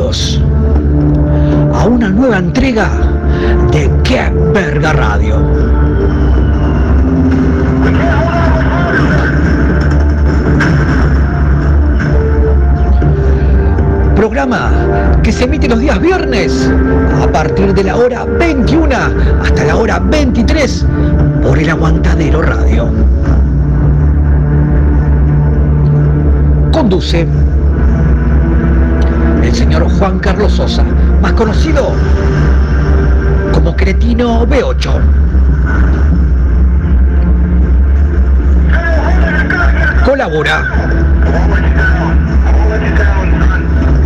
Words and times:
A 0.00 1.86
una 1.88 2.08
nueva 2.08 2.38
entrega 2.38 2.88
de 3.72 3.90
Qué 4.04 4.32
Verga 4.54 4.92
Radio. 4.92 5.42
Programa 14.14 14.70
que 15.24 15.32
se 15.32 15.44
emite 15.44 15.68
los 15.68 15.80
días 15.80 16.00
viernes 16.00 16.70
a 17.20 17.26
partir 17.32 17.74
de 17.74 17.82
la 17.82 17.96
hora 17.96 18.24
21 18.24 18.94
hasta 19.42 19.64
la 19.64 19.74
hora 19.74 19.98
23 19.98 20.86
por 21.42 21.58
el 21.58 21.70
Aguantadero 21.70 22.42
Radio. 22.42 22.88
Conduce 26.70 27.26
señor 29.68 29.86
Juan 29.98 30.18
Carlos 30.18 30.52
Sosa, 30.52 30.82
más 31.20 31.32
conocido 31.34 31.92
como 33.52 33.76
Cretino 33.76 34.46
B8. 34.46 34.90
Colabora 40.06 40.64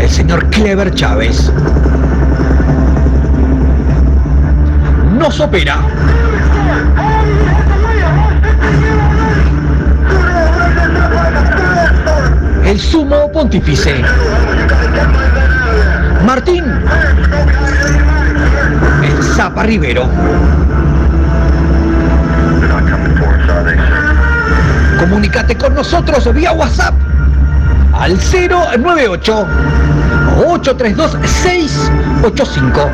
el 0.00 0.11
señor 0.11 0.45
Clever 0.50 0.92
Chávez. 0.95 1.53
Nos 5.17 5.39
opera 5.39 5.78
el 12.65 12.81
sumo 12.81 13.31
pontífice. 13.31 14.03
Martín 16.25 16.65
el 19.03 19.23
Zapa 19.23 19.65
Rivero. 19.65 20.09
Comunícate 24.99 25.57
con 25.57 25.75
nosotros 25.75 26.33
vía 26.33 26.53
WhatsApp 26.53 26.95
al 27.93 28.17
098 28.17 29.47
832 30.47 31.19
685 31.25 32.91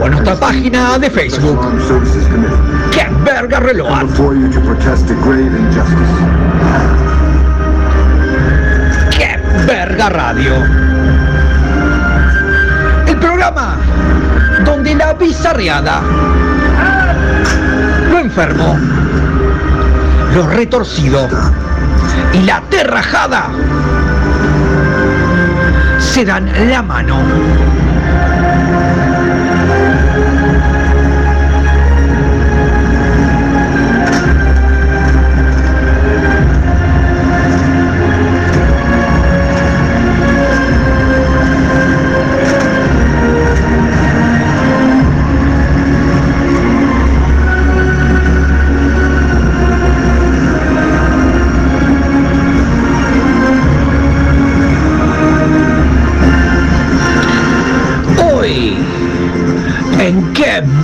o 0.00 0.04
a 0.04 0.08
nuestra 0.08 0.34
página 0.34 0.98
de 0.98 1.10
Facebook. 1.10 1.60
¡Qué 2.90 3.06
verga 3.24 3.60
reloj! 3.60 3.88
¡Qué 9.94 10.02
verga 10.02 10.10
radio! 10.10 10.54
El 13.06 13.16
programa 13.16 13.76
donde 14.64 14.92
la 14.92 15.12
bizarreada, 15.14 16.00
lo 18.10 18.18
enfermo, 18.18 18.76
lo 20.34 20.48
retorcido 20.48 21.28
y 22.32 22.42
la 22.42 22.60
terrajada 22.62 23.50
se 26.00 26.24
dan 26.24 26.50
la 26.68 26.82
mano. 26.82 27.83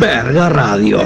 Verga 0.00 0.48
radio. 0.48 1.00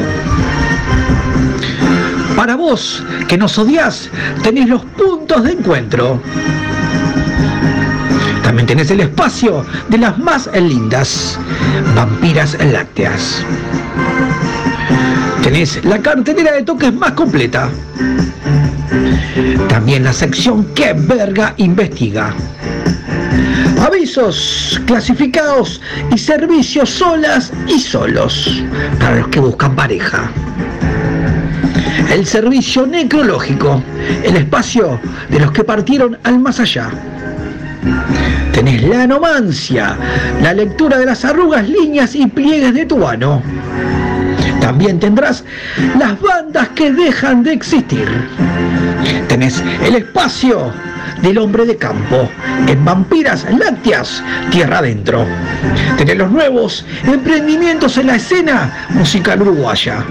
Para 2.36 2.54
vos, 2.54 3.02
que 3.28 3.36
nos 3.36 3.58
odias, 3.58 4.08
tenés 4.42 4.68
los 4.68 4.84
puntos 4.84 5.42
de 5.42 5.52
encuentro. 5.52 6.20
También 8.42 8.66
tenés 8.66 8.90
el 8.92 9.00
espacio 9.00 9.66
de 9.88 9.98
las 9.98 10.16
más 10.18 10.48
lindas, 10.54 11.38
vampiras 11.96 12.56
lácteas. 12.72 13.44
Tenés 15.42 15.84
la 15.84 15.98
cartelera 15.98 16.52
de 16.52 16.62
toques 16.62 16.94
más 16.94 17.12
completa. 17.12 17.68
También 19.68 20.04
la 20.04 20.12
sección 20.12 20.66
que 20.74 20.92
verga 20.92 21.54
investiga. 21.56 22.32
Avisos 23.80 24.80
clasificados 24.86 25.80
y 26.12 26.18
servicios 26.18 26.90
solas 26.90 27.52
y 27.66 27.78
solos 27.80 28.62
para 28.98 29.16
los 29.16 29.28
que 29.28 29.40
buscan 29.40 29.74
pareja. 29.74 30.30
El 32.10 32.26
servicio 32.26 32.86
necrológico, 32.86 33.82
el 34.22 34.36
espacio 34.36 35.00
de 35.30 35.40
los 35.40 35.52
que 35.52 35.64
partieron 35.64 36.18
al 36.22 36.38
más 36.38 36.60
allá. 36.60 36.90
Tenés 38.52 38.82
la 38.84 39.02
anomancia, 39.02 39.96
la 40.42 40.52
lectura 40.52 40.98
de 40.98 41.06
las 41.06 41.24
arrugas, 41.24 41.68
líneas 41.68 42.14
y 42.14 42.26
pliegues 42.26 42.72
de 42.72 42.86
tu 42.86 43.06
ano. 43.06 43.42
También 44.60 44.98
tendrás 44.98 45.44
las 45.98 46.20
bandas 46.20 46.68
que 46.70 46.92
dejan 46.92 47.42
de 47.42 47.52
existir. 47.52 48.08
Tenés 49.28 49.62
el 49.84 49.96
espacio 49.96 50.72
del 51.20 51.38
hombre 51.38 51.66
de 51.66 51.76
campo 51.76 52.30
en 52.66 52.84
Vampiras 52.84 53.46
Lácteas, 53.58 54.22
Tierra 54.50 54.78
Adentro. 54.78 55.26
Tenés 55.96 56.16
los 56.16 56.30
nuevos 56.30 56.84
emprendimientos 57.04 57.96
en 57.98 58.08
la 58.08 58.16
escena 58.16 58.86
musical 58.90 59.42
uruguaya. 59.42 60.04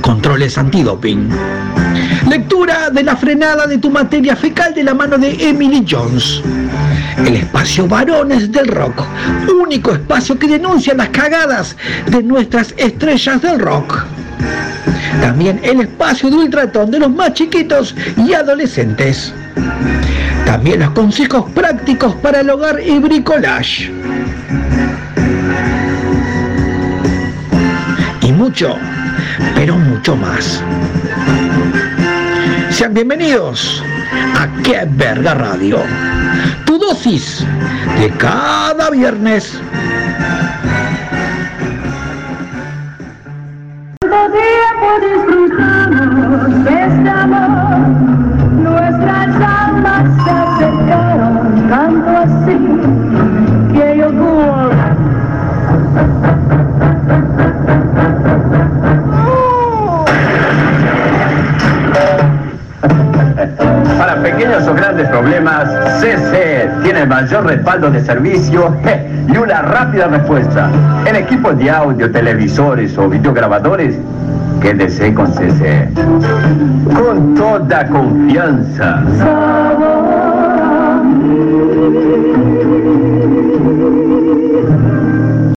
Controles 0.00 0.58
antidoping. 0.58 1.28
Lectura 2.28 2.90
de 2.90 3.02
la 3.02 3.16
frenada 3.16 3.66
de 3.66 3.78
tu 3.78 3.90
materia 3.90 4.34
fecal 4.34 4.74
de 4.74 4.82
la 4.82 4.94
mano 4.94 5.18
de 5.18 5.48
Emily 5.48 5.84
Jones. 5.88 6.42
El 7.18 7.36
espacio 7.36 7.86
Varones 7.86 8.50
del 8.50 8.66
Rock, 8.68 9.02
único 9.62 9.92
espacio 9.92 10.38
que 10.38 10.48
denuncia 10.48 10.94
las 10.94 11.10
cagadas 11.10 11.76
de 12.06 12.22
nuestras 12.22 12.74
estrellas 12.76 13.40
del 13.40 13.60
rock. 13.60 14.04
También 15.20 15.60
el 15.62 15.80
espacio 15.80 16.30
de 16.30 16.36
ultratón 16.36 16.90
de 16.90 16.98
los 16.98 17.10
más 17.10 17.32
chiquitos 17.34 17.94
y 18.16 18.32
adolescentes. 18.32 19.32
También 20.44 20.80
los 20.80 20.90
consejos 20.90 21.50
prácticos 21.52 22.14
para 22.16 22.40
el 22.40 22.50
hogar 22.50 22.80
y 22.80 22.98
bricolage. 22.98 23.90
Y 28.20 28.32
mucho, 28.32 28.76
pero 29.54 29.76
mucho 29.76 30.16
más. 30.16 30.62
Sean 32.70 32.94
bienvenidos 32.94 33.82
a 34.36 34.48
Qué 34.62 34.86
Verga 34.90 35.34
Radio. 35.34 35.78
Tu 36.66 36.78
dosis 36.78 37.44
de 38.00 38.10
cada 38.10 38.90
viernes. 38.90 39.58
Para 63.98 64.22
pequeños 64.22 64.68
o 64.68 64.74
grandes 64.74 65.08
problemas, 65.08 65.70
CC 66.00 66.70
tiene 66.82 67.02
el 67.02 67.08
mayor 67.08 67.46
respaldo 67.46 67.90
de 67.90 68.04
servicio 68.04 68.76
y 69.28 69.36
una 69.36 69.62
rápida 69.62 70.08
respuesta. 70.08 70.68
En 71.06 71.16
equipos 71.16 71.56
de 71.58 71.70
audio, 71.70 72.10
televisores 72.12 72.98
o 72.98 73.08
videograbadores, 73.08 73.96
quédese 74.64 75.12
con 75.12 75.26
CC. 75.34 75.90
Con 76.96 77.34
toda 77.34 77.86
confianza. 77.86 79.04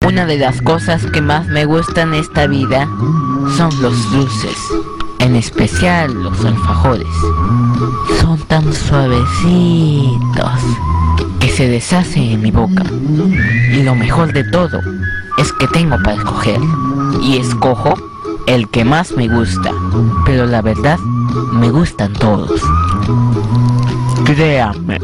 Una 0.07 0.25
de 0.25 0.37
las 0.39 0.59
cosas 0.63 1.05
que 1.05 1.21
más 1.21 1.45
me 1.47 1.65
gustan 1.65 2.15
en 2.15 2.21
esta 2.21 2.47
vida 2.47 2.87
son 3.55 3.69
los 3.81 4.11
dulces. 4.11 4.57
en 5.19 5.35
especial 5.35 6.13
los 6.23 6.45
alfajores. 6.45 7.07
Son 8.21 8.37
tan 8.47 8.71
suavecitos 8.71 10.61
que 11.39 11.49
se 11.49 11.67
deshacen 11.67 12.23
en 12.23 12.41
mi 12.41 12.51
boca. 12.51 12.83
Y 13.71 13.81
lo 13.81 13.95
mejor 13.95 14.33
de 14.33 14.43
todo 14.43 14.81
es 15.39 15.51
que 15.53 15.67
tengo 15.67 15.97
para 16.03 16.17
escoger. 16.17 16.59
Y 17.23 17.37
escojo 17.37 17.95
el 18.47 18.69
que 18.69 18.85
más 18.85 19.11
me 19.11 19.27
gusta. 19.27 19.71
Pero 20.25 20.45
la 20.45 20.61
verdad, 20.61 20.97
me 21.53 21.69
gustan 21.69 22.13
todos. 22.13 22.61
Créame. 24.25 24.99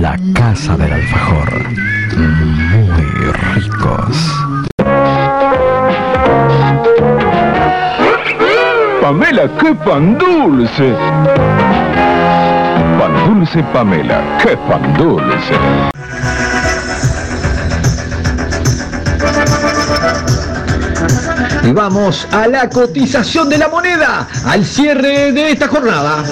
La 0.00 0.18
casa 0.34 0.76
del 0.76 0.92
alfajor. 0.92 1.68
Muy 2.16 3.32
ricos. 3.54 4.34
Pamela, 9.00 9.48
qué 9.60 9.74
pan 9.74 10.18
dulce. 10.18 10.94
Pan 12.98 13.12
dulce 13.26 13.62
Pamela, 13.72 14.38
qué 14.42 14.56
pan 14.56 14.94
dulce. 14.96 15.93
Y 21.66 21.72
vamos 21.72 22.28
a 22.30 22.46
la 22.46 22.68
cotización 22.68 23.48
de 23.48 23.56
la 23.56 23.68
moneda 23.68 24.28
al 24.44 24.64
cierre 24.66 25.32
de 25.32 25.52
esta 25.52 25.66
jornada. 25.66 26.22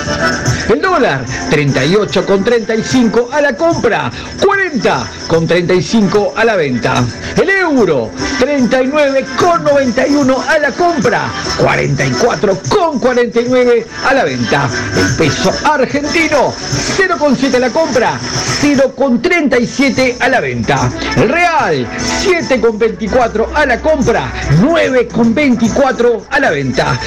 El 0.69 0.81
dólar 0.81 1.25
38,35 1.51 3.33
a 3.33 3.41
la 3.41 3.57
compra, 3.57 4.11
40,35 4.39 6.33
a 6.37 6.45
la 6.45 6.57
venta. 6.57 7.03
El 7.41 7.49
euro 7.49 8.11
39,91 8.43 10.49
a 10.49 10.59
la 10.59 10.73
compra, 10.73 11.31
44,49 11.59 13.87
a 14.05 14.15
la 14.15 14.25
venta. 14.25 14.69
El 14.97 15.15
peso 15.15 15.55
argentino 15.63 16.53
0,7 16.53 17.55
a 17.55 17.61
la 17.61 17.71
compra, 17.71 18.19
0,37 18.61 20.17
a 20.19 20.29
la 20.29 20.41
venta. 20.41 20.91
El 21.15 21.29
real 21.29 21.87
7,24 21.87 23.47
a 23.55 23.65
la 23.65 23.81
compra, 23.81 24.33
9,24 24.61 26.25
a 26.29 26.41
la 26.41 26.51
venta. 26.51 26.99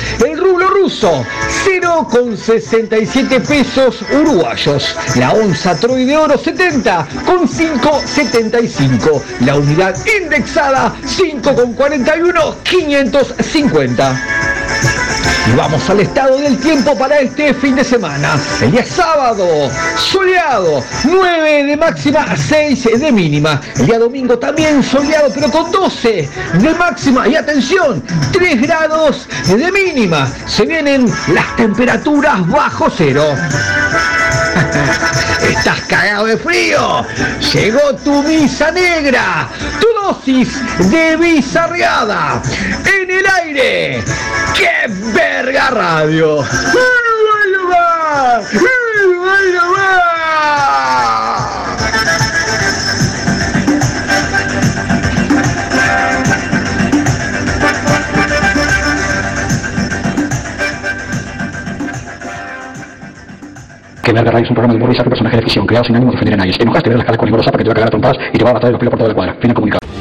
Ruso 0.86 1.26
0,67 1.66 3.42
pesos 3.42 4.04
uruguayos. 4.12 4.96
La 5.16 5.34
onza 5.34 5.76
Troy 5.76 6.06
de 6.06 6.16
oro 6.16 6.38
70 6.38 7.08
con 7.26 7.48
5,75. 7.48 9.20
La 9.40 9.56
unidad 9.56 9.96
indexada 10.22 10.94
5,41 11.04 12.54
550. 12.64 14.45
Y 15.48 15.56
vamos 15.56 15.88
al 15.90 16.00
estado 16.00 16.38
del 16.38 16.58
tiempo 16.58 16.98
para 16.98 17.20
este 17.20 17.54
fin 17.54 17.76
de 17.76 17.84
semana. 17.84 18.40
El 18.62 18.72
día 18.72 18.86
sábado, 18.86 19.70
soleado, 19.96 20.84
9 21.04 21.66
de 21.66 21.78
máxima, 21.78 22.36
6 22.36 23.00
de 23.00 23.12
mínima. 23.12 23.62
El 23.78 23.86
día 23.86 24.00
domingo 24.00 24.40
también 24.40 24.84
soleado, 24.84 25.30
pero 25.34 25.52
con 25.52 25.72
12 25.72 26.30
de 26.54 26.74
máxima. 26.74 27.28
Y 27.28 27.36
atención, 27.36 28.04
3 28.32 28.62
grados 28.62 29.28
de 29.48 29.72
mínima. 29.72 30.28
Se 30.48 30.66
vienen 30.66 31.12
las 31.28 31.56
temperaturas 31.56 32.48
bajo 32.48 32.90
cero. 32.90 33.36
Estás 35.48 35.82
cagado 35.82 36.26
de 36.26 36.38
frío. 36.38 37.06
Llegó 37.54 37.96
tu 38.04 38.24
misa 38.24 38.72
negra. 38.72 39.48
Dosis 40.06 40.62
de 40.92 41.18
bizarreada. 41.18 42.42
En 43.02 43.10
el 43.10 43.26
aire. 43.44 44.04
¡Qué 44.54 44.88
verga 45.14 45.70
radio! 45.72 46.44
Que 64.04 64.14
Verga 64.14 64.30
Radio 64.30 64.44
es 64.44 64.50
un 64.52 64.56
programa 64.56 64.74
de 64.74 64.78
humor 64.78 64.94
y 64.94 64.96
saco 64.98 65.10
personaje 65.10 65.38
de 65.38 65.42
ficción 65.42 65.66
creado 65.66 65.86
sin 65.86 65.96
ánimo 65.96 66.12
de 66.12 66.18
ofender 66.18 66.36
a 66.36 66.38
nadie. 66.38 66.54
Te 66.54 66.62
enojas, 66.62 66.84
te 66.84 66.90
verás 66.90 67.00
la 67.00 67.06
cara 67.06 67.18
con 67.18 67.26
Nicolás 67.26 67.46
para 67.48 67.58
que 67.58 67.64
te 67.64 67.70
va 67.70 67.72
a 67.72 67.76
cagar 67.76 67.88
a 67.88 67.90
trompadas 67.90 68.18
y 68.32 68.38
te 68.38 68.44
va 68.44 68.52
a 68.52 68.54
matar 68.54 68.70
los 68.70 68.80
pelos 68.80 68.92
por 68.92 69.00
toda 69.00 69.10
la 69.10 69.16
cuadra. 69.16 69.36
Fin 69.42 69.52
comunicado. 69.52 69.95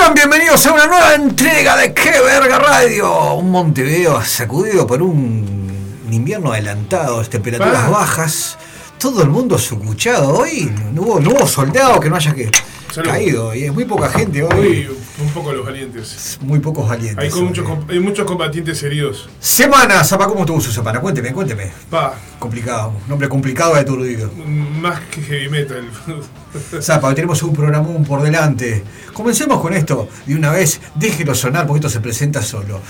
Sean 0.00 0.14
bienvenidos 0.14 0.64
a 0.66 0.72
una 0.72 0.86
nueva 0.86 1.14
entrega 1.14 1.76
de 1.76 1.92
¡Qué 1.92 2.10
Verga 2.24 2.58
Radio! 2.58 3.34
Un 3.34 3.50
Montevideo 3.50 4.22
sacudido 4.22 4.86
por 4.86 5.02
un 5.02 5.68
invierno 6.10 6.52
adelantado, 6.52 7.22
temperaturas 7.24 7.82
Ah. 7.84 7.90
bajas, 7.90 8.58
todo 8.98 9.22
el 9.22 9.28
mundo 9.28 9.58
sucuchado. 9.58 10.38
Hoy 10.38 10.72
no 10.94 11.02
hubo, 11.02 11.20
no 11.20 11.30
hubo 11.30 11.46
soldado 11.46 12.00
que 12.00 12.08
no 12.08 12.16
haya 12.16 12.32
que, 12.34 12.50
Salud. 12.94 13.10
caído 13.10 13.54
y 13.54 13.64
es 13.64 13.72
muy 13.74 13.84
poca 13.84 14.08
gente 14.08 14.42
hoy. 14.42 14.50
Hoy 14.88 14.96
un 15.20 15.28
poco 15.32 15.52
los 15.52 15.66
valientes. 15.66 16.38
Muy 16.40 16.60
pocos 16.60 16.88
valientes. 16.88 17.22
Hay, 17.22 17.28
con 17.30 17.40
hoy. 17.40 17.48
muchos, 17.48 17.68
com- 17.68 17.84
hay 17.90 18.00
muchos 18.00 18.24
combatientes 18.26 18.82
heridos. 18.82 19.28
Semana, 19.38 20.02
Zapa, 20.02 20.26
¿cómo 20.28 20.40
estuvo 20.40 20.60
su 20.62 20.72
semana? 20.72 21.00
Cuénteme, 21.00 21.32
cuénteme. 21.32 21.70
Pa, 21.90 22.14
Complicado, 22.38 22.94
nombre 23.06 23.28
complicado 23.28 23.74
de 23.74 23.80
aturdido. 23.80 24.30
más 24.80 24.98
que 25.10 25.20
heavy 25.20 25.50
metal. 25.50 25.84
Zapa, 26.80 27.14
tenemos 27.14 27.42
un 27.42 27.54
programón 27.54 28.04
por 28.04 28.22
delante. 28.22 28.82
Comencemos 29.12 29.60
con 29.60 29.72
esto 29.72 30.08
de 30.26 30.34
una 30.34 30.50
vez. 30.50 30.80
Déjelo 30.94 31.34
sonar 31.34 31.66
porque 31.66 31.78
esto 31.78 31.90
se 31.90 32.00
presenta 32.00 32.42
solo. 32.42 32.80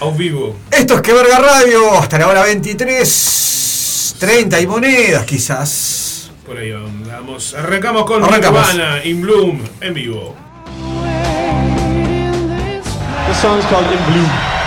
A 0.00 0.10
vivo. 0.16 0.56
Esto 0.70 0.94
es 0.94 1.02
Que 1.02 1.12
Verga 1.12 1.38
Radio, 1.38 1.98
hasta 1.98 2.18
la 2.18 2.28
hora 2.28 2.42
23, 2.44 4.16
30 4.18 4.60
y 4.60 4.66
monedas 4.66 5.24
quizás. 5.24 6.30
Por 6.46 6.56
ahí 6.56 6.72
vamos. 6.72 7.54
Arrancamos 7.54 8.04
con 8.04 8.24
Arrancamos. 8.24 8.72
Nirvana, 8.72 9.04
In 9.04 9.20
Bloom, 9.20 9.62
en 9.80 9.94
vivo. 9.94 10.34
The 13.26 13.34
song's 13.34 13.64
called 13.66 13.86
In 13.92 14.12
Bloom. 14.12 14.59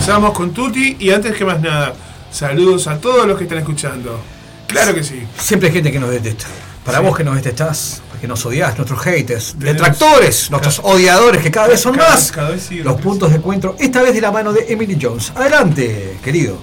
Comenzamos 0.07 0.37
con 0.39 0.55
Tuti 0.55 0.97
y 1.01 1.11
antes 1.11 1.35
que 1.35 1.45
más 1.45 1.61
nada, 1.61 1.93
saludos 2.31 2.87
a 2.87 2.97
todos 3.01 3.27
los 3.27 3.37
que 3.37 3.43
están 3.43 3.59
escuchando. 3.59 4.21
Claro 4.69 4.95
que 4.95 5.03
sí. 5.03 5.21
Siempre 5.37 5.67
hay 5.69 5.75
gente 5.75 5.91
que 5.91 5.99
nos 5.99 6.11
detesta. 6.11 6.47
Para 6.85 6.99
Sí. 6.99 7.05
vos 7.05 7.17
que 7.17 7.25
nos 7.25 7.35
detestás, 7.35 8.03
que 8.21 8.29
nos 8.29 8.47
odiás, 8.47 8.77
nuestros 8.79 9.01
haters, 9.01 9.57
Tenemos- 9.59 9.65
detractores, 9.83 10.49
nuestros 10.53 10.79
odiadores 10.85 11.43
que 11.43 11.51
cada 11.51 11.67
vez 11.67 11.81
son 11.81 11.97
Cada- 11.97 12.11
más. 12.11 12.31
cada 12.31 12.51
vez 12.51 12.63
sí, 12.69 12.77
los 12.77 12.85
los- 12.93 13.01
puntos 13.01 13.31
de 13.31 13.39
encuentro, 13.39 13.75
esta 13.81 14.01
vez 14.01 14.15
de 14.15 14.21
la 14.21 14.31
mano 14.31 14.53
de 14.53 14.67
Emily 14.73 14.97
Jones. 15.03 15.33
Adelante, 15.35 16.19
querido. 16.23 16.57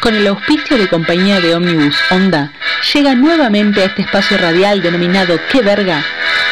Con 0.00 0.14
el 0.14 0.26
auspicio 0.26 0.76
de 0.76 0.86
compañía 0.88 1.40
de 1.40 1.54
ómnibus 1.54 1.96
Honda, 2.10 2.52
llega 2.92 3.14
nuevamente 3.14 3.80
a 3.82 3.86
este 3.86 4.02
espacio 4.02 4.36
radial 4.36 4.82
denominado 4.82 5.38
¡Qué 5.50 5.62
verga! 5.62 6.04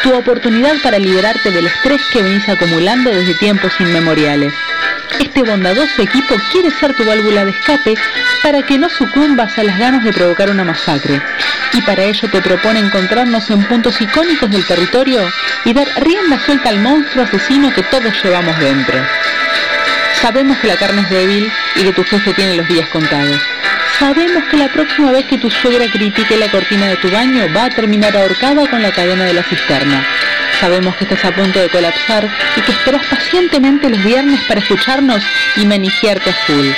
Tu 0.02 0.12
oportunidad 0.12 0.74
para 0.82 0.98
liberarte 0.98 1.52
del 1.52 1.66
estrés 1.66 2.00
que 2.12 2.22
venís 2.22 2.48
acumulando 2.48 3.10
desde 3.10 3.34
tiempos 3.34 3.72
inmemoriales. 3.78 4.52
Este 5.20 5.42
bondadoso 5.42 6.02
equipo 6.02 6.34
quiere 6.50 6.72
ser 6.72 6.92
tu 6.96 7.04
válvula 7.04 7.44
de 7.44 7.52
escape 7.52 7.94
para 8.42 8.62
que 8.62 8.78
no 8.78 8.88
sucumbas 8.88 9.56
a 9.58 9.62
las 9.62 9.78
ganas 9.78 10.02
de 10.02 10.12
provocar 10.12 10.50
una 10.50 10.64
masacre. 10.64 11.22
Y 11.72 11.82
para 11.82 12.02
ello 12.02 12.28
te 12.28 12.42
propone 12.42 12.80
encontrarnos 12.80 13.48
en 13.50 13.64
puntos 13.68 14.00
icónicos 14.00 14.50
del 14.50 14.66
territorio 14.66 15.20
y 15.64 15.72
dar 15.72 15.86
rienda 16.00 16.38
suelta 16.44 16.70
al 16.70 16.80
monstruo 16.80 17.24
asesino 17.24 17.72
que 17.72 17.84
todos 17.84 18.12
llevamos 18.24 18.58
dentro. 18.58 18.98
Sabemos 20.20 20.58
que 20.58 20.66
la 20.66 20.76
carne 20.76 21.02
es 21.02 21.10
débil 21.10 21.52
y 21.76 21.84
que 21.84 21.92
tu 21.92 22.02
jefe 22.02 22.34
tiene 22.34 22.56
los 22.56 22.66
días 22.66 22.88
contados. 22.88 23.40
Sabemos 23.98 24.44
que 24.50 24.56
la 24.56 24.68
próxima 24.68 25.12
vez 25.12 25.26
que 25.26 25.38
tu 25.38 25.50
suegra 25.50 25.86
critique 25.90 26.36
la 26.36 26.50
cortina 26.50 26.86
de 26.86 26.96
tu 26.96 27.10
baño 27.10 27.46
va 27.54 27.66
a 27.66 27.70
terminar 27.70 28.16
ahorcada 28.16 28.68
con 28.68 28.82
la 28.82 28.90
cadena 28.90 29.24
de 29.24 29.34
la 29.34 29.42
cisterna. 29.42 30.04
Sabemos 30.60 30.96
que 30.96 31.04
estás 31.04 31.24
a 31.24 31.34
punto 31.34 31.58
de 31.60 31.68
colapsar 31.68 32.28
y 32.56 32.60
que 32.62 32.72
esperas 32.72 33.04
pacientemente 33.06 33.90
los 33.90 34.02
viernes 34.02 34.40
para 34.42 34.60
escucharnos 34.60 35.24
y 35.56 35.66
manijearte 35.66 36.30
a 36.30 36.34
full. 36.46 36.68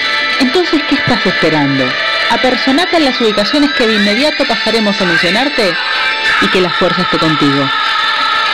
Entonces, 0.40 0.82
¿qué 0.88 0.96
estás 0.96 1.24
esperando? 1.26 1.84
Apersonate 2.30 2.96
en 2.96 3.04
las 3.04 3.20
ubicaciones 3.20 3.72
que 3.72 3.86
de 3.86 3.94
inmediato 3.94 4.44
pasaremos 4.44 5.00
a 5.00 5.04
mencionarte 5.04 5.72
y 6.42 6.48
que 6.48 6.60
la 6.60 6.70
fuerza 6.70 7.02
esté 7.02 7.18
contigo. 7.18 7.68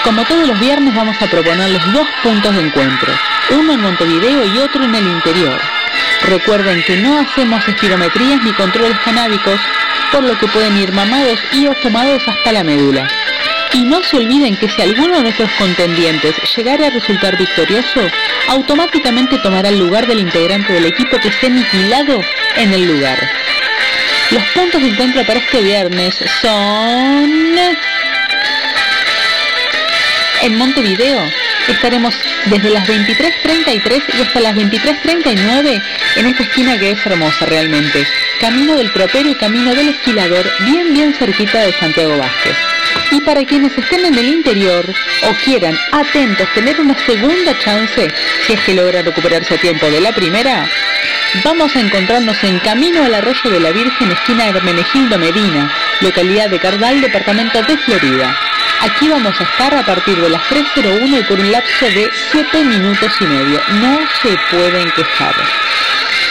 Como 0.05 0.25
todos 0.25 0.47
los 0.47 0.59
viernes 0.59 0.95
vamos 0.95 1.21
a 1.21 1.27
proponerles 1.27 1.93
dos 1.93 2.07
puntos 2.23 2.55
de 2.55 2.63
encuentro, 2.63 3.13
uno 3.51 3.73
en 3.73 3.81
Montevideo 3.81 4.45
y 4.47 4.59
otro 4.59 4.85
en 4.85 4.95
el 4.95 5.07
interior. 5.07 5.80
Recuerden 6.23 6.83
que 6.85 6.97
no 6.97 7.19
hacemos 7.19 7.67
espirometrías 7.67 8.43
ni 8.43 8.53
controles 8.53 8.99
canábicos, 9.01 9.61
por 10.13 10.23
lo 10.23 10.39
que 10.39 10.47
pueden 10.49 10.77
ir 10.77 10.93
mamados 10.93 11.41
y 11.53 11.67
o 11.67 11.75
tomados 11.83 12.23
hasta 12.27 12.53
la 12.53 12.65
médula. 12.65 13.09
Y 13.73 13.85
no 13.85 14.03
se 14.03 14.17
olviden 14.17 14.57
que 14.57 14.69
si 14.69 14.83
alguno 14.83 15.17
de 15.17 15.23
nuestros 15.23 15.51
contendientes 15.53 16.35
llegara 16.57 16.89
a 16.89 16.91
resultar 16.91 17.37
victorioso, 17.37 18.01
automáticamente 18.49 19.39
tomará 19.39 19.69
el 19.69 19.79
lugar 19.79 20.07
del 20.07 20.19
integrante 20.19 20.73
del 20.73 20.87
equipo 20.87 21.19
que 21.19 21.29
esté 21.29 21.47
aniquilado 21.47 22.21
en 22.57 22.73
el 22.73 22.87
lugar. 22.87 23.19
Los 24.31 24.43
puntos 24.55 24.83
de 24.83 24.89
encuentro 24.89 25.25
para 25.25 25.41
este 25.41 25.63
viernes 25.63 26.15
son... 26.41 27.59
En 30.43 30.57
Montevideo 30.57 31.23
estaremos 31.73 32.15
desde 32.47 32.71
las 32.71 32.89
23.33 32.89 34.03
y 34.19 34.23
hasta 34.23 34.41
las 34.41 34.55
23.39 34.55 35.83
en 36.17 36.27
esta 36.27 36.43
esquina 36.43 36.79
que 36.79 36.91
es 36.91 37.07
hermosa 37.07 37.47
realmente. 37.47 38.07
Camino 38.41 38.77
del 38.77 38.91
Propero 38.93 39.29
y 39.29 39.35
Camino 39.35 39.75
del 39.75 39.89
Esquilador, 39.89 40.51
bien 40.61 40.93
bien 40.95 41.15
cerquita 41.15 41.61
de 41.61 41.73
Santiago 41.73 42.17
Vázquez. 42.17 42.57
Y 43.13 43.21
para 43.21 43.45
quienes 43.45 43.77
estén 43.77 44.07
en 44.07 44.17
el 44.17 44.27
interior 44.27 44.85
o 45.29 45.35
quieran, 45.45 45.77
atentos, 45.93 46.49
tener 46.55 46.81
una 46.81 46.97
segunda 47.07 47.59
chance, 47.59 48.09
si 48.47 48.53
es 48.53 48.61
que 48.61 48.75
logran 48.75 49.05
recuperarse 49.05 49.55
a 49.55 49.59
tiempo 49.59 49.87
de 49.91 50.01
la 50.01 50.13
primera, 50.13 50.69
vamos 51.45 51.75
a 51.75 51.81
encontrarnos 51.81 52.43
en 52.45 52.59
Camino 52.61 53.05
al 53.05 53.15
Arroyo 53.15 53.51
de 53.51 53.61
la 53.61 53.73
Virgen, 53.73 54.11
esquina 54.11 54.49
Hermenegildo 54.49 55.19
Medina, 55.19 55.73
localidad 56.01 56.51
de 56.51 56.59
Cardal, 56.59 57.01
departamento 57.01 57.63
de 57.63 57.77
Florida. 57.79 58.37
Aquí 58.81 59.09
vamos 59.09 59.39
a 59.39 59.45
estar 59.45 59.75
a 59.75 59.85
partir 59.85 60.17
de 60.17 60.31
las 60.31 60.43
3.01 60.45 61.21
y 61.21 61.25
por 61.25 61.39
un 61.39 61.53
lapso 61.53 61.85
de 61.87 62.11
7 62.33 62.65
minutos 62.65 63.13
y 63.21 63.25
medio. 63.25 63.61
No 63.75 63.99
se 64.23 64.35
pueden 64.51 64.91
quejar. 64.93 65.35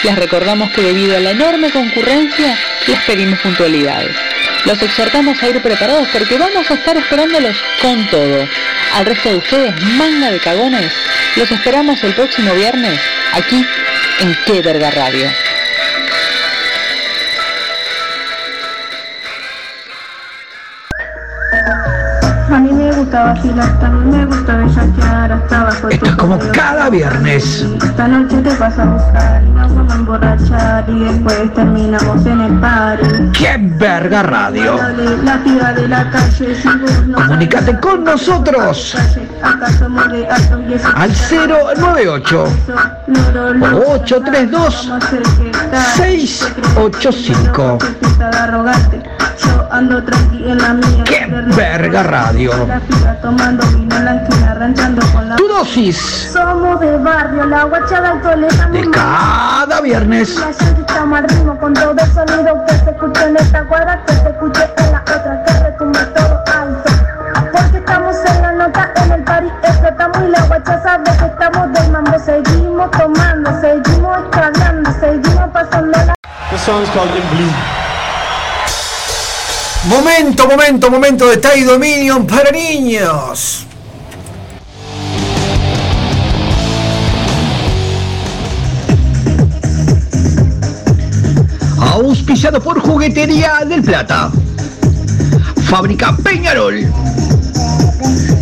Les 0.04 0.16
recordamos 0.16 0.72
que 0.72 0.82
debido 0.82 1.16
a 1.16 1.20
la 1.20 1.32
enorme 1.32 1.70
concurrencia, 1.70 2.58
les 2.88 3.00
pedimos 3.02 3.40
puntualidad. 3.40 4.04
Los 4.66 4.82
exhortamos 4.82 5.42
a 5.44 5.50
ir 5.50 5.62
preparados 5.62 6.08
porque 6.10 6.38
vamos 6.38 6.70
a 6.72 6.74
estar 6.74 6.98
esperándolos 6.98 7.56
con 7.82 8.08
todo. 8.08 8.48
Al 8.96 9.06
resto 9.06 9.30
de 9.30 9.38
ustedes, 9.38 9.82
manga 9.98 10.32
de 10.32 10.40
cagones, 10.40 10.92
los 11.36 11.52
esperamos 11.52 12.04
el 12.04 12.16
próximo 12.16 12.54
viernes 12.56 13.00
aquí 13.34 13.64
en 14.22 14.36
Qué 14.46 14.62
Verga 14.62 14.90
Radio. 14.90 15.30
Gusta 23.10 23.24
vacilar, 23.24 23.80
también 23.80 24.12
me 24.12 24.26
gusta 24.28 24.56
bellaquear 24.56 25.32
hasta 25.32 25.62
abajo 25.62 25.90
Esto 25.90 26.06
es 26.06 26.16
como 26.16 26.38
cada 26.54 26.92
viernes. 26.92 27.66
Esta 27.84 28.08
noche 28.08 28.38
te 28.38 28.54
vas 28.56 28.78
a 28.78 28.86
buscar 28.86 29.44
y 29.44 29.50
nos 29.50 29.76
vamos 29.76 29.92
a 29.92 29.96
emborrachar 29.96 30.86
y 30.88 31.00
después 31.06 31.54
terminamos 31.56 32.26
en 32.28 32.42
el 32.42 32.60
party. 32.60 33.08
¡Qué 33.34 33.58
verga 33.58 34.22
radio! 34.22 34.78
La 35.24 35.44
tira 35.44 35.74
de 35.74 35.88
la 35.88 36.08
calle, 36.12 36.56
Comunícate 37.16 37.80
con 37.80 38.04
nosotros 38.04 38.96
al 40.94 41.12
098 41.12 42.44
832 43.98 44.92
685. 45.96 47.80
Yo 49.44 49.68
ando 49.72 50.04
tranqui 50.04 50.50
en 50.50 50.58
la 50.58 50.74
mía. 50.74 51.04
¡Qué 51.06 51.26
verga 51.56 52.04
radio! 52.04 52.52
Tomando 53.22 53.66
vino 53.68 53.96
en 53.96 54.06
la 54.06 54.16
esquina, 54.16 54.54
ranchando 54.56 55.06
con 55.14 55.30
la 55.30 55.36
Tu 55.36 55.48
dosis 55.48 56.32
Somos 56.34 56.80
de 56.80 56.98
barrio, 56.98 57.46
la 57.46 57.64
guacha 57.64 58.02
de 58.02 58.08
alto 58.08 58.36
le 58.36 58.48
de 58.48 58.92
cada 58.92 59.82
viernes. 59.82 60.36
La 60.36 60.54
gente 60.54 60.82
estamos 60.82 61.20
al 61.20 61.30
ritmo 61.30 61.58
con 61.60 61.74
todo 61.74 61.92
el 61.92 62.12
sonido 62.12 62.66
que 62.66 62.74
se 62.76 62.90
escuche 62.90 63.26
en 63.26 63.38
esta 63.38 63.64
cuadra, 63.66 64.04
que 64.06 64.14
se 64.14 64.30
escuche 64.30 64.70
en 64.78 64.92
la 64.92 65.02
otra, 65.02 65.44
que 65.46 65.54
retumbe 65.64 66.00
todo 66.00 66.44
alto. 66.62 66.92
Porque 67.52 67.78
estamos 67.78 68.16
en 68.26 68.42
la 68.42 68.52
nota, 68.54 68.92
en 69.04 69.12
el 69.12 69.24
party 69.24 69.48
explotamos 69.64 70.18
y 70.28 70.32
la 70.32 70.42
guacha 70.48 70.84
sabe 70.84 71.04
que 71.04 71.26
estamos 71.26 71.74
del 71.74 71.92
mambo. 71.92 72.20
Seguimos 72.20 72.92
tomando, 72.92 73.62
seguimos 73.62 74.18
escabeando, 74.20 74.92
seguimos 75.00 75.50
pasando 75.54 75.98
la... 76.06 76.16
The 76.52 76.58
song's 76.58 76.90
called 76.90 77.16
In 77.16 77.38
Blue. 77.38 77.79
Momento, 79.86 80.46
momento, 80.46 80.92
momento 80.92 81.26
de 81.30 81.38
Tai 81.38 81.64
Dominion 81.64 82.28
para 82.28 82.52
niños. 82.52 83.66
Auspiciado 91.80 92.62
por 92.62 92.82
Juguetería 92.82 93.62
del 93.66 93.82
Plata. 93.82 94.30
Fábrica 95.70 96.16
Peñarol. 96.18 96.80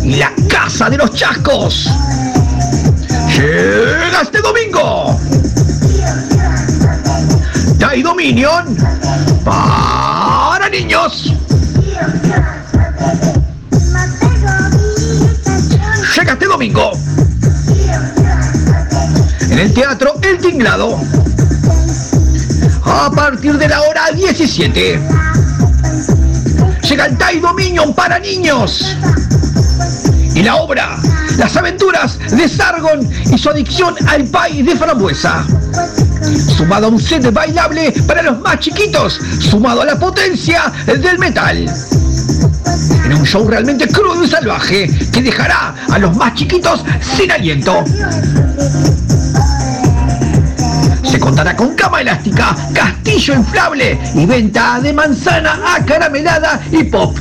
Y 0.02 0.16
la 0.16 0.32
Casa 0.48 0.90
de 0.90 0.98
los 0.98 1.12
Chascos. 1.14 1.88
Llega 3.36 4.22
este 4.22 4.40
domingo. 4.40 5.16
Tai 7.78 8.02
Dominion 8.02 8.76
niños. 10.70 11.32
Llega 16.14 16.32
este 16.32 16.46
domingo. 16.46 16.92
En 19.50 19.58
el 19.58 19.72
Teatro 19.72 20.14
El 20.22 20.38
Tinglado. 20.38 21.00
A 22.84 23.10
partir 23.10 23.56
de 23.56 23.68
la 23.68 23.82
hora 23.82 24.10
17. 24.12 25.00
del 26.82 27.00
Altai 27.00 27.40
Dominion 27.40 27.94
para 27.94 28.18
niños. 28.18 28.96
Y 30.38 30.42
la 30.44 30.54
obra, 30.54 30.96
las 31.36 31.56
aventuras 31.56 32.16
de 32.30 32.48
Sargon 32.48 33.00
y 33.28 33.36
su 33.36 33.50
adicción 33.50 33.96
al 34.06 34.22
país 34.26 34.64
de 34.64 34.76
frambuesa. 34.76 35.44
Sumado 36.56 36.86
a 36.86 36.90
un 36.90 37.00
set 37.00 37.32
bailable 37.32 37.92
para 38.06 38.22
los 38.22 38.38
más 38.38 38.60
chiquitos, 38.60 39.18
sumado 39.40 39.82
a 39.82 39.84
la 39.84 39.98
potencia 39.98 40.72
del 40.86 41.18
metal. 41.18 41.66
En 43.04 43.14
un 43.14 43.26
show 43.26 43.48
realmente 43.48 43.88
crudo 43.88 44.22
y 44.22 44.28
salvaje 44.28 44.88
que 45.12 45.22
dejará 45.22 45.74
a 45.90 45.98
los 45.98 46.16
más 46.16 46.34
chiquitos 46.34 46.84
sin 47.00 47.32
aliento. 47.32 47.82
Se 51.02 51.18
contará 51.18 51.56
con 51.56 51.74
cama 51.74 52.00
elástica, 52.00 52.54
castillo 52.72 53.34
inflable 53.34 53.98
y 54.14 54.24
venta 54.24 54.78
de 54.78 54.92
manzana 54.92 55.74
acaramelada 55.74 56.60
y 56.70 56.84
pop. 56.84 57.18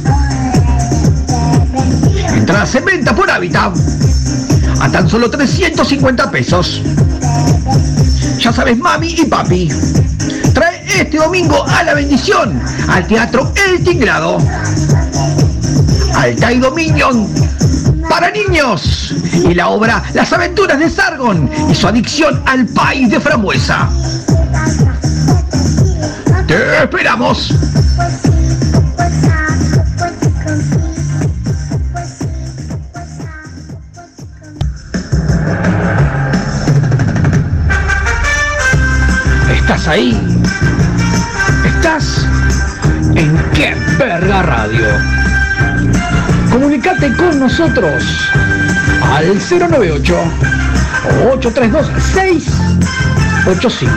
Entradas 2.38 2.76
en 2.76 2.86
venta 2.86 3.16
por 3.16 3.30
hábitat 3.32 3.76
a 4.80 4.92
tan 4.92 5.10
solo 5.10 5.28
350 5.28 6.30
pesos. 6.30 6.84
Ya 8.38 8.54
sabes, 8.54 8.78
mami 8.78 9.16
y 9.18 9.26
papi. 9.26 9.70
Trae 10.54 10.84
este 10.86 11.18
domingo 11.18 11.66
a 11.68 11.82
la 11.82 11.96
bendición 11.96 12.62
al 12.90 13.08
Teatro 13.08 13.52
El 13.68 13.84
Tinglado. 13.84 14.38
Altai 16.14 16.60
Dominion 16.60 17.28
para 18.08 18.30
niños 18.32 19.14
y 19.34 19.54
la 19.54 19.68
obra 19.70 20.04
Las 20.14 20.32
aventuras 20.32 20.80
de 20.80 20.90
Sargon 20.90 21.50
y 21.70 21.74
su 21.74 21.88
adicción 21.88 22.44
al 22.46 22.68
país 22.68 23.10
de 23.10 23.20
frambuesa. 23.20 23.90
Te 26.48 26.84
esperamos. 26.84 27.52
¿Estás 39.88 40.00
ahí? 40.00 40.12
¿Estás 41.66 42.28
en 43.16 43.38
qué 43.54 43.74
verga 43.98 44.44
radio? 44.44 44.86
Comunicate 46.52 47.16
con 47.16 47.40
nosotros 47.40 48.04
al 49.02 49.28
098 49.40 50.14
832 51.32 51.90
685. 52.14 53.94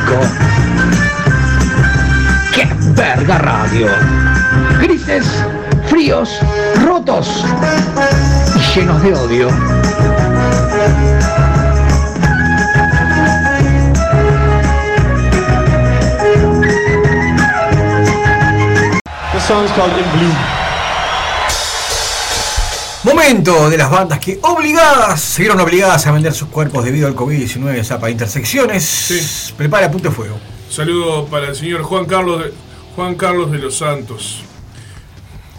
¡Qué 2.55 2.69
verga 2.95 3.39
radio! 3.39 3.89
Grises, 4.81 5.27
fríos, 5.89 6.39
rotos 6.85 7.45
y 8.55 8.61
llenos 8.79 9.03
de 9.03 9.13
odio. 9.13 9.49
Song's 19.51 19.73
called 19.73 19.91
In 19.99 20.05
Blue. 20.13 20.33
Momento 23.03 23.69
de 23.69 23.77
las 23.77 23.91
bandas 23.91 24.21
que 24.21 24.39
obligadas, 24.43 25.21
se 25.21 25.43
vieron 25.43 25.59
obligadas 25.59 26.07
a 26.07 26.13
vender 26.13 26.33
sus 26.33 26.51
cuerpos 26.51 26.85
debido 26.85 27.09
al 27.09 27.17
COVID-19, 27.17 27.83
zapa 27.83 28.11
intersecciones. 28.11 29.53
Prepara 29.57 29.91
punto 29.91 30.11
de 30.11 30.15
fuego. 30.15 30.39
Saludo 30.71 31.27
para 31.27 31.49
el 31.49 31.57
señor 31.57 31.83
Juan 31.83 32.05
Carlos 32.05 32.45
de, 32.45 32.53
Juan 32.95 33.17
Carlos 33.17 33.51
de 33.51 33.59
los 33.59 33.77
Santos, 33.77 34.43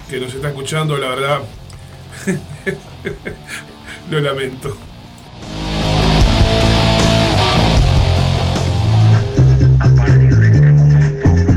que 0.10 0.22
nos 0.22 0.34
está 0.34 0.48
escuchando, 0.48 0.98
la 0.98 1.10
verdad. 1.10 1.40
Lo 4.10 4.22
lamento. 4.22 4.78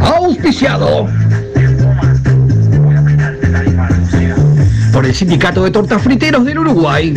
Auspiciado 0.00 1.08
por 4.94 5.04
el 5.04 5.14
Sindicato 5.14 5.64
de 5.64 5.72
Tortas 5.72 6.00
Friteros 6.00 6.44
del 6.44 6.60
Uruguay. 6.60 7.12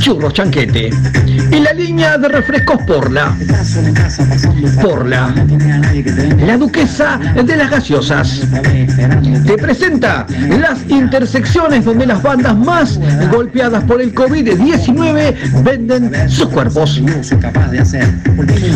Churros 0.00 0.32
Chanquete. 0.34 0.90
Y 1.50 1.60
la 1.60 1.72
línea 1.72 2.18
de 2.18 2.28
refrescos 2.28 2.82
Porla. 2.86 3.36
Porla. 4.80 5.34
La 6.46 6.56
duquesa 6.56 7.18
de 7.18 7.56
las 7.56 7.70
gaseosas. 7.70 8.42
Te 9.46 9.56
presenta 9.56 10.26
las 10.58 10.78
intersecciones 10.88 11.84
donde 11.84 12.06
las 12.06 12.22
bandas 12.22 12.56
más 12.56 12.98
golpeadas 13.30 13.84
por 13.84 14.00
el 14.00 14.14
COVID-19 14.14 15.62
venden 15.62 16.30
sus 16.30 16.48
cuerpos. 16.48 17.00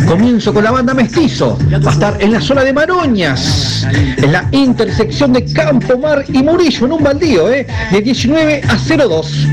Comienzo 0.06 0.54
con 0.54 0.64
la 0.64 0.70
banda 0.70 0.94
Mestizo. 0.94 1.58
Va 1.84 1.90
a 1.90 1.92
estar 1.92 2.16
en 2.20 2.32
la 2.32 2.40
zona 2.40 2.62
de 2.64 2.72
Maroñas. 2.72 3.86
En 4.16 4.32
la 4.32 4.46
intersección 4.52 5.32
de 5.32 5.44
Campo 5.44 5.98
Mar 5.98 6.24
y 6.28 6.42
Murillo 6.42 6.86
en 6.86 6.92
un 6.92 7.02
baldío, 7.02 7.52
¿eh? 7.52 7.66
De 7.90 8.00
19 8.00 8.62
a 8.68 8.76
02. 8.76 9.46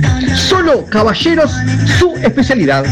Solo 0.48 0.86
caballeros, 0.86 1.52
su 2.00 2.14
especialidad. 2.24 2.86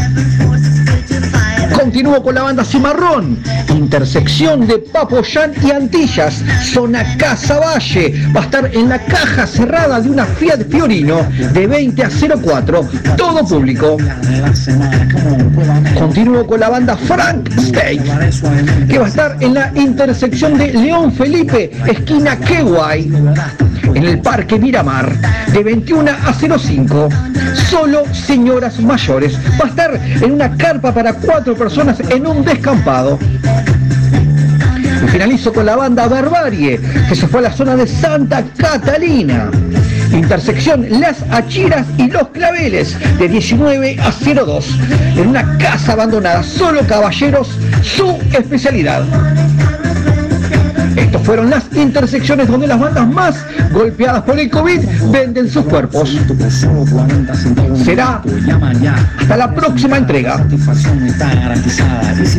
Continúo 1.72 2.22
con 2.22 2.34
la 2.34 2.42
banda 2.42 2.64
Cimarrón, 2.64 3.38
intersección 3.70 4.66
de 4.66 4.78
Papoyán 4.78 5.52
y 5.62 5.70
Antillas, 5.70 6.42
zona 6.72 7.16
Casa 7.16 7.58
Valle. 7.58 8.14
Va 8.34 8.40
a 8.40 8.44
estar 8.44 8.70
en 8.74 8.88
la 8.90 8.98
caja 8.98 9.46
cerrada 9.46 10.00
de 10.00 10.10
una 10.10 10.26
Fiat 10.26 10.68
Fiorino 10.70 11.26
de 11.52 11.66
20 11.66 12.04
a 12.04 12.10
04, 12.10 12.88
todo 13.16 13.46
público. 13.46 13.96
Continúo 15.98 16.46
con 16.46 16.60
la 16.60 16.68
banda 16.68 16.96
Frank 16.96 17.50
Steak, 17.58 18.02
que 18.88 18.98
va 18.98 19.06
a 19.06 19.08
estar 19.08 19.36
en 19.40 19.54
la 19.54 19.72
intersección 19.74 20.58
de 20.58 20.72
León 20.72 21.12
Felipe, 21.12 21.70
esquina 21.86 22.38
Queguay, 22.38 23.10
en 23.96 24.04
el 24.04 24.18
Parque 24.18 24.58
Miramar, 24.58 25.10
de 25.52 25.64
21 25.64 26.10
a 26.10 26.32
05. 26.34 27.08
Solo 27.70 28.04
señoras 28.12 28.78
mayores. 28.78 29.38
Va 29.58 29.64
a 29.64 29.68
estar 29.68 30.00
en 30.20 30.32
una 30.32 30.54
carpa 30.54 30.92
para 30.92 31.14
cuatro 31.14 31.54
personas 31.54 31.98
en 32.10 32.26
un 32.26 32.44
descampado. 32.44 33.18
Y 35.02 35.08
finalizo 35.08 35.50
con 35.50 35.64
la 35.64 35.76
banda 35.76 36.08
Barbarie, 36.08 36.78
que 37.08 37.14
se 37.14 37.26
fue 37.26 37.40
a 37.40 37.44
la 37.44 37.52
zona 37.52 37.74
de 37.74 37.86
Santa 37.86 38.44
Catalina. 38.58 39.50
Intersección 40.12 40.86
Las 41.00 41.22
Achiras 41.30 41.86
y 41.96 42.10
Los 42.10 42.28
Claveles, 42.28 42.98
de 43.18 43.28
19 43.28 43.96
a 43.98 44.12
02. 44.12 44.78
En 45.16 45.28
una 45.28 45.56
casa 45.56 45.94
abandonada, 45.94 46.42
solo 46.42 46.82
caballeros, 46.86 47.48
su 47.82 48.18
especialidad. 48.34 49.04
Fueron 51.26 51.50
las 51.50 51.64
intersecciones 51.74 52.46
donde 52.46 52.68
las 52.68 52.78
bandas 52.78 53.08
más 53.08 53.44
golpeadas 53.72 54.22
por 54.22 54.38
el 54.38 54.48
COVID 54.48 54.80
venden 55.10 55.50
sus 55.50 55.64
cuerpos. 55.64 56.16
Será 57.84 58.22
hasta 59.18 59.36
la 59.36 59.52
próxima 59.52 59.96
entrega. 59.98 60.38
satisfacción 60.38 61.04
está 61.04 61.34
garantizada. 61.34 62.14
Y 62.22 62.26
si 62.26 62.38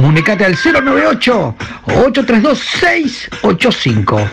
Comunicate 0.00 0.46
al 0.46 0.54
098 0.56 1.56
832 1.84 2.58
685. 2.58 4.30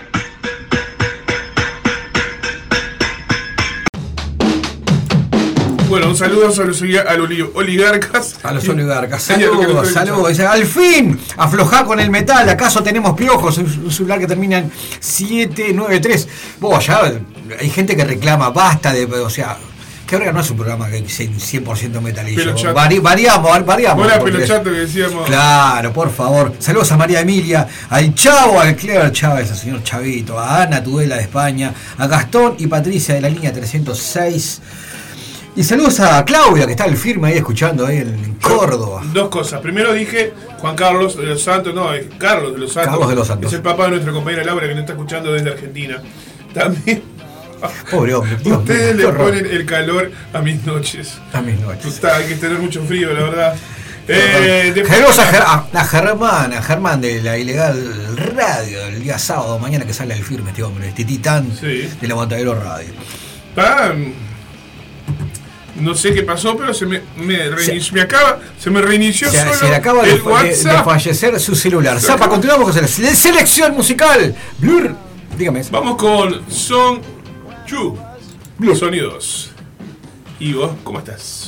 Bueno, 5.89 6.07
un 6.07 6.15
saludo 6.15 6.45
a 6.45 6.47
los, 6.47 6.81
oligarcas. 7.53 8.39
A 8.43 8.53
los 8.53 8.69
oligarcas. 8.69 9.23
Saludos, 9.23 9.89
saludos. 9.91 10.39
Al 10.39 10.63
fin, 10.63 11.19
aflojá 11.35 11.83
con 11.83 11.99
el 11.99 12.11
metal. 12.11 12.47
¿Acaso 12.47 12.81
tenemos 12.81 13.17
piojos? 13.17 13.57
Un 13.57 13.91
celular 13.91 14.19
que 14.19 14.27
termina 14.27 14.59
en 14.59 14.71
793. 15.01 16.29
Vos, 16.61 16.87
ya 16.87 17.11
hay 17.59 17.69
gente 17.69 17.93
que 17.97 18.05
reclama, 18.05 18.51
basta 18.51 18.93
de. 18.93 19.03
O 19.03 19.29
sea, 19.29 19.57
que 20.07 20.15
ahora 20.15 20.31
no 20.31 20.39
es 20.39 20.49
un 20.49 20.55
programa 20.57 20.89
que 20.89 21.07
sea 21.09 21.27
100% 21.27 22.01
metalillo. 22.01 22.55
Vari- 22.73 23.01
variamos, 23.01 23.51
vari- 23.51 23.65
variamos. 23.65 24.05
Hola, 24.05 24.17
porque- 24.19 24.31
pelochato 24.37 24.63
que 24.71 24.77
decíamos. 24.79 25.25
Claro, 25.27 25.91
por 25.91 26.09
favor. 26.11 26.53
Saludos 26.59 26.91
a 26.93 26.97
María 26.97 27.19
Emilia, 27.21 27.67
al 27.89 28.15
Chavo, 28.15 28.59
al 28.59 28.75
Clever 28.75 29.11
Chávez, 29.11 29.51
al 29.51 29.57
señor 29.57 29.83
Chavito, 29.83 30.39
a 30.39 30.63
Ana 30.63 30.81
Tudela 30.81 31.17
de 31.17 31.23
España, 31.23 31.73
a 31.97 32.07
Gastón 32.07 32.55
y 32.57 32.67
Patricia 32.67 33.15
de 33.15 33.21
la 33.21 33.29
línea 33.29 33.51
306. 33.51 34.61
Y 35.57 35.63
saludos 35.63 35.99
a 35.99 36.23
Claudia, 36.23 36.65
que 36.65 36.71
está 36.71 36.85
el 36.85 36.95
firme 36.95 37.29
ahí 37.29 37.37
escuchando 37.37 37.85
ahí 37.85 37.97
en 37.97 38.35
Córdoba. 38.41 39.01
Dos 39.11 39.27
cosas. 39.29 39.59
Primero 39.59 39.91
dije 39.91 40.31
Juan 40.59 40.75
Carlos 40.75 41.17
de 41.17 41.23
los 41.25 41.41
Santos, 41.43 41.73
no, 41.73 41.91
es 41.93 42.05
Carlos 42.17 42.53
de 42.53 42.59
los 42.59 42.71
Santos. 42.73 42.91
Carlos 42.91 43.09
de 43.09 43.15
los 43.15 43.27
Santos. 43.27 43.51
Es 43.51 43.57
el 43.57 43.63
papá 43.63 43.85
de 43.85 43.89
nuestra 43.91 44.13
compañera 44.13 44.43
Laura 44.43 44.67
que 44.67 44.73
nos 44.73 44.81
está 44.81 44.93
escuchando 44.93 45.33
desde 45.33 45.49
Argentina. 45.49 46.01
También. 46.53 47.16
Pobre 47.91 48.13
hombre. 48.15 48.37
Dios 48.43 48.57
Ustedes 48.59 48.95
mío, 48.95 49.11
le 49.11 49.17
ponen 49.17 49.45
el 49.45 49.65
calor 49.65 50.11
a 50.33 50.39
mis 50.41 50.63
noches. 50.65 51.13
A 51.33 51.41
mis 51.41 51.59
noches. 51.59 51.85
Está, 51.85 52.17
hay 52.17 52.25
que 52.27 52.35
tener 52.35 52.59
mucho 52.59 52.83
frío, 52.83 53.13
la 53.13 53.23
verdad. 53.23 53.55
Eh, 54.09 54.71
después- 54.73 55.19
a, 55.19 55.31
Ger- 55.31 55.43
a- 55.45 55.67
a 55.79 55.83
Germán, 55.85 56.53
a 56.53 56.61
Germán 56.61 57.01
de 57.01 57.21
la 57.21 57.37
ilegal 57.37 58.15
radio, 58.35 58.81
el 58.87 59.03
día 59.03 59.19
sábado, 59.19 59.59
mañana 59.59 59.85
que 59.85 59.93
sale 59.93 60.13
el 60.13 60.23
firme 60.23 60.51
este 60.51 60.63
hombre, 60.63 60.87
este 60.87 61.03
titán 61.03 61.51
Sí. 61.59 61.89
de 61.99 62.07
la 62.07 62.15
Matadero 62.15 62.55
Radio. 62.55 62.93
Ah, 63.57 63.91
no 65.79 65.93
sé 65.93 66.13
qué 66.13 66.23
pasó, 66.23 66.57
pero 66.57 66.73
se 66.73 66.85
me, 66.85 67.01
me, 67.17 67.49
reinició- 67.49 67.93
me 67.93 68.01
acaba, 68.01 68.39
se 68.59 68.69
me 68.69 68.81
reinició 68.81 69.29
Se, 69.29 69.39
solo 69.39 69.53
se 69.53 69.69
le 69.69 69.75
acaba 69.75 70.03
de, 70.03 70.11
el 70.13 70.23
de- 70.23 70.83
fallecer 70.83 71.39
su 71.39 71.55
celular. 71.55 71.99
Se 71.99 72.07
Zapa, 72.07 72.27
continuamos 72.29 72.71
con 72.71 72.81
la 72.81 72.87
sele- 72.87 73.13
selección 73.13 73.73
musical. 73.75 74.33
Blur. 74.57 74.95
Dígame. 75.37 75.61
Vamos 75.69 75.97
con 75.97 76.49
Son 76.49 76.99
Chu. 77.67 77.97
Sonidos. 78.73 79.51
¿Y 80.39 80.53
vos 80.53 80.71
cómo 80.85 80.99
estás? 80.99 81.46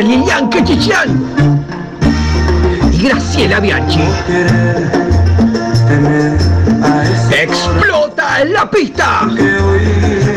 Entre 0.00 0.16
Lilian 0.16 0.48
Quechichian 0.48 1.08
y 2.92 3.02
Graciela 3.02 3.60
Bianchi. 3.60 4.00
Explota 7.30 8.42
en 8.42 8.52
la 8.52 8.70
pista 8.70 9.20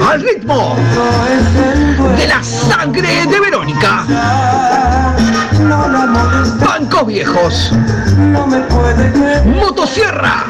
al 0.09 0.21
ritmo 0.21 0.75
de 2.17 2.27
la 2.27 2.43
sangre 2.43 3.25
de 3.25 3.39
Verónica. 3.39 4.05
Bancos 6.59 7.07
viejos, 7.07 7.71
motosierra 9.59 10.45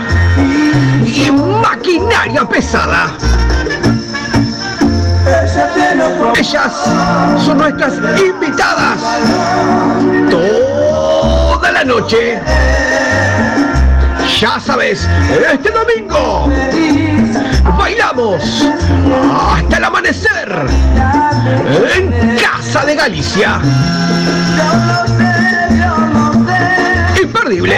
y 1.05 1.31
maquinaria 1.31 2.47
pesada. 2.47 3.15
Ellas 6.37 6.73
son 7.45 7.57
nuestras 7.57 7.93
invitadas 8.19 8.99
toda 10.29 11.71
la 11.71 11.83
noche. 11.83 12.39
Ya 14.39 14.59
sabes, 14.59 15.07
este 15.53 15.69
domingo 15.69 16.49
bailamos 17.77 18.65
hasta 19.31 19.77
el 19.77 19.83
amanecer 19.83 20.65
en 21.95 22.37
Casa 22.37 22.85
de 22.85 22.95
Galicia. 22.95 23.59
Imperdible. 27.21 27.77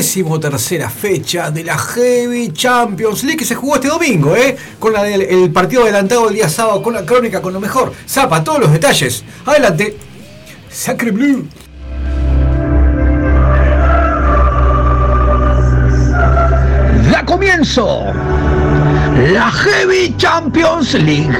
Decimotercera 0.00 0.88
fecha 0.88 1.50
de 1.50 1.62
la 1.62 1.76
Heavy 1.76 2.52
Champions 2.54 3.22
League 3.22 3.36
que 3.38 3.44
se 3.44 3.54
jugó 3.54 3.74
este 3.74 3.88
domingo, 3.88 4.34
¿eh? 4.34 4.56
Con 4.78 4.94
la 4.94 5.02
del- 5.02 5.20
el 5.22 5.50
partido 5.52 5.82
adelantado 5.82 6.28
el 6.30 6.34
día 6.36 6.48
sábado, 6.48 6.82
con 6.82 6.94
la 6.94 7.04
crónica, 7.04 7.42
con 7.42 7.52
lo 7.52 7.60
mejor. 7.60 7.92
Zapa, 8.08 8.42
todos 8.42 8.60
los 8.60 8.72
detalles. 8.72 9.22
Adelante. 9.44 9.96
Sacre 10.70 11.10
Blue. 11.10 11.46
comienzo 17.26 18.06
la 19.32 19.50
Heavy 19.52 20.14
Champions 20.16 20.94
League. 20.94 21.38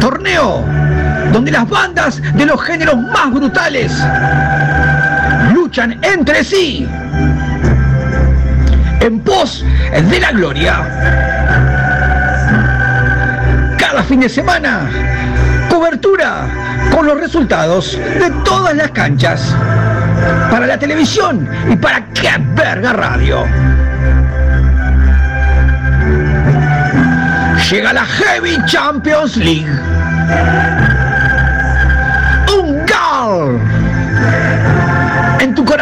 Torneo 0.00 0.64
donde 1.34 1.50
las 1.50 1.68
bandas 1.68 2.22
de 2.22 2.46
los 2.46 2.62
géneros 2.62 2.96
más 2.96 3.32
brutales 3.32 3.92
luchan 5.52 5.98
entre 6.00 6.44
sí 6.44 6.88
en 9.00 9.18
pos 9.18 9.64
de 9.90 10.20
la 10.20 10.30
gloria. 10.30 10.76
Cada 13.76 14.04
fin 14.04 14.20
de 14.20 14.28
semana, 14.28 14.88
cobertura 15.68 16.46
con 16.92 17.04
los 17.04 17.20
resultados 17.20 17.98
de 17.98 18.30
todas 18.44 18.76
las 18.76 18.92
canchas 18.92 19.56
para 20.52 20.68
la 20.68 20.78
televisión 20.78 21.48
y 21.68 21.74
para 21.74 22.06
qué 22.14 22.30
verga 22.54 22.92
radio. 22.92 23.44
Llega 27.68 27.92
la 27.92 28.04
Heavy 28.04 28.56
Champions 28.66 29.36
League. 29.36 30.83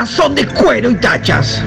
Corazón 0.03 0.35
de 0.35 0.45
cuero 0.49 0.91
y 0.91 0.97
tachas. 0.97 1.63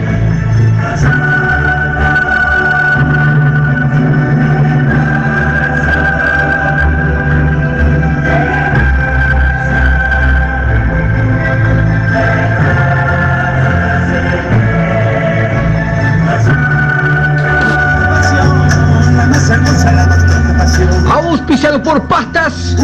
Auspiciado 21.10 21.82
por 21.82 22.06
Pastas 22.10 22.76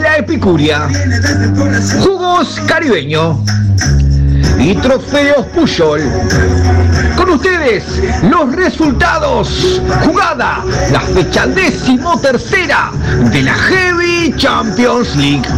La 0.00 0.16
Epicuria, 0.16 0.88
Jugos 2.00 2.58
Caribeño 2.66 3.38
y 4.58 4.74
Trofeos 4.74 5.46
Puyol. 5.46 6.02
Con 7.16 7.30
ustedes, 7.30 7.84
los 8.22 8.54
resultados. 8.54 9.80
Jugada, 10.04 10.64
la 10.90 11.00
fecha 11.00 11.46
décimo 11.46 12.18
tercera 12.20 12.90
de 13.32 13.42
la 13.42 13.54
Heavy 13.54 14.34
Champions 14.36 15.16
League. 15.16 15.48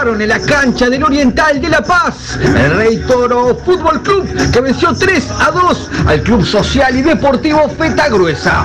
En 0.00 0.26
la 0.26 0.40
cancha 0.40 0.88
del 0.88 1.04
Oriental 1.04 1.60
de 1.60 1.68
La 1.68 1.82
Paz 1.82 2.38
el 2.42 2.74
Rey 2.74 3.04
Toro 3.06 3.54
Fútbol 3.54 4.00
Club 4.00 4.26
que 4.50 4.60
venció 4.62 4.94
3 4.94 5.28
a 5.38 5.50
2 5.50 5.90
al 6.06 6.22
Club 6.22 6.42
Social 6.42 6.96
y 6.96 7.02
Deportivo 7.02 7.68
Feta 7.68 8.08
Gruesa. 8.08 8.64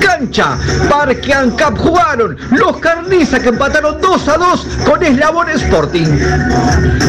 Cancha, 0.00 0.56
Parque 0.88 1.34
Ancap 1.34 1.76
jugaron 1.76 2.36
los 2.50 2.78
Carniza 2.78 3.40
que 3.40 3.50
empataron 3.50 4.00
2 4.00 4.28
a 4.28 4.38
2 4.38 4.66
con 4.86 5.02
Eslabón 5.02 5.50
Sporting. 5.50 6.06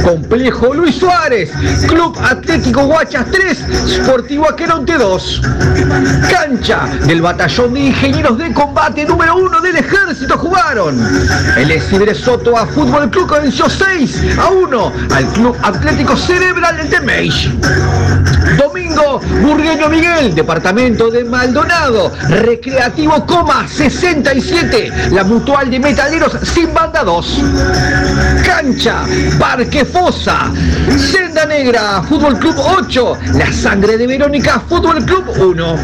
Complejo 0.04 0.74
Luis 0.74 0.96
Suárez, 0.96 1.52
Club 1.88 2.18
Atlético 2.22 2.86
Guachas 2.86 3.26
3, 3.32 3.58
Sportivo 3.88 4.50
Aqueronte 4.50 4.98
2. 4.98 5.42
Cancha 6.30 6.88
del 7.06 7.22
Batallón 7.22 7.74
de 7.74 7.80
Ingenieros 7.82 8.38
de 8.38 8.54
Combate 8.54 9.06
número 9.06 9.36
1 9.38 9.62
del 9.62 9.78
Ejército 9.78 10.38
jugaron. 10.38 11.00
El 11.58 11.72
Esidre 11.72 12.16
Soto 12.16 12.58
a 12.58 12.66
Fútbol 12.82 13.12
Club 13.12 13.30
venció 13.30 13.70
6 13.70 14.40
a 14.40 14.50
1 14.50 14.94
al 15.12 15.26
Club 15.34 15.56
Atlético 15.62 16.18
Cerebral 16.18 16.90
de 16.90 17.00
Meix. 17.02 17.48
Domingo, 18.58 19.20
Burgueño 19.42 19.90
Miguel, 19.90 20.36
Departamento 20.36 21.10
de 21.10 21.24
Maldonado, 21.24 22.12
Recreativo 22.30 23.26
Coma 23.26 23.68
67, 23.68 24.92
la 25.12 25.24
Mutual 25.24 25.70
de 25.70 25.80
Metaleros 25.80 26.36
sin 26.44 26.74
banda 26.74 27.04
2. 27.04 27.38
Cancha, 28.46 29.04
Parque 29.40 29.86
Fosa, 29.86 30.52
Senda 30.98 31.46
Negra, 31.46 32.04
Fútbol 32.08 32.38
Club 32.40 32.56
8, 32.58 33.18
La 33.34 33.52
Sangre 33.52 33.98
de 33.98 34.08
Verónica, 34.08 34.62
Fútbol 34.68 35.04
Club 35.06 35.26
1. 35.38 35.76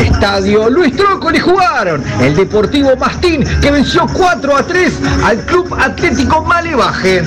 Estadio 0.00 0.68
Luis 0.70 0.96
Trócoli 0.96 1.38
jugaron 1.38 2.02
el 2.20 2.34
Deportivo 2.34 2.96
Mastín 2.96 3.44
que 3.60 3.70
venció 3.70 4.06
4 4.12 4.56
a 4.56 4.62
3 4.62 4.92
al 5.24 5.38
Club 5.38 5.74
Atlético 5.78 6.42
Malevaje. 6.42 7.22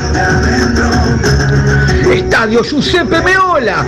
Estadio 2.11 2.63
Giuseppe 2.63 3.21
Meola, 3.21 3.85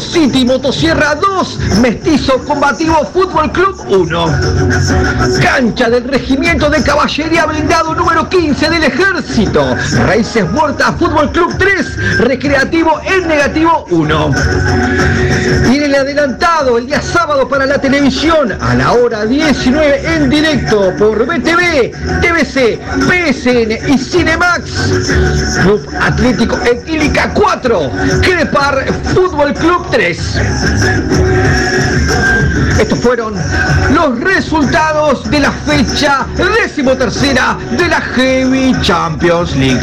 City, 0.00 0.44
Motosierra 0.44 1.14
2, 1.14 1.58
Mestizo 1.80 2.38
Combativo 2.44 3.06
Fútbol 3.12 3.52
Club 3.52 3.80
1. 3.88 4.26
Cancha 5.40 5.88
del 5.88 6.04
Regimiento 6.04 6.68
de 6.68 6.82
Caballería 6.82 7.46
Blindado 7.46 7.94
número 7.94 8.28
15 8.28 8.70
del 8.70 8.84
Ejército. 8.84 9.76
Raíces 10.04 10.50
Muertas 10.50 10.96
Fútbol 10.98 11.30
Club 11.30 11.54
3, 11.58 12.18
Recreativo 12.18 13.00
en 13.04 13.28
negativo 13.28 13.86
1. 13.90 14.30
Y 15.70 15.76
en 15.76 15.82
el 15.84 15.94
adelantado 15.94 16.78
el 16.78 16.86
día 16.86 17.00
sábado 17.00 17.48
para 17.48 17.64
la 17.64 17.78
televisión 17.78 18.52
a 18.60 18.74
la 18.74 18.92
hora 18.92 19.24
19 19.24 20.14
en 20.14 20.28
directo 20.28 20.92
por 20.98 21.24
BTV, 21.24 21.92
TVC, 22.20 22.80
PSN 23.08 23.90
y 23.92 23.98
Cinemax. 23.98 24.70
Club 25.62 25.88
Atlético 26.00 26.58
Equílica 26.64 27.32
4, 27.32 27.90
Crepar 28.22 28.84
Fútbol 29.14 29.51
Club 29.54 29.86
3. 29.90 30.40
Estos 32.78 32.98
fueron 32.98 33.34
los 33.94 34.20
resultados 34.20 35.30
de 35.30 35.40
la 35.40 35.52
fecha 35.52 36.26
decimotercera 36.36 37.58
de 37.76 37.88
la 37.88 38.00
Heavy 38.00 38.74
Champions 38.82 39.54
League. 39.56 39.80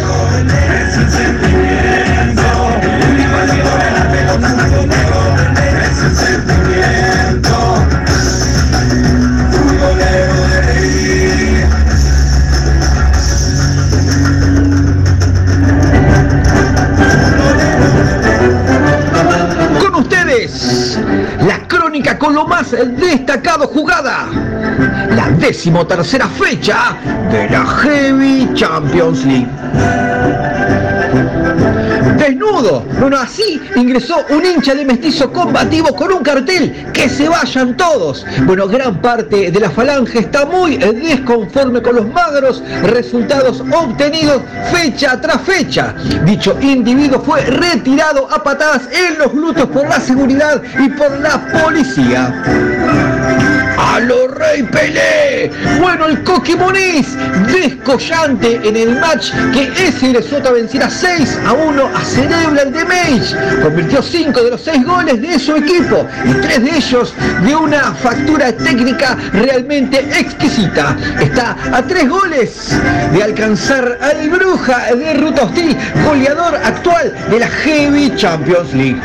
Con 22.17 22.33
lo 22.33 22.47
más 22.47 22.71
destacado 22.71 23.67
jugada. 23.67 24.27
La 25.11 25.29
decimotercera 25.31 26.27
fecha 26.27 26.97
de 27.31 27.49
la 27.49 27.65
Heavy 27.65 28.49
Champions 28.53 29.25
League. 29.25 29.47
Desnudo, 32.29 32.85
bueno, 32.99 33.17
así 33.17 33.59
ingresó 33.75 34.23
un 34.29 34.45
hincha 34.45 34.75
de 34.75 34.85
mestizo 34.85 35.31
combativo 35.31 35.95
con 35.95 36.11
un 36.13 36.21
cartel, 36.21 36.85
que 36.93 37.09
se 37.09 37.27
vayan 37.27 37.75
todos. 37.75 38.23
Bueno, 38.45 38.67
gran 38.67 39.01
parte 39.01 39.49
de 39.49 39.59
la 39.59 39.71
falange 39.71 40.19
está 40.19 40.45
muy 40.45 40.77
desconforme 40.77 41.81
con 41.81 41.95
los 41.95 42.07
magros 42.07 42.61
resultados 42.83 43.61
obtenidos 43.61 44.43
fecha 44.71 45.19
tras 45.19 45.41
fecha. 45.41 45.95
Dicho 46.23 46.55
individuo 46.61 47.19
fue 47.19 47.41
retirado 47.41 48.31
a 48.31 48.43
patadas 48.43 48.83
en 48.93 49.17
los 49.17 49.33
glúteos 49.33 49.69
por 49.69 49.89
la 49.89 49.99
seguridad 49.99 50.61
y 50.77 50.89
por 50.89 51.19
la 51.21 51.47
policía. 51.63 52.43
¡A 53.79 53.99
lo 54.01 54.27
Rey 54.27 54.61
Pelé! 54.63 55.51
Bueno, 55.79 56.05
el 56.07 56.23
Coqui 56.23 56.55
Moniz, 56.55 57.15
descollante 57.51 58.59
en 58.63 58.75
el 58.75 58.99
match 58.99 59.31
que 59.53 59.71
ese 59.87 60.09
Lesota 60.09 60.51
venciera 60.51 60.89
6 60.89 61.39
a 61.45 61.53
1 61.53 61.85
a 61.95 62.03
Cerebral 62.19 62.73
de 62.73 62.85
Mage. 62.85 63.61
Convirtió 63.63 64.01
5 64.01 64.43
de 64.43 64.49
los 64.51 64.61
6 64.61 64.85
goles 64.85 65.21
de 65.21 65.39
su 65.39 65.55
equipo 65.55 66.05
y 66.25 66.33
3 66.33 66.63
de 66.63 66.77
ellos 66.77 67.13
de 67.45 67.55
una 67.55 67.93
factura 67.93 68.51
técnica 68.51 69.17
realmente 69.31 69.99
exquisita. 69.99 70.97
Está 71.21 71.55
a 71.71 71.81
3 71.81 72.09
goles 72.09 72.77
de 73.13 73.23
alcanzar 73.23 73.97
al 74.01 74.29
Bruja 74.29 74.95
de 74.95 75.13
Ruta 75.13 75.43
Hostil, 75.43 75.77
goleador 76.05 76.55
actual 76.55 77.13
de 77.29 77.39
la 77.39 77.47
Heavy 77.47 78.13
Champions 78.15 78.73
League. 78.73 79.01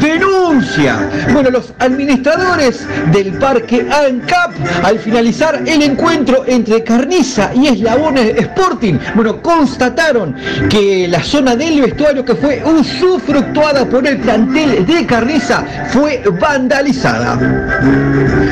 Denuncia. 0.00 1.08
Bueno, 1.32 1.50
los 1.50 1.72
administradores 1.78 2.86
del 3.12 3.32
Parque 3.38 3.86
ANCAP 3.90 4.52
al 4.84 4.98
finalizar 4.98 5.62
el 5.66 5.82
encuentro 5.82 6.44
entre 6.46 6.84
Carniza 6.84 7.50
y 7.54 7.68
Eslabones 7.68 8.36
Sporting. 8.36 8.98
Bueno, 9.14 9.40
constataron 9.42 10.34
que 10.68 11.08
la 11.08 11.22
zona 11.22 11.56
del 11.56 11.80
vestuario 11.80 12.17
que 12.24 12.34
fue 12.34 12.62
usufructuada 12.64 13.84
por 13.84 14.06
el 14.06 14.18
plantel 14.18 14.86
de 14.86 15.06
Carniza 15.06 15.64
fue 15.90 16.22
vandalizada. 16.40 17.38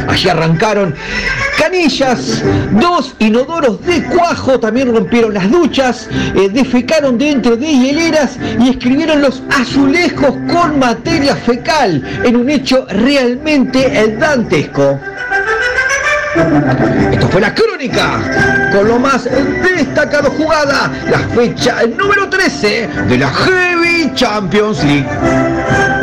Allí 0.08 0.28
arrancaron 0.28 0.94
canillas, 1.58 2.42
dos 2.72 3.14
inodoros 3.18 3.84
de 3.84 4.02
cuajo 4.04 4.60
también 4.60 4.94
rompieron 4.94 5.34
las 5.34 5.50
duchas, 5.50 6.08
eh, 6.34 6.48
defecaron 6.48 7.18
dentro 7.18 7.56
de 7.56 7.66
hieleras 7.66 8.38
y 8.60 8.70
escribieron 8.70 9.22
los 9.22 9.42
azulejos 9.50 10.34
con 10.52 10.78
materia 10.78 11.34
fecal 11.34 12.02
en 12.24 12.36
un 12.36 12.50
hecho 12.50 12.86
realmente 12.88 14.16
dantesco. 14.18 14.98
Esto 17.12 17.28
fue 17.28 17.40
la 17.40 17.54
crónica 17.54 18.20
con 18.72 18.88
lo 18.88 18.98
más 18.98 19.24
destacado 19.24 20.30
jugada, 20.30 20.90
la 21.10 21.18
fecha 21.34 21.78
número 21.86 22.28
13 22.28 22.88
de 23.08 23.18
la 23.18 23.28
Heavy 23.28 24.12
Champions 24.14 24.84
League. 24.84 25.95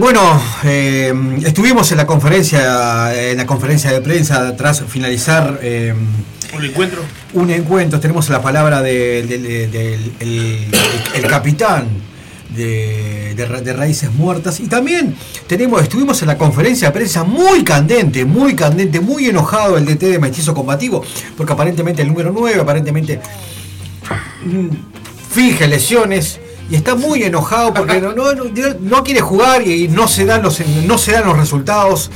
Bueno, 0.00 0.20
eh, 0.64 1.12
estuvimos 1.44 1.90
en 1.92 1.98
la 1.98 2.06
conferencia, 2.06 3.14
en 3.30 3.36
la 3.36 3.46
conferencia 3.46 3.92
de 3.92 4.00
prensa 4.00 4.56
tras 4.56 4.82
finalizar 4.84 5.58
eh, 5.62 5.94
Un 6.56 6.64
encuentro. 6.64 7.02
un 7.34 7.50
encuentro. 7.50 8.00
Tenemos 8.00 8.28
la 8.30 8.40
palabra 8.40 8.82
de- 8.82 9.22
del 9.24 9.70
del- 9.70 10.12
el, 10.20 10.66
el 11.14 11.26
capitán 11.26 11.86
de, 12.56 13.34
de 13.36 13.46
de 13.60 13.72
Raíces 13.74 14.10
Muertas. 14.12 14.58
Y 14.60 14.66
también 14.68 15.14
tenemos, 15.46 15.82
estuvimos 15.82 16.20
en 16.22 16.28
la 16.28 16.38
conferencia 16.38 16.88
de 16.88 16.92
prensa 16.94 17.22
muy 17.22 17.62
candente, 17.62 18.24
muy 18.24 18.54
candente, 18.56 19.00
muy 19.00 19.26
enojado 19.28 19.76
el 19.76 19.84
DT 19.84 20.06
de 20.12 20.18
Mestizo 20.18 20.54
Combativo, 20.54 21.04
porque 21.36 21.52
aparentemente 21.52 22.02
el 22.02 22.08
número 22.08 22.32
9, 22.32 22.60
aparentemente 22.60 23.20
mm, 24.44 24.68
finge 25.30 25.68
lesiones. 25.68 26.40
Y 26.70 26.76
está 26.76 26.94
muy 26.94 27.22
enojado 27.24 27.74
porque 27.74 28.00
no, 28.00 28.12
no, 28.12 28.32
no- 28.34 29.02
quiere 29.04 29.20
jugar 29.20 29.66
y 29.66 29.88
no 29.88 30.06
se 30.06 30.24
dan 30.24 30.42
los, 30.42 30.60
no 30.86 30.98
se 30.98 31.12
dan 31.12 31.24
los 31.26 31.36
resultados. 31.36 32.10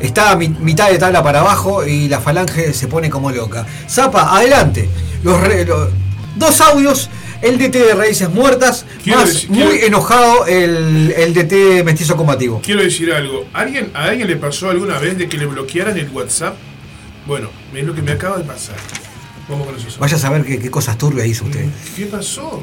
Está 0.00 0.30
a 0.30 0.36
mitad 0.36 0.90
de 0.90 0.98
tabla 0.98 1.22
para 1.22 1.40
abajo 1.40 1.84
y 1.86 2.08
la 2.08 2.20
falange 2.20 2.72
se 2.72 2.86
pone 2.88 3.10
como 3.10 3.30
loca. 3.30 3.66
Zapa, 3.88 4.34
adelante. 4.36 4.88
Los, 5.22 5.40
re- 5.40 5.64
los- 5.64 5.90
dos 6.36 6.60
audios. 6.60 7.10
El 7.40 7.56
DT 7.56 7.72
de 7.78 7.94
Raíces 7.94 8.28
Muertas, 8.30 8.84
Quiero 9.04 9.20
más 9.20 9.28
decir- 9.28 9.50
muy 9.50 9.62
quiero- 9.62 9.86
enojado 9.86 10.46
el, 10.46 11.14
el 11.16 11.34
DT 11.34 11.84
Mestizo 11.84 12.16
Combativo. 12.16 12.60
Quiero 12.64 12.82
decir 12.82 13.12
algo. 13.12 13.44
¿Alguien, 13.52 13.92
¿A 13.94 14.04
alguien 14.06 14.26
le 14.26 14.34
pasó 14.36 14.70
alguna 14.70 14.98
vez 14.98 15.16
de 15.18 15.28
que 15.28 15.36
le 15.38 15.46
bloquearan 15.46 15.96
el 15.96 16.08
WhatsApp? 16.10 16.56
Bueno, 17.26 17.48
es 17.74 17.84
lo 17.84 17.94
que 17.94 18.02
me 18.02 18.10
acaba 18.12 18.38
de 18.38 18.44
pasar. 18.44 18.74
Vamos 19.48 19.66
con 19.68 19.76
eso. 19.76 19.86
Vaya 20.00 20.16
a 20.16 20.18
saber 20.18 20.44
qué, 20.44 20.58
qué 20.58 20.68
cosas 20.70 20.98
turbias 20.98 21.28
hizo 21.28 21.44
usted. 21.44 21.64
¿Qué 21.96 22.06
pasó? 22.06 22.60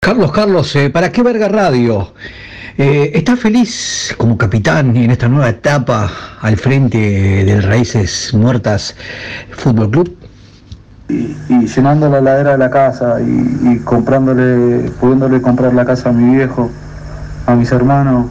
Carlos, 0.00 0.32
Carlos, 0.32 0.76
eh, 0.76 0.90
¿para 0.90 1.10
qué 1.10 1.22
verga 1.22 1.48
radio? 1.48 2.12
Eh, 2.78 3.10
¿Está 3.14 3.36
feliz 3.36 4.14
como 4.16 4.36
capitán 4.36 4.96
en 4.96 5.10
esta 5.10 5.28
nueva 5.28 5.48
etapa 5.48 6.10
al 6.40 6.56
frente 6.56 7.44
del 7.44 7.62
Raíces 7.62 8.32
Muertas 8.34 8.94
Fútbol 9.50 9.90
Club? 9.90 10.16
y 11.08 11.66
llenando 11.66 12.08
la 12.08 12.20
ladera 12.20 12.52
de 12.52 12.58
la 12.58 12.70
casa 12.70 13.20
y, 13.20 13.58
y 13.62 13.78
comprándole, 13.84 14.90
pudiéndole 15.00 15.40
comprar 15.40 15.72
la 15.72 15.84
casa 15.84 16.08
a 16.08 16.12
mi 16.12 16.34
viejo, 16.36 16.70
a 17.46 17.54
mis 17.54 17.70
hermanos 17.70 18.26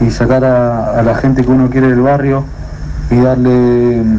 y 0.00 0.10
sacar 0.10 0.44
a, 0.44 1.02
la 1.02 1.14
gente 1.16 1.44
que 1.44 1.50
uno 1.50 1.70
quiere 1.70 1.88
del 1.88 2.00
barrio 2.00 2.44
y 3.10 3.16
darle 3.16 4.02
mm, 4.02 4.18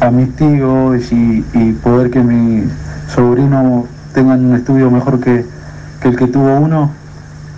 a 0.00 0.10
mis 0.10 0.36
tíos 0.36 1.12
y, 1.12 1.44
y 1.52 1.72
poder 1.82 2.10
que 2.10 2.20
mis 2.20 2.64
sobrinos 3.12 3.86
tengan 4.14 4.44
un 4.44 4.56
estudio 4.56 4.90
mejor 4.90 5.20
que, 5.20 5.44
que 6.00 6.08
el 6.08 6.16
que 6.16 6.26
tuvo 6.26 6.58
uno, 6.58 6.90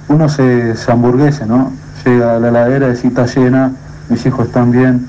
uno 0.09 0.29
se, 0.29 0.77
se 0.77 0.93
hamburguese, 0.93 1.47
¿no? 1.47 1.73
Llega 2.05 2.37
a 2.37 2.39
la 2.39 2.51
ladera 2.51 2.89
y 2.89 3.07
está 3.07 3.27
llena, 3.27 3.73
mis 4.09 4.27
hijos 4.27 4.47
están 4.47 4.71
bien, 4.71 5.07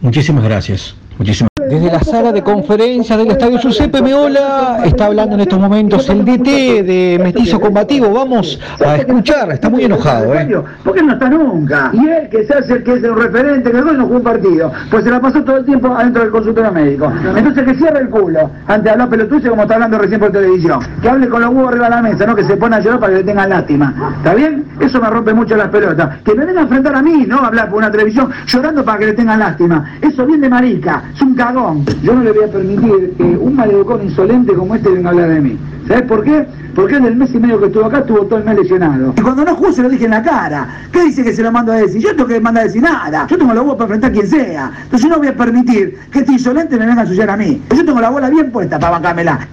Muchísimas 0.00 0.44
gracias. 0.44 0.94
Muchísimas 1.18 1.50
Desde 1.68 1.90
la 1.90 2.00
sala 2.00 2.32
de 2.32 2.42
conferencias 2.42 3.18
del 3.18 3.30
Estadio 3.30 3.58
Giuseppe 3.58 4.00
Meola 4.00 4.80
está 4.84 5.06
hablando 5.06 5.34
en 5.34 5.42
estos 5.42 5.58
momentos 5.58 6.08
el 6.08 6.24
DT 6.24 6.82
de 6.82 7.20
Mestizo 7.22 7.60
Combativo. 7.60 8.10
Vamos 8.10 8.58
a 8.84 8.96
escuchar, 8.96 9.52
está 9.52 9.68
muy 9.68 9.84
enojado, 9.84 10.34
¿eh? 10.34 10.48
¿Por 10.82 10.94
qué 10.94 11.02
no 11.02 11.12
está 11.12 11.28
nunca? 11.28 11.90
Y 11.92 12.08
él, 12.08 12.28
que 12.30 12.44
se 12.44 12.54
hace 12.54 12.72
el 12.74 12.84
que 12.84 12.94
es 12.94 13.04
el 13.04 13.14
referente, 13.14 13.70
que 13.70 13.82
no 13.82 14.02
jugó 14.04 14.16
un 14.16 14.22
partido, 14.22 14.72
pues 14.90 15.04
se 15.04 15.10
la 15.10 15.20
pasó 15.20 15.44
todo 15.44 15.58
el 15.58 15.64
tiempo 15.66 15.88
adentro 15.88 16.22
del 16.22 16.30
consultorio 16.30 16.72
médico. 16.72 17.12
Entonces 17.36 17.64
que 17.64 17.74
cierre 17.74 18.00
el 18.00 18.08
culo, 18.08 18.50
antes 18.66 18.84
de 18.84 18.90
hablar 18.90 19.08
pelotuce 19.10 19.48
como 19.50 19.62
está 19.62 19.74
hablando 19.74 19.98
recién 19.98 20.20
por 20.20 20.32
televisión. 20.32 20.80
Que 21.02 21.08
hable 21.10 21.28
con 21.28 21.42
los 21.42 21.50
huevos 21.50 21.68
arriba 21.68 21.84
de 21.84 21.90
la 21.90 22.02
mesa, 22.02 22.26
no 22.26 22.34
que 22.34 22.44
se 22.44 22.56
pone 22.56 22.76
a 22.76 22.80
llorar 22.80 23.00
para 23.00 23.12
que 23.12 23.18
le 23.18 23.24
tengan 23.24 23.50
lástima. 23.50 24.14
¿Está 24.16 24.34
bien? 24.34 24.64
Eso 24.80 25.00
me 25.00 25.10
rompe 25.10 25.34
mucho 25.34 25.54
las 25.56 25.68
pelotas. 25.68 26.18
Que 26.24 26.34
me 26.34 26.46
venga 26.46 26.60
a 26.60 26.62
enfrentar 26.62 26.94
a 26.94 27.02
mí, 27.02 27.26
no 27.26 27.40
a 27.40 27.48
hablar 27.48 27.68
por 27.68 27.78
una 27.78 27.90
televisión 27.90 28.30
llorando 28.46 28.84
para 28.84 28.98
que 28.98 29.06
le 29.06 29.12
tengan 29.12 29.38
lástima. 29.38 29.84
Eso 30.00 30.24
bien 30.24 30.40
de 30.40 30.48
marica, 30.48 31.02
es 31.14 31.20
un 31.20 31.34
cagón. 31.34 31.57
Yo 32.02 32.14
no 32.14 32.22
le 32.22 32.32
voy 32.32 32.44
a 32.44 32.52
permitir 32.52 33.14
que 33.16 33.22
un 33.22 33.56
maleducón 33.56 34.02
insolente 34.02 34.54
como 34.54 34.74
este 34.74 34.90
venga 34.90 35.08
a 35.08 35.12
hablar 35.12 35.30
de 35.30 35.40
mí. 35.40 35.58
¿Sabes 35.88 36.02
por 36.02 36.22
qué? 36.22 36.46
Porque 36.74 36.96
en 36.96 37.06
el 37.06 37.16
mes 37.16 37.34
y 37.34 37.38
medio 37.38 37.58
que 37.58 37.66
estuvo 37.66 37.86
acá 37.86 37.98
estuvo 37.98 38.20
todo 38.26 38.38
el 38.38 38.44
mes 38.44 38.56
lesionado. 38.58 39.14
Y 39.16 39.20
cuando 39.20 39.44
no 39.44 39.54
jugó 39.56 39.72
se 39.72 39.82
lo 39.82 39.88
dije 39.88 40.04
en 40.04 40.12
la 40.12 40.22
cara. 40.22 40.68
¿Qué 40.92 41.02
dice 41.04 41.24
que 41.24 41.32
se 41.32 41.42
lo 41.42 41.50
mando 41.50 41.72
a 41.72 41.76
decir? 41.76 42.00
Yo 42.00 42.10
tengo 42.10 42.26
que 42.26 42.40
mandar 42.40 42.64
a 42.64 42.66
decir 42.66 42.82
nada. 42.82 43.26
Yo 43.28 43.38
tengo 43.38 43.54
la 43.54 43.62
bola 43.62 43.76
para 43.76 43.84
enfrentar 43.94 44.10
a 44.10 44.12
quien 44.12 44.26
sea. 44.28 44.70
Entonces 44.84 45.02
yo 45.02 45.08
no 45.08 45.18
voy 45.18 45.28
a 45.28 45.36
permitir 45.36 45.98
que 46.12 46.20
este 46.20 46.32
insolente 46.32 46.76
me 46.76 46.86
venga 46.86 47.00
a 47.00 47.04
ensuciar 47.04 47.30
a 47.30 47.36
mí. 47.36 47.60
Yo 47.74 47.84
tengo 47.84 48.00
la 48.00 48.10
bola 48.10 48.30
bien 48.30 48.52
puesta 48.52 48.78
para 48.78 48.92
bancármela. 48.92 49.48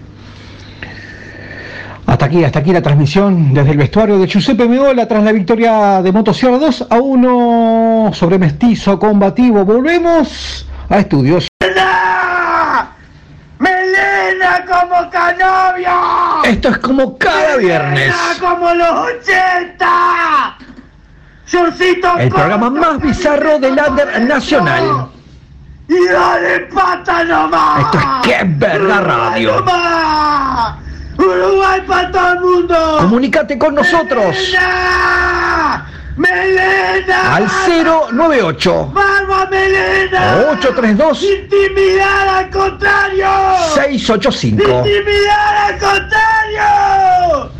Hasta 2.06 2.26
aquí, 2.26 2.44
hasta 2.44 2.60
aquí 2.60 2.72
la 2.72 2.82
transmisión 2.82 3.54
desde 3.54 3.72
el 3.72 3.78
vestuario 3.78 4.20
de 4.20 4.28
Giuseppe 4.28 4.68
Meola 4.68 5.08
tras 5.08 5.24
la 5.24 5.32
victoria 5.32 6.02
de 6.04 6.12
Motosierra 6.12 6.60
2 6.60 6.88
a 6.90 7.00
1 7.00 8.12
sobre 8.14 8.38
Mestizo 8.38 9.00
Combativo. 9.00 9.66
Volvemos 9.66 10.68
a 10.90 11.00
estudios. 11.00 11.48
¡Melena 15.16 15.30
como 15.30 15.38
Canovio! 15.38 16.44
Esto 16.44 16.70
es 16.70 16.78
como 16.80 17.18
cada 17.18 17.58
viernes. 17.58 18.14
como 18.40 18.74
los 18.74 18.92
80! 19.26 20.58
¡Shortcito 21.48 22.18
El 22.18 22.30
programa 22.30 22.70
más 22.70 23.00
bizarro 23.00 23.60
del 23.60 23.80
under 23.80 24.22
nacional. 24.22 25.08
¡Y 25.88 26.08
dale 26.08 26.60
pata 26.74 27.24
nomás! 27.24 27.86
Esto 27.86 27.98
es 28.00 28.28
Que 28.28 28.44
Verga 28.46 29.02
Radio. 29.02 29.56
¡Nomás! 29.56 30.76
¡Uruguay 31.18 31.82
para 31.88 32.12
todo 32.12 32.34
el 32.34 32.40
mundo! 32.42 32.98
Comunícate 33.00 33.58
con 33.58 33.76
nosotros 33.76 34.36
¡Melena! 34.36 35.86
¡Melena! 36.16 37.36
al 37.36 37.48
098 37.68 38.92
¡Vamos, 38.94 39.50
Melena! 39.50 40.38
832 40.52 41.24
¡Intimidad 41.24 42.38
al 42.38 42.50
contrario! 42.50 43.28
685. 43.76 44.64
¡Intimidad 44.64 45.58
al 45.68 45.78
contrario! 45.78 47.52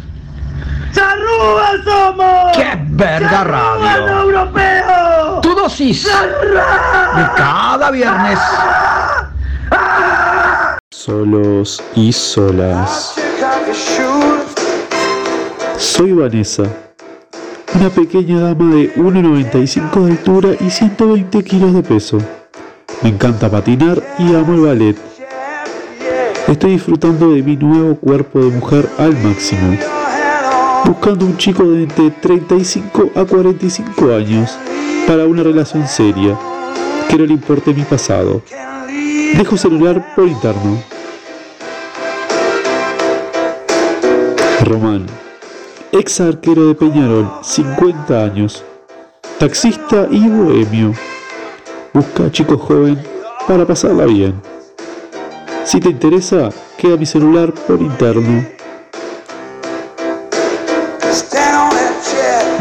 ¡Charrúa 0.94 1.72
somos! 1.84 2.56
¡Qué 2.56 2.78
verga 2.92 3.30
¡Charrúa 3.30 3.78
radio! 3.78 4.06
no 4.08 4.22
europeo! 4.22 5.40
Tu 5.42 5.54
dosis 5.54 6.06
de 6.06 7.30
cada 7.36 7.92
viernes. 7.92 8.40
Solos 10.92 11.84
y 11.96 12.12
solas. 12.14 13.16
Soy 15.78 16.14
Vanessa, 16.14 16.64
una 17.76 17.90
pequeña 17.90 18.40
dama 18.40 18.74
de 18.76 18.94
1,95 18.96 20.06
de 20.06 20.12
altura 20.12 20.50
y 20.60 20.70
120 20.70 21.44
kilos 21.44 21.74
de 21.74 21.84
peso. 21.84 22.18
Me 23.02 23.10
encanta 23.10 23.50
patinar 23.50 24.02
y 24.18 24.34
amo 24.34 24.54
el 24.54 24.62
ballet. 24.62 24.98
Estoy 26.48 26.72
disfrutando 26.72 27.32
de 27.32 27.44
mi 27.44 27.58
nuevo 27.58 27.96
cuerpo 27.96 28.40
de 28.40 28.52
mujer 28.52 28.88
al 28.98 29.18
máximo, 29.18 29.78
buscando 30.86 31.26
un 31.26 31.38
chico 31.38 31.64
de 31.64 31.84
entre 31.84 32.12
35 32.12 33.12
a 33.16 33.26
45 33.26 34.14
años 34.14 34.58
para 35.08 35.26
una 35.26 35.44
relación 35.44 35.88
seria, 35.88 36.38
que 37.10 37.18
no 37.18 37.26
le 37.26 37.34
importe 37.34 37.74
mi 37.74 37.84
pasado. 37.84 38.42
Dejo 39.38 39.58
celular 39.58 40.14
por 40.16 40.28
interno. 40.28 40.78
Román, 44.64 45.06
ex 45.92 46.20
arquero 46.20 46.68
de 46.68 46.76
Peñarol, 46.76 47.30
50 47.42 48.24
años, 48.24 48.64
taxista 49.40 50.08
y 50.10 50.28
bohemio. 50.28 50.94
Busca 51.94 52.32
chico 52.32 52.58
joven 52.58 53.02
para 53.48 53.66
pasarla 53.66 54.06
bien. 54.06 54.34
Si 55.64 55.80
te 55.80 55.90
interesa, 55.90 56.50
queda 56.78 56.98
mi 56.98 57.06
celular 57.06 57.54
por 57.54 57.82
interno. 57.82 58.46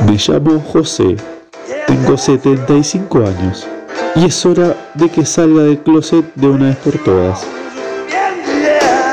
Me 0.06 0.16
llamo 0.16 0.60
José, 0.72 1.16
tengo 1.86 2.16
75 2.16 3.18
años 3.18 3.66
y 4.16 4.26
es 4.26 4.46
hora 4.46 4.76
de 4.94 5.08
que 5.08 5.24
salga 5.24 5.62
del 5.62 5.78
closet 5.78 6.24
de 6.34 6.46
una 6.46 6.66
vez 6.66 6.76
por 6.76 6.98
todas. 7.02 7.46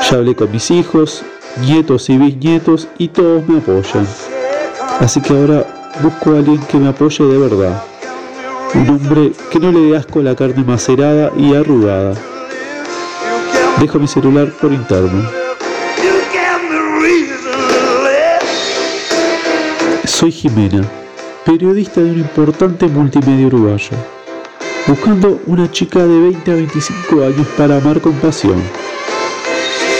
Ya 0.08 0.16
hablé 0.16 0.36
con 0.36 0.50
mis 0.52 0.70
hijos, 0.70 1.24
nietos 1.60 2.08
y 2.10 2.16
bisnietos 2.16 2.88
y 2.98 3.08
todos 3.08 3.46
me 3.46 3.58
apoyan. 3.58 4.06
Así 5.00 5.20
que 5.20 5.32
ahora 5.32 5.66
busco 6.02 6.32
a 6.32 6.38
alguien 6.38 6.58
que 6.58 6.78
me 6.78 6.88
apoye 6.88 7.24
de 7.24 7.38
verdad. 7.38 7.82
Un 8.74 8.88
hombre 8.88 9.32
que 9.50 9.58
no 9.58 9.70
le 9.70 9.80
dé 9.80 9.96
asco 9.96 10.22
la 10.22 10.34
carne 10.34 10.64
macerada 10.64 11.30
y 11.36 11.54
arrugada. 11.54 12.14
Dejo 13.80 13.98
mi 13.98 14.08
celular 14.08 14.50
por 14.60 14.72
interno. 14.72 15.28
Soy 20.04 20.30
Jimena, 20.30 20.82
periodista 21.44 22.00
de 22.00 22.12
un 22.12 22.18
importante 22.20 22.86
multimedia 22.86 23.46
uruguayo, 23.46 23.96
buscando 24.86 25.40
una 25.46 25.70
chica 25.70 26.00
de 26.00 26.20
20 26.20 26.50
a 26.50 26.54
25 26.54 27.22
años 27.24 27.46
para 27.56 27.78
amar 27.78 28.00
con 28.00 28.12
pasión. 28.14 28.62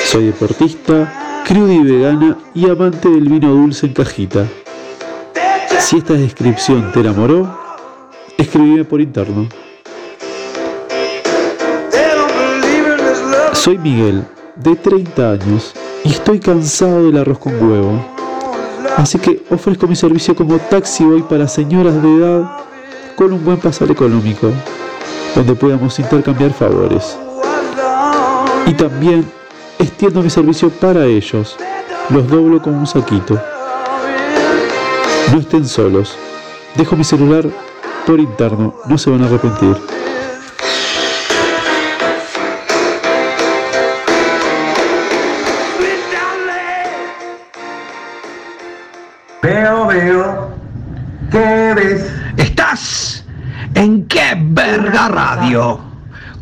Soy 0.04 0.26
deportista, 0.26 1.21
cruda 1.44 1.72
y 1.72 1.82
vegana 1.82 2.36
y 2.54 2.68
amante 2.68 3.08
del 3.08 3.28
vino 3.28 3.50
dulce 3.50 3.86
en 3.86 3.94
cajita. 3.94 4.46
Si 5.80 5.98
esta 5.98 6.14
descripción 6.14 6.92
te 6.92 7.00
enamoró, 7.00 7.58
escribime 8.38 8.84
por 8.84 9.00
interno. 9.00 9.48
Soy 13.52 13.78
Miguel, 13.78 14.24
de 14.56 14.76
30 14.76 15.30
años, 15.30 15.74
y 16.04 16.10
estoy 16.10 16.40
cansado 16.40 17.04
del 17.04 17.18
arroz 17.18 17.38
con 17.38 17.54
huevo. 17.54 18.04
Así 18.96 19.18
que 19.18 19.42
ofrezco 19.50 19.86
mi 19.86 19.96
servicio 19.96 20.34
como 20.34 20.58
taxi 20.58 21.04
boy 21.04 21.22
para 21.22 21.48
señoras 21.48 22.00
de 22.02 22.16
edad 22.16 22.50
con 23.16 23.32
un 23.32 23.44
buen 23.44 23.58
pasar 23.58 23.90
económico, 23.90 24.50
donde 25.34 25.54
podamos 25.54 25.98
intercambiar 25.98 26.52
favores. 26.52 27.16
Y 28.66 28.74
también 28.74 29.24
extiendo 29.82 30.22
mi 30.22 30.30
servicio 30.30 30.70
para 30.70 31.04
ellos, 31.04 31.56
los 32.10 32.28
doblo 32.28 32.62
con 32.62 32.74
un 32.74 32.86
saquito. 32.86 33.40
No 35.32 35.40
estén 35.40 35.66
solos, 35.66 36.16
dejo 36.76 36.96
mi 36.96 37.04
celular 37.04 37.44
por 38.06 38.20
interno, 38.20 38.74
no 38.86 38.96
se 38.96 39.10
van 39.10 39.22
a 39.22 39.26
arrepentir. 39.26 39.76
Veo, 49.42 49.86
veo. 49.86 50.48
¿Qué 51.30 51.72
ves? 51.74 52.12
Estás 52.36 53.24
en 53.74 54.06
Qué 54.06 54.36
Verga 54.38 55.08
Radio. 55.08 55.91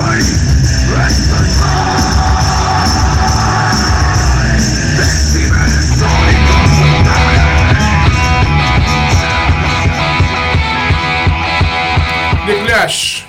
The 12.47 12.55
Clash. 12.65 13.23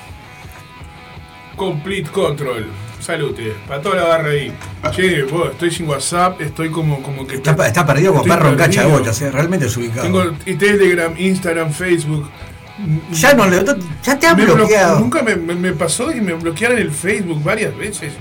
Complete 1.56 2.10
Control. 2.10 2.89
Salute. 3.00 3.54
Para 3.66 3.80
toda 3.82 3.96
la 3.96 4.04
barra 4.04 4.30
ahí. 4.30 4.52
Che, 4.92 5.22
vos, 5.24 5.50
estoy 5.52 5.70
sin 5.70 5.88
WhatsApp, 5.88 6.40
estoy 6.40 6.70
como, 6.70 7.02
como 7.02 7.26
que. 7.26 7.36
Está, 7.36 7.52
está 7.66 7.86
perdido 7.86 8.12
como 8.12 8.24
perro 8.24 8.50
en 8.50 8.56
cacha 8.56 8.82
de 8.82 8.88
botas, 8.88 9.20
eh, 9.22 9.30
realmente 9.30 9.64
desubicado. 9.66 10.02
Tengo 10.02 10.24
y 10.46 10.54
Telegram, 10.54 11.12
Instagram, 11.16 11.72
Facebook. 11.72 12.28
Ya 13.12 13.34
no 13.34 13.46
le- 13.46 13.62
ya 14.02 14.18
te 14.18 14.26
han 14.26 14.36
Me 14.36 14.44
bloqueado. 14.46 15.00
Nunca 15.00 15.22
me, 15.22 15.36
me- 15.36 15.54
me 15.54 15.72
pasó 15.72 16.08
que 16.08 16.20
me 16.20 16.32
bloquearan 16.34 16.78
el 16.78 16.90
Facebook 16.90 17.42
varias 17.42 17.76
veces. 17.76 18.12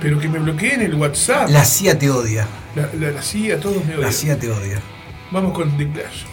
Pero 0.00 0.18
que 0.18 0.28
me 0.28 0.38
bloqueen 0.38 0.80
el 0.80 0.94
WhatsApp. 0.94 1.50
La 1.50 1.64
CIA 1.64 1.98
te 1.98 2.08
odia. 2.10 2.46
La, 2.74 2.88
la- 2.98 3.10
la 3.10 3.22
CIA, 3.22 3.60
todos 3.60 3.76
me 3.84 3.94
odian. 3.94 4.00
La 4.00 4.12
CIA 4.12 4.38
te 4.38 4.50
odia. 4.50 4.80
Vamos 5.30 5.52
con 5.52 5.76
The 5.76 5.88
Clash. 5.90 6.24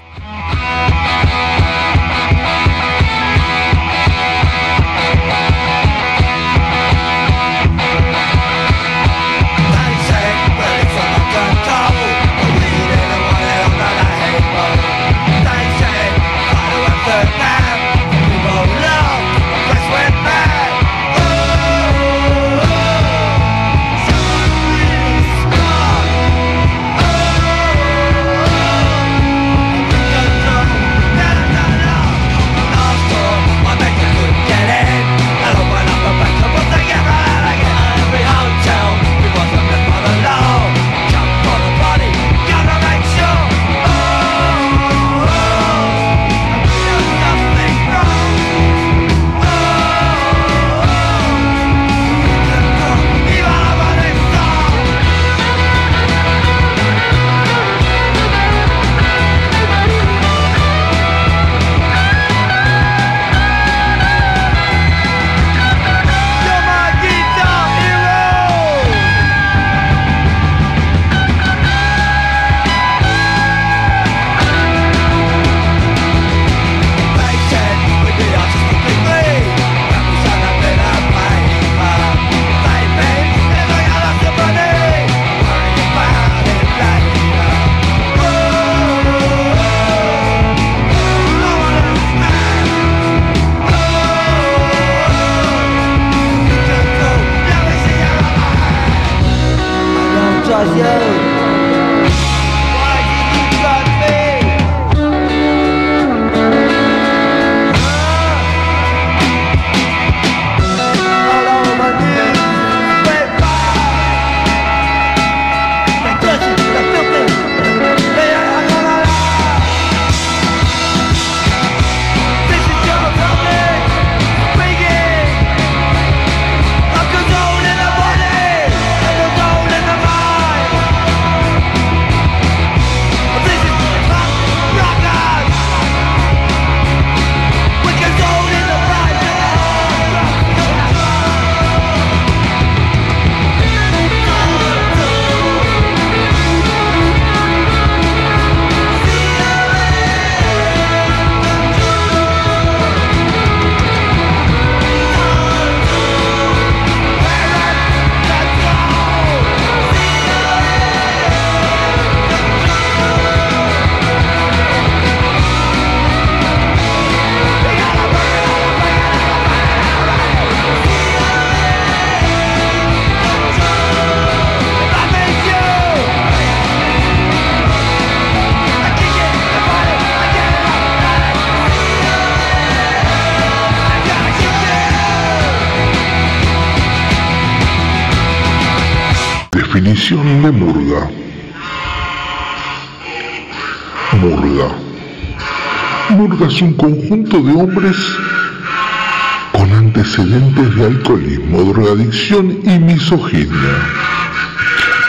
Misoginia, 203.07 203.75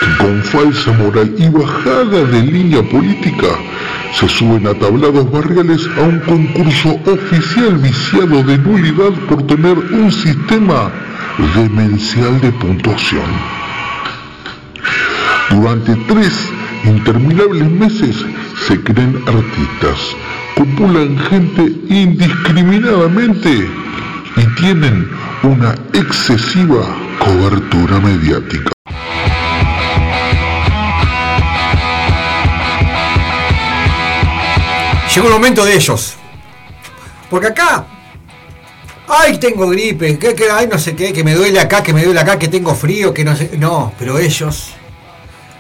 que 0.01 0.25
con 0.25 0.43
falsa 0.45 0.93
moral 0.93 1.35
y 1.37 1.49
bajada 1.49 2.25
de 2.25 2.43
línea 2.43 2.83
política 2.83 3.49
se 4.15 4.29
suben 4.29 4.67
a 4.69 4.75
tablados 4.75 5.31
barriales 5.33 5.81
a 5.99 6.03
un 6.03 6.21
concurso 6.21 7.01
oficial 7.07 7.77
viciado 7.79 8.43
de 8.45 8.59
nulidad 8.59 9.13
por 9.29 9.45
tener 9.49 9.77
un 9.77 10.13
sistema 10.13 10.93
demencial 11.57 12.41
de 12.41 12.53
puntuación. 12.53 13.31
Durante 15.51 15.97
tres 16.07 16.53
interminables 16.85 17.69
meses 17.69 18.25
se 18.67 18.81
creen 18.81 19.21
artistas, 19.27 19.99
copulan 20.57 21.19
gente 21.31 21.73
indiscriminadamente 21.89 23.69
y 24.37 24.61
tienen 24.61 25.09
una 25.43 25.75
excesiva 25.95 26.98
cobertura 27.19 28.01
mediática. 28.01 28.71
Llegó 35.15 35.27
el 35.27 35.33
momento 35.33 35.65
de 35.65 35.75
ellos. 35.75 36.15
Porque 37.31 37.49
acá. 37.49 37.87
Ay, 39.09 39.39
tengo 39.39 39.69
gripe, 39.69 40.19
que, 40.19 40.35
que, 40.35 40.51
ay, 40.51 40.69
no 40.71 40.79
sé 40.79 40.95
qué, 40.95 41.13
que 41.13 41.25
me 41.25 41.35
duele 41.35 41.59
acá, 41.59 41.83
que 41.83 41.95
me 41.95 42.05
duele 42.05 42.21
acá, 42.21 42.39
que 42.39 42.49
tengo 42.49 42.75
frío, 42.75 43.15
que 43.15 43.25
no 43.25 43.35
sé. 43.35 43.53
No, 43.59 43.93
pero 43.99 44.19
ellos, 44.19 44.75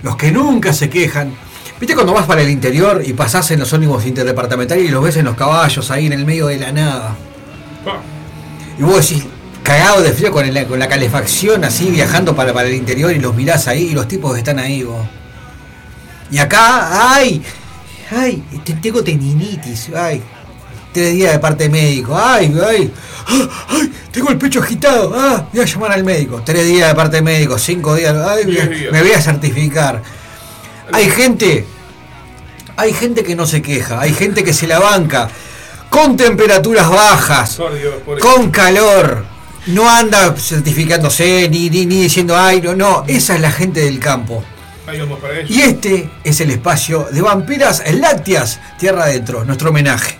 los 0.03 0.17
que 0.17 0.31
nunca 0.31 0.73
se 0.73 0.91
quejan. 0.91 1.35
¿Viste 1.81 1.95
cuando 1.95 2.13
vas 2.13 2.27
para 2.27 2.43
el 2.43 2.51
interior 2.51 3.03
y 3.05 3.13
pasás 3.15 3.51
en 3.53 3.61
los 3.61 3.73
ómnibus 3.73 4.05
interdepartamentales 4.05 4.85
y 4.85 4.89
los 4.89 5.03
ves 5.03 5.17
en 5.17 5.25
los 5.25 5.37
caballos 5.37 5.91
ahí 5.91 6.07
en 6.07 6.13
el 6.13 6.27
medio 6.27 6.49
de 6.49 6.59
la 6.59 6.73
nada? 6.73 7.17
Y 8.79 8.83
vos 8.83 9.09
decís, 9.09 9.25
cagado 9.69 10.01
de 10.03 10.13
frío 10.13 10.33
con, 10.33 10.45
el- 10.47 10.67
con 10.67 10.79
la 10.79 10.89
calefacción 10.89 11.63
así 11.65 11.91
viajando 11.91 12.35
para, 12.35 12.53
para 12.55 12.69
el 12.69 12.75
interior 12.75 13.13
y 13.13 13.19
los 13.19 13.35
mirás 13.35 13.69
ahí 13.69 13.89
y 13.91 13.95
los 13.95 14.09
tipos 14.09 14.37
están 14.37 14.59
ahí 14.59 14.83
vos. 14.83 15.07
Y 16.31 16.39
acá, 16.39 17.13
ay, 17.15 17.43
ay, 18.11 18.43
te- 18.65 18.73
tengo 18.75 19.03
tendinitis, 19.05 19.91
ay, 19.95 20.23
tres 20.93 21.13
días 21.15 21.33
de 21.33 21.39
parte 21.39 21.69
médico, 21.69 22.17
ay, 22.19 22.55
ay, 22.67 22.93
ay, 23.69 23.93
tengo 24.11 24.31
el 24.31 24.39
pecho 24.39 24.61
agitado, 24.61 25.13
ah, 25.15 25.47
voy 25.53 25.63
a 25.63 25.67
llamar 25.67 25.93
al 25.93 26.05
médico, 26.05 26.43
tres 26.45 26.67
días 26.67 26.89
de 26.89 26.95
parte 26.95 27.21
médico, 27.23 27.59
cinco 27.59 27.95
días, 27.95 28.15
ay, 28.17 28.45
días. 28.47 28.69
me 28.93 29.03
voy 29.03 29.13
a 29.13 29.21
certificar. 29.21 30.03
Hay 30.93 31.11
gente, 31.11 31.67
hay 32.77 32.93
gente 32.95 33.23
que 33.23 33.35
no 33.37 33.47
se 33.47 33.61
queja, 33.61 34.01
hay 34.01 34.15
gente 34.15 34.43
que 34.45 34.55
se 34.55 34.67
la 34.67 34.79
banca, 34.79 35.29
con 35.91 36.17
temperaturas 36.17 36.89
bajas, 36.91 37.57
Por 37.57 37.79
Dios, 37.79 37.95
por 38.05 38.19
con 38.19 38.51
calor. 38.51 39.25
No 39.69 39.89
anda 39.89 40.35
certificándose 40.35 41.49
ni, 41.51 41.69
ni, 41.69 41.85
ni 41.85 42.03
diciendo, 42.03 42.37
ay, 42.37 42.61
no, 42.63 42.75
no, 42.75 43.05
esa 43.07 43.35
es 43.35 43.41
la 43.41 43.51
gente 43.51 43.81
del 43.81 43.99
campo. 43.99 44.43
Y 45.49 45.61
este 45.61 46.11
es 46.25 46.41
el 46.41 46.51
espacio 46.51 47.07
de 47.13 47.21
Vampiras 47.21 47.83
Lácteas, 47.93 48.61
Tierra 48.79 49.05
Adentro, 49.05 49.45
nuestro 49.45 49.69
homenaje. 49.69 50.19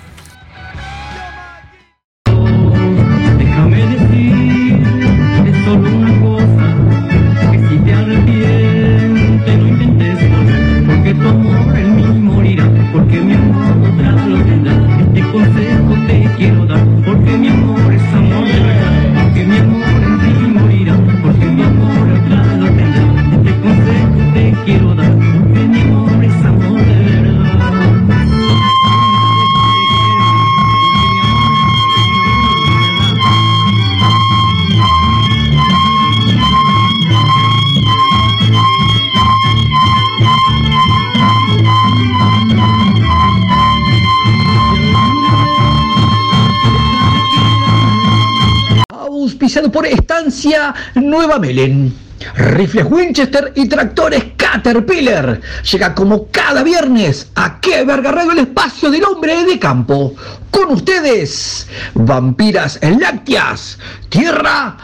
Nueva 50.95 51.39
Melen. 51.39 52.09
Rifles 52.35 52.87
Winchester 52.91 53.53
y 53.55 53.69
tractores 53.69 54.25
Caterpillar. 54.37 55.41
Llega 55.71 55.95
como 55.95 56.27
cada 56.29 56.63
viernes 56.63 57.31
a 57.35 57.61
que 57.61 57.85
verga 57.85 58.11
radio 58.13 58.33
el 58.33 58.39
espacio 58.39 58.91
del 58.91 59.05
hombre 59.05 59.45
de 59.45 59.59
campo. 59.59 60.15
Con 60.51 60.73
ustedes, 60.73 61.69
vampiras 61.95 62.79
lácteas, 62.83 63.79
tierra 64.09 64.77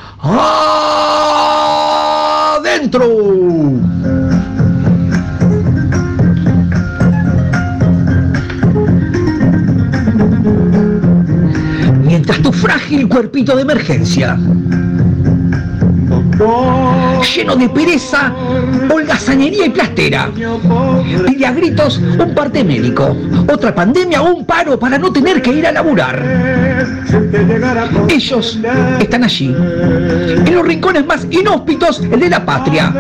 adentro. 2.57 3.09
Mientras 12.03 12.43
tu 12.43 12.53
frágil 12.53 13.09
cuerpito 13.09 13.57
de 13.57 13.63
emergencia 13.63 14.39
lleno 17.37 17.57
de 17.57 17.69
pereza, 17.69 18.33
holgazanería 18.91 19.67
y 19.67 19.71
plastera. 19.71 20.31
Pide 21.27 21.47
a 21.47 21.53
gritos 21.53 21.99
un 21.99 22.35
parte 22.35 22.65
médico, 22.65 23.17
otra 23.53 23.75
pandemia 23.75 24.23
o 24.23 24.35
un 24.35 24.45
paro 24.45 24.79
para 24.79 24.99
no 24.99 25.13
tener 25.13 25.41
que 25.43 25.53
ir 25.53 25.67
a 25.67 25.73
laburar. 25.73 26.23
Ellos 28.09 28.59
están 29.01 29.25
allí, 29.25 29.47
en 29.47 30.55
los 30.55 30.67
rincones 30.67 31.07
más 31.07 31.27
inhóspitos 31.31 32.01
de 32.01 32.29
la 32.29 32.45
patria, 32.45 32.93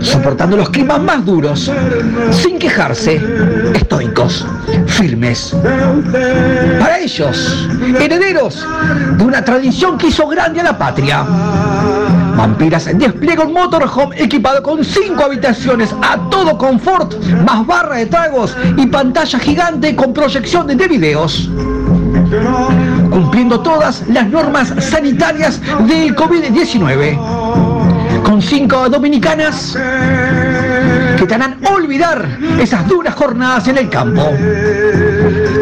soportando 0.00 0.56
los 0.56 0.70
climas 0.70 1.00
más 1.00 1.24
duros, 1.24 1.70
sin 2.30 2.58
quejarse, 2.58 3.20
estoicos, 3.76 4.46
firmes. 4.86 5.54
Para 6.80 6.98
ellos, 6.98 7.68
herederos 8.00 8.66
de 9.16 9.24
una 9.24 9.44
tradición 9.44 9.98
que 9.98 10.08
hizo 10.08 10.26
grande 10.26 10.60
a 10.60 10.64
la 10.64 10.78
patria. 10.78 11.24
Vampiras 12.36 12.86
despliega 12.98 13.44
un 13.44 13.54
motorhome 13.54 14.20
equipado 14.20 14.62
con 14.62 14.84
cinco 14.84 15.24
habitaciones 15.24 15.94
a 16.02 16.18
todo 16.30 16.58
confort, 16.58 17.14
más 17.46 17.66
barra 17.66 17.96
de 17.96 18.06
tragos 18.06 18.56
y 18.76 18.86
pantalla 18.86 19.38
gigante 19.38 19.96
con 19.96 20.12
proyección 20.12 20.66
de 20.66 20.88
videos. 20.88 21.48
Cumpliendo 23.10 23.60
todas 23.60 24.06
las 24.08 24.28
normas 24.28 24.72
sanitarias 24.80 25.60
del 25.86 26.14
COVID-19. 26.14 28.22
Con 28.22 28.42
cinco 28.42 28.88
dominicanas 28.88 29.76
que 31.16 31.26
te 31.26 31.34
harán 31.34 31.58
olvidar 31.74 32.38
esas 32.60 32.86
duras 32.86 33.14
jornadas 33.14 33.66
en 33.68 33.78
el 33.78 33.88
campo. 33.88 34.30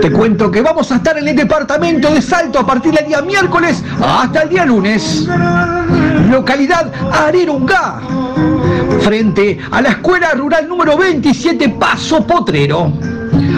Te 0.01 0.11
cuento 0.11 0.51
que 0.51 0.61
vamos 0.61 0.91
a 0.93 0.97
estar 0.97 1.17
en 1.17 1.29
el 1.29 1.37
departamento 1.37 2.13
de 2.13 2.21
Salto 2.21 2.59
a 2.59 2.67
partir 2.67 2.93
del 2.93 3.07
día 3.07 3.23
miércoles 3.23 3.83
hasta 4.03 4.43
el 4.43 4.49
día 4.49 4.65
lunes. 4.65 5.27
Localidad 6.31 6.91
Arerungá, 7.13 8.01
frente 9.01 9.59
a 9.71 9.81
la 9.81 9.91
escuela 9.91 10.33
rural 10.33 10.69
número 10.69 10.97
27 10.97 11.69
Paso 11.71 12.27
Potrero. 12.27 12.93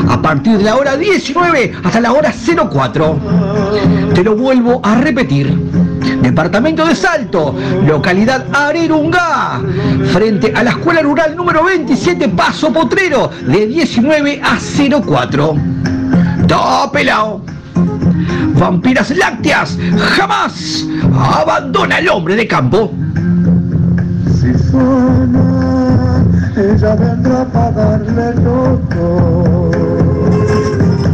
A 0.08 0.20
partir 0.20 0.58
de 0.58 0.64
la 0.64 0.76
hora 0.76 0.96
19 0.96 1.72
hasta 1.82 2.00
la 2.00 2.12
hora 2.12 2.32
04. 2.32 3.18
Te 4.14 4.22
lo 4.22 4.36
vuelvo 4.36 4.80
a 4.82 4.96
repetir. 4.96 5.52
Departamento 6.26 6.84
de 6.84 6.96
Salto, 6.96 7.54
localidad 7.86 8.46
Arerungá, 8.52 9.60
frente 10.12 10.52
a 10.52 10.64
la 10.64 10.70
escuela 10.70 11.00
rural 11.00 11.36
número 11.36 11.62
27 11.62 12.28
Paso 12.30 12.72
Potrero, 12.72 13.30
de 13.46 13.68
19 13.68 14.42
a 14.42 14.58
04. 14.58 15.54
¡Todo 16.48 16.90
pelao! 16.90 17.42
Vampiras 18.58 19.16
lácteas 19.16 19.78
jamás 20.16 20.84
abandona 21.16 21.98
al 21.98 22.08
hombre 22.08 22.34
de 22.34 22.48
campo. 22.48 22.92
Si 24.26 24.52
suena, 24.68 26.24
ella 26.56 26.96
vendrá 26.96 27.44
para 27.44 27.70
darle 27.70 28.34
loco. 28.42 29.70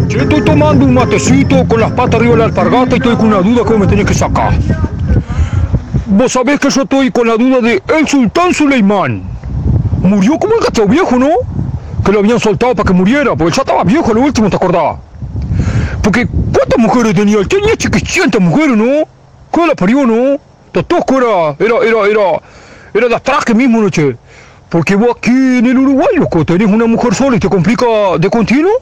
Yo 0.09 0.21
estoy 0.23 0.41
tomando 0.41 0.87
un 0.87 0.95
matecito 0.95 1.69
con 1.69 1.81
las 1.81 1.91
patas 1.93 2.15
arriba 2.15 2.33
de 2.33 2.39
la 2.39 2.45
alpargata 2.47 2.95
y 2.95 2.99
estoy 2.99 3.17
con 3.17 3.27
una 3.27 3.43
duda 3.43 3.63
que 3.63 3.77
me 3.77 3.87
tenés 3.87 4.07
que 4.07 4.15
sacar. 4.15 4.55
Vos 6.13 6.33
sabés 6.33 6.61
que 6.61 6.71
yo 6.71 6.83
estoy 6.83 7.11
con 7.11 7.27
la 7.27 7.37
duda 7.37 7.61
de 7.61 7.83
el 7.99 8.07
sultán 8.07 8.53
Suleimán. 8.53 9.23
Murió 10.03 10.39
como 10.39 10.55
el 10.55 10.61
gato 10.61 10.87
viejo, 10.87 11.19
¿no? 11.19 11.31
Que 12.05 12.13
lo 12.13 12.19
habían 12.19 12.39
soltado 12.39 12.75
para 12.75 12.87
que 12.87 12.93
muriera, 12.93 13.35
porque 13.35 13.55
ya 13.55 13.63
estaba 13.63 13.85
viejo 13.85 14.13
lo 14.13 14.21
último, 14.21 14.51
¿te 14.51 14.57
acordás? 14.57 14.97
Porque, 16.03 16.27
¿cuántas 16.27 16.79
mujeres 16.79 17.15
tenía? 17.15 17.39
Tenía 17.45 17.77
chiquicientas 17.77 18.41
mujeres, 18.41 18.77
¿no? 18.77 19.07
¿Qué 19.53 19.67
la 19.67 19.75
parió, 19.75 20.05
no? 20.05 20.39
Tatosco 20.73 21.19
era, 21.19 21.57
era, 21.59 21.77
era, 21.87 22.07
era, 22.07 22.41
era 22.93 23.09
de 23.09 23.15
atraque 23.15 23.55
mismo, 23.55 23.81
¿no, 23.81 23.89
che? 23.89 24.17
Porque 24.69 24.97
vos 24.97 25.17
aquí 25.17 25.31
en 25.31 25.67
el 25.67 25.79
Uruguay, 25.79 26.17
loco, 26.17 26.45
tenés 26.45 26.69
una 26.69 26.87
mujer 26.87 27.15
sola 27.15 27.37
y 27.37 27.41
te 27.41 27.49
complica 27.49 27.87
de 28.19 28.29
continuo. 28.29 28.73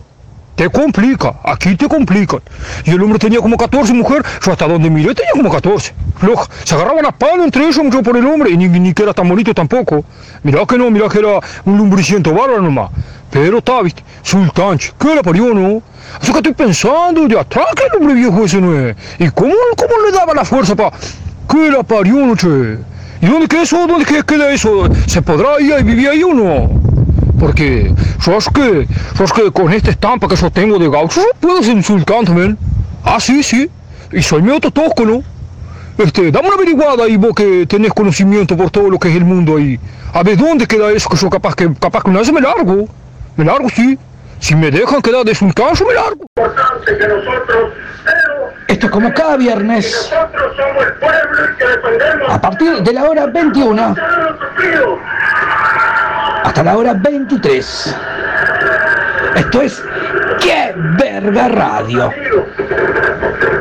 Te 0.54 0.68
complica, 0.68 1.36
aquí 1.42 1.74
te 1.74 1.88
complican. 1.88 2.40
Y 2.84 2.90
el 2.90 3.02
hombre 3.02 3.18
tenía 3.18 3.40
como 3.40 3.56
14 3.56 3.94
mujeres, 3.94 4.24
yo 4.44 4.52
hasta 4.52 4.68
donde 4.68 4.90
miré 4.90 5.14
tenía 5.14 5.32
como 5.32 5.50
14. 5.50 5.94
Loco, 6.22 6.46
se 6.64 6.74
agarraban 6.74 7.06
a 7.06 7.12
palo 7.12 7.44
entre 7.44 7.64
ellos 7.66 7.80
yo 7.90 8.02
por 8.02 8.16
el 8.16 8.26
hombre, 8.26 8.50
y 8.50 8.56
ni, 8.58 8.68
ni 8.68 8.92
que 8.92 9.02
era 9.04 9.14
tan 9.14 9.26
bonito 9.28 9.54
tampoco. 9.54 10.04
Mirá 10.42 10.66
que 10.66 10.76
no, 10.76 10.90
mirá 10.90 11.08
que 11.08 11.18
era 11.18 11.40
un 11.64 11.78
lumbriciento 11.78 12.32
bárbaro 12.34 12.60
nomás. 12.60 12.90
Pero 13.30 13.58
está, 13.58 13.80
viste, 13.80 14.02
sultán, 14.22 14.76
che, 14.76 14.92
¿qué 14.98 15.14
le 15.14 15.22
parió, 15.22 15.54
no? 15.54 15.82
Eso 16.20 16.32
que 16.32 16.38
estoy 16.38 16.52
pensando, 16.52 17.26
de 17.26 17.38
atrás 17.38 17.66
que 17.74 17.96
hombre 17.96 18.14
viejo 18.14 18.44
ese 18.44 18.60
no 18.60 18.76
es. 18.78 18.96
¿Y 19.18 19.30
cómo, 19.30 19.54
cómo 19.76 19.94
le 20.04 20.12
daba 20.12 20.34
la 20.34 20.44
fuerza 20.44 20.74
para... 20.76 20.90
¿Qué 21.48 21.70
la 21.70 21.82
parió, 21.82 22.14
no, 22.26 22.36
che? 22.36 22.78
¿Y 23.22 23.26
dónde 23.26 23.48
queda 23.48 23.62
eso? 23.62 23.86
¿Dónde 23.86 24.04
queda- 24.04 24.50
eso? 24.52 24.88
¿Se 25.06 25.22
podrá 25.22 25.60
ir 25.60 25.74
y 25.78 25.82
vivir 25.84 26.08
ahí 26.08 26.22
o 26.22 26.34
no? 26.34 26.79
Porque 27.40 27.92
yo 28.24 28.36
es 28.36 28.48
que, 28.50 28.86
yo 29.18 29.24
es 29.24 29.32
que 29.32 29.50
con 29.50 29.72
esta 29.72 29.90
estampa 29.90 30.28
que 30.28 30.36
yo 30.36 30.50
tengo 30.50 30.78
de 30.78 30.90
gaucho, 30.90 31.22
puedo 31.40 31.62
ser 31.62 31.74
un 31.74 31.82
sultán 31.82 32.26
también. 32.26 32.58
Ah, 33.02 33.18
sí, 33.18 33.42
sí. 33.42 33.68
Y 34.12 34.22
soy 34.22 34.42
medio 34.42 34.60
tosco, 34.60 35.06
¿no? 35.06 35.22
Este, 35.96 36.30
dame 36.30 36.48
una 36.48 36.56
averiguada 36.56 37.04
ahí 37.04 37.16
vos 37.16 37.34
que 37.34 37.66
tenés 37.66 37.92
conocimiento 37.92 38.56
por 38.56 38.70
todo 38.70 38.90
lo 38.90 38.98
que 38.98 39.08
es 39.08 39.16
el 39.16 39.24
mundo 39.24 39.56
ahí. 39.56 39.80
A 40.12 40.22
ver 40.22 40.36
dónde 40.36 40.66
queda 40.66 40.92
eso 40.92 41.08
que 41.08 41.16
yo 41.16 41.30
capaz 41.30 41.54
que, 41.54 41.72
capaz 41.80 42.02
que 42.02 42.10
una 42.10 42.20
vez 42.20 42.30
me 42.30 42.42
largo. 42.42 42.86
Me 43.36 43.44
largo, 43.44 43.70
sí. 43.70 43.98
Si 44.40 44.54
me 44.56 44.70
dejan 44.70 45.00
quedar 45.00 45.24
de 45.24 45.34
sultán, 45.34 45.74
yo 45.74 45.86
me 45.86 45.94
largo. 45.94 46.24
Esto 48.66 48.86
es 48.86 48.92
como 48.92 49.12
cada 49.12 49.36
viernes. 49.36 50.12
A 52.28 52.40
partir 52.40 52.82
de 52.82 52.92
la 52.92 53.04
hora 53.04 53.26
21 53.26 53.96
hasta 56.44 56.62
la 56.64 56.76
hora 56.76 56.94
23. 56.94 57.96
Esto 59.36 59.62
es 59.62 59.82
¡Qué 60.40 60.74
verga 60.98 61.48
radio! 61.48 62.12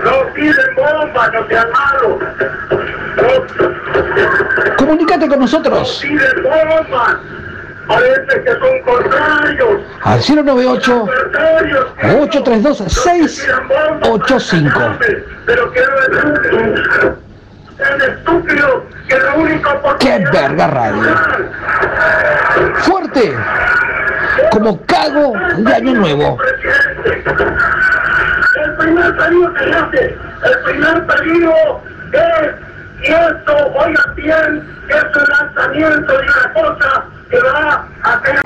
No 0.04 0.34
tiren 0.34 0.76
bombas, 0.76 1.34
no 1.34 1.48
sean 1.48 1.68
malos. 1.72 2.18
Comunícate 4.78 5.28
con 5.28 5.40
nosotros 5.40 6.00
Tiren 6.02 6.44
bombas. 6.44 7.39
Parece 7.90 8.44
que 8.44 8.52
son 8.52 8.82
contrarios. 8.86 9.82
al 10.04 10.20
098 10.20 11.06
832 12.22 12.78
685. 12.78 14.80
Pero 15.48 15.72
que 15.72 15.80
no 15.82 16.00
es 16.00 16.10
estúpido. 16.24 17.18
Es 17.80 18.04
estúpido 18.10 18.86
que 19.08 19.18
lo 19.18 19.36
único 19.38 19.70
¡Qué 20.00 20.24
verga 20.32 20.68
radio! 20.68 21.16
Fuerte, 22.82 23.34
como 24.52 24.80
cago 24.86 25.34
de 25.58 25.74
año 25.74 25.94
nuevo. 25.96 26.38
El 28.64 28.72
primer 28.78 29.18
pedido 29.18 29.54
que 29.54 29.64
hace, 29.74 30.16
el 30.44 30.60
primer 30.66 31.08
pedido 31.08 31.54
es, 32.12 32.52
y 33.02 33.08
esto, 33.08 33.56
oigan 33.76 34.16
bien, 34.16 34.84
es 34.90 35.04
un 35.16 35.30
lanzamiento 35.30 36.14
de 36.14 36.24
una 36.24 36.54
cosa 36.54 37.06
que 37.30 37.40
va 37.40 37.88
a 38.04 38.22
tener... 38.22 38.42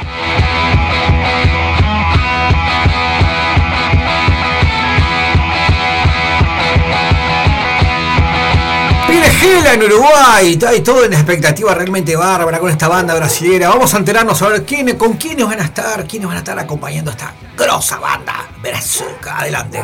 Viene 9.07 9.29
Gela 9.29 9.73
en 9.73 9.83
Uruguay, 9.83 10.59
ahí 10.67 10.81
todo 10.81 11.05
en 11.05 11.13
expectativa 11.13 11.73
realmente 11.73 12.15
bárbara 12.15 12.59
con 12.59 12.69
esta 12.69 12.87
banda 12.87 13.15
brasilera. 13.15 13.69
Vamos 13.69 13.93
a 13.93 13.97
enterarnos 13.97 14.41
a 14.41 14.49
ver 14.49 14.65
quiénes, 14.65 14.95
con 14.95 15.13
quiénes 15.13 15.45
van 15.45 15.59
a 15.59 15.63
estar, 15.63 16.05
quiénes 16.05 16.27
van 16.27 16.37
a 16.37 16.39
estar 16.39 16.57
acompañando 16.59 17.11
a 17.11 17.13
esta 17.13 17.33
grosa 17.57 17.99
banda 17.99 18.33
brazuca. 18.61 19.39
Adelante. 19.39 19.83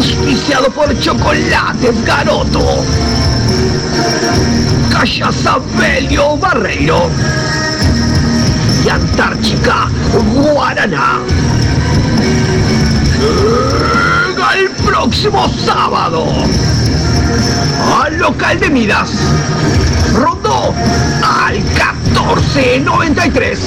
Auspiciado 0.00 0.70
por 0.70 0.98
Chocolates 0.98 2.04
Garoto. 2.06 2.82
Callaza 4.90 5.58
Belio 5.78 6.38
Barreiro. 6.38 7.10
Y 8.82 8.88
Antártica 8.88 9.90
Guaraná. 10.32 11.18
Llega 14.26 14.54
el 14.54 14.70
próximo 14.70 15.46
sábado. 15.66 16.28
Al 18.02 18.16
local 18.16 18.58
de 18.58 18.70
Midas. 18.70 19.10
Rondó 20.14 20.72
al 21.22 21.56
1493. 21.56 23.60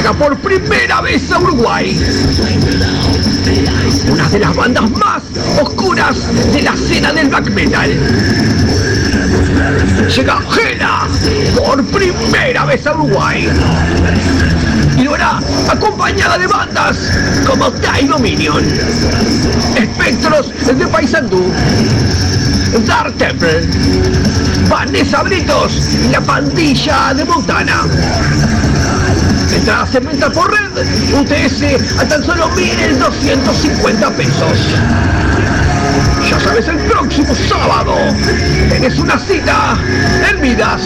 Llega 0.00 0.14
por 0.14 0.34
primera 0.38 1.02
vez 1.02 1.30
a 1.30 1.38
Uruguay. 1.38 1.94
Una 4.10 4.28
de 4.30 4.38
las 4.38 4.56
bandas 4.56 4.90
más 4.92 5.22
oscuras 5.60 6.16
de 6.54 6.62
la 6.62 6.72
escena 6.72 7.12
del 7.12 7.28
black 7.28 7.50
metal. 7.50 7.90
Llega 10.08 10.40
Gela 10.52 11.06
por 11.54 11.84
primera 11.84 12.64
vez 12.64 12.86
a 12.86 12.94
Uruguay. 12.94 13.46
Y 14.96 15.02
lo 15.02 15.16
hará 15.16 15.38
acompañada 15.68 16.38
de 16.38 16.46
bandas 16.46 16.96
como 17.46 17.70
Die 17.70 18.08
Dominion, 18.08 18.64
Espectros 19.76 20.50
de 20.78 20.86
Paysandú, 20.86 21.52
Dark 22.86 23.18
Temple, 23.18 23.68
Vanessa 24.66 25.22
Britos 25.24 25.74
y 26.06 26.08
la 26.08 26.22
pandilla 26.22 27.12
de 27.12 27.24
Montana. 27.26 27.82
Entradas 29.60 29.94
en 29.94 30.06
venta 30.06 30.30
por 30.30 30.50
red, 30.50 30.70
UTS 31.20 31.98
a 32.00 32.08
tan 32.08 32.24
solo 32.24 32.48
1.250 32.56 34.12
pesos. 34.12 34.58
Ya 36.30 36.40
sabes, 36.40 36.66
el 36.66 36.78
próximo 36.78 37.34
sábado 37.34 37.94
tenés 38.70 38.98
una 38.98 39.18
cita 39.18 39.76
en 40.30 40.40
Midas. 40.40 40.80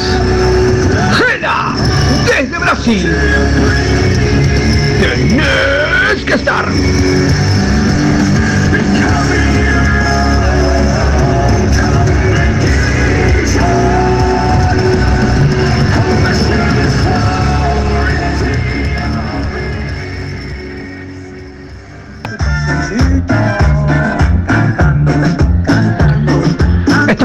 Gela, 1.17 1.77
desde 2.27 2.59
Brasil. 2.59 3.17
Tenés 5.01 6.25
que 6.25 6.35
estar. 6.35 6.67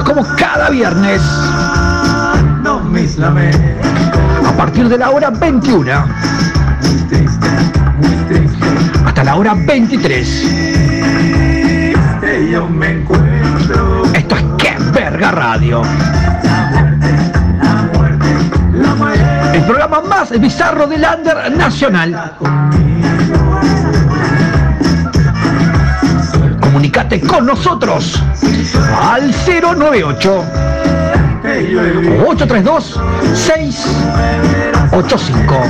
Como 0.10 0.26
cada 0.36 0.70
viernes. 0.72 1.22
A 4.46 4.54
partir 4.58 4.90
de 4.90 4.98
la 4.98 5.12
hora 5.12 5.30
21. 5.30 5.92
Hasta 9.06 9.24
la 9.24 9.36
hora 9.36 9.54
23. 9.54 10.28
Esto 14.14 14.36
es 14.36 14.44
que 14.58 14.76
verga 14.92 15.30
radio. 15.32 15.84
El 19.54 19.62
programa 19.64 20.02
más 20.02 20.40
bizarro 20.40 20.88
del 20.88 21.06
under 21.06 21.56
nacional. 21.56 22.34
Comunicate 26.80 27.20
con 27.20 27.46
nosotros 27.46 28.24
al 29.02 29.36
098 29.46 30.46
832 32.26 33.02
685. 33.34 35.62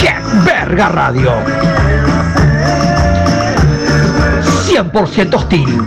¡Qué 0.00 0.12
verga 0.44 0.88
radio! 0.88 1.30
100% 4.66 5.34
hostil. 5.34 5.86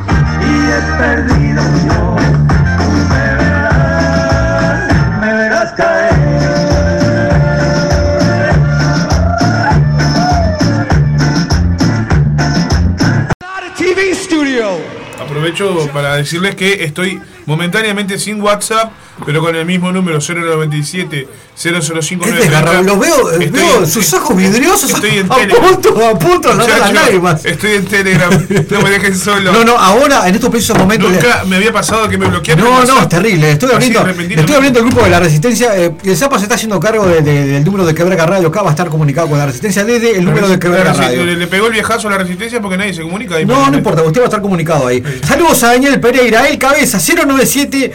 Aprovecho 15.46 15.90
para 15.94 16.16
decirles 16.16 16.56
que 16.56 16.84
estoy 16.84 17.22
momentáneamente 17.46 18.18
sin 18.18 18.42
WhatsApp, 18.42 18.92
pero 19.26 19.42
con 19.42 19.56
el 19.56 19.66
mismo 19.66 19.92
número 19.92 20.20
097 20.20 21.28
005 21.58 22.26
Es 22.26 22.36
desgarrado. 22.36 22.82
Los 22.84 23.00
veo, 23.00 23.30
veo 23.52 23.86
sus 23.86 24.14
ojos 24.14 24.36
vidriosos 24.36 24.92
Estoy 24.92 25.20
en 25.20 25.26
a 25.32 25.36
Telegram. 25.36 25.64
punto, 25.72 26.06
a 26.10 26.20
punto 26.20 26.50
de 26.56 26.68
las 26.68 26.92
lágrimas. 26.94 27.46
Estoy 27.46 27.72
en 27.74 27.86
Telegram, 27.86 28.30
no 28.70 28.82
me 28.82 28.90
dejen 28.90 29.18
solo. 29.18 29.54
No, 29.54 29.64
no, 29.64 29.78
ahora 29.78 30.28
en 30.28 30.36
estos 30.36 30.50
precisos 30.50 30.78
momentos. 30.78 31.10
Nunca 31.12 31.44
me 31.46 31.56
había 31.56 31.72
pasado 31.72 32.10
que 32.10 32.18
me 32.18 32.28
bloquearan. 32.28 32.64
No, 32.66 32.84
no, 32.84 33.02
es 33.02 33.10
terrible. 33.10 33.52
Estoy 33.52 33.72
abriendo, 33.72 34.06
estoy 34.06 34.56
abriendo 34.56 34.80
el 34.80 34.86
grupo 34.86 35.04
de 35.04 35.10
la 35.10 35.20
Resistencia. 35.22 35.78
eh, 35.78 35.92
el 36.04 36.18
Zapa 36.18 36.38
se 36.38 36.44
está 36.44 36.56
haciendo 36.56 36.80
cargo 36.80 37.06
de- 37.08 37.22
de- 37.22 37.46
del 37.48 37.64
número 37.64 37.86
de 37.86 37.96
Quebraca 37.96 38.26
Radio. 38.26 38.50
Acá 38.50 38.62
va 38.64 38.70
a 38.70 38.72
estar 38.72 38.90
comunicado 38.90 39.30
con 39.30 39.38
la 39.38 39.46
Resistencia 39.46 39.86
desde 39.86 40.18
el 40.18 40.26
número 40.26 40.50
de 40.50 40.60
Quebraca 40.60 40.92
Radio. 40.94 41.24
Le, 41.24 41.36
le 41.38 41.48
pegó 41.48 41.68
el 41.68 41.74
viejazo 41.74 42.10
a 42.10 42.12
la 42.12 42.18
resistencia 42.18 42.62
porque 42.62 42.76
nadie 42.78 42.94
se 42.94 43.02
comunica. 43.02 43.36
ahí. 43.36 43.46
No, 43.46 43.70
no 43.72 43.78
importa, 43.78 44.02
usted 44.04 44.20
va 44.20 44.26
a 44.26 44.28
estar 44.28 44.42
comunicado 44.42 44.88
ahí. 44.88 45.02
Saludos 45.26 45.64
a 45.64 45.68
Daniel 45.68 46.00
Pereira, 46.02 46.48
el 46.50 46.58
cabeza 46.58 47.00
097 47.00 47.94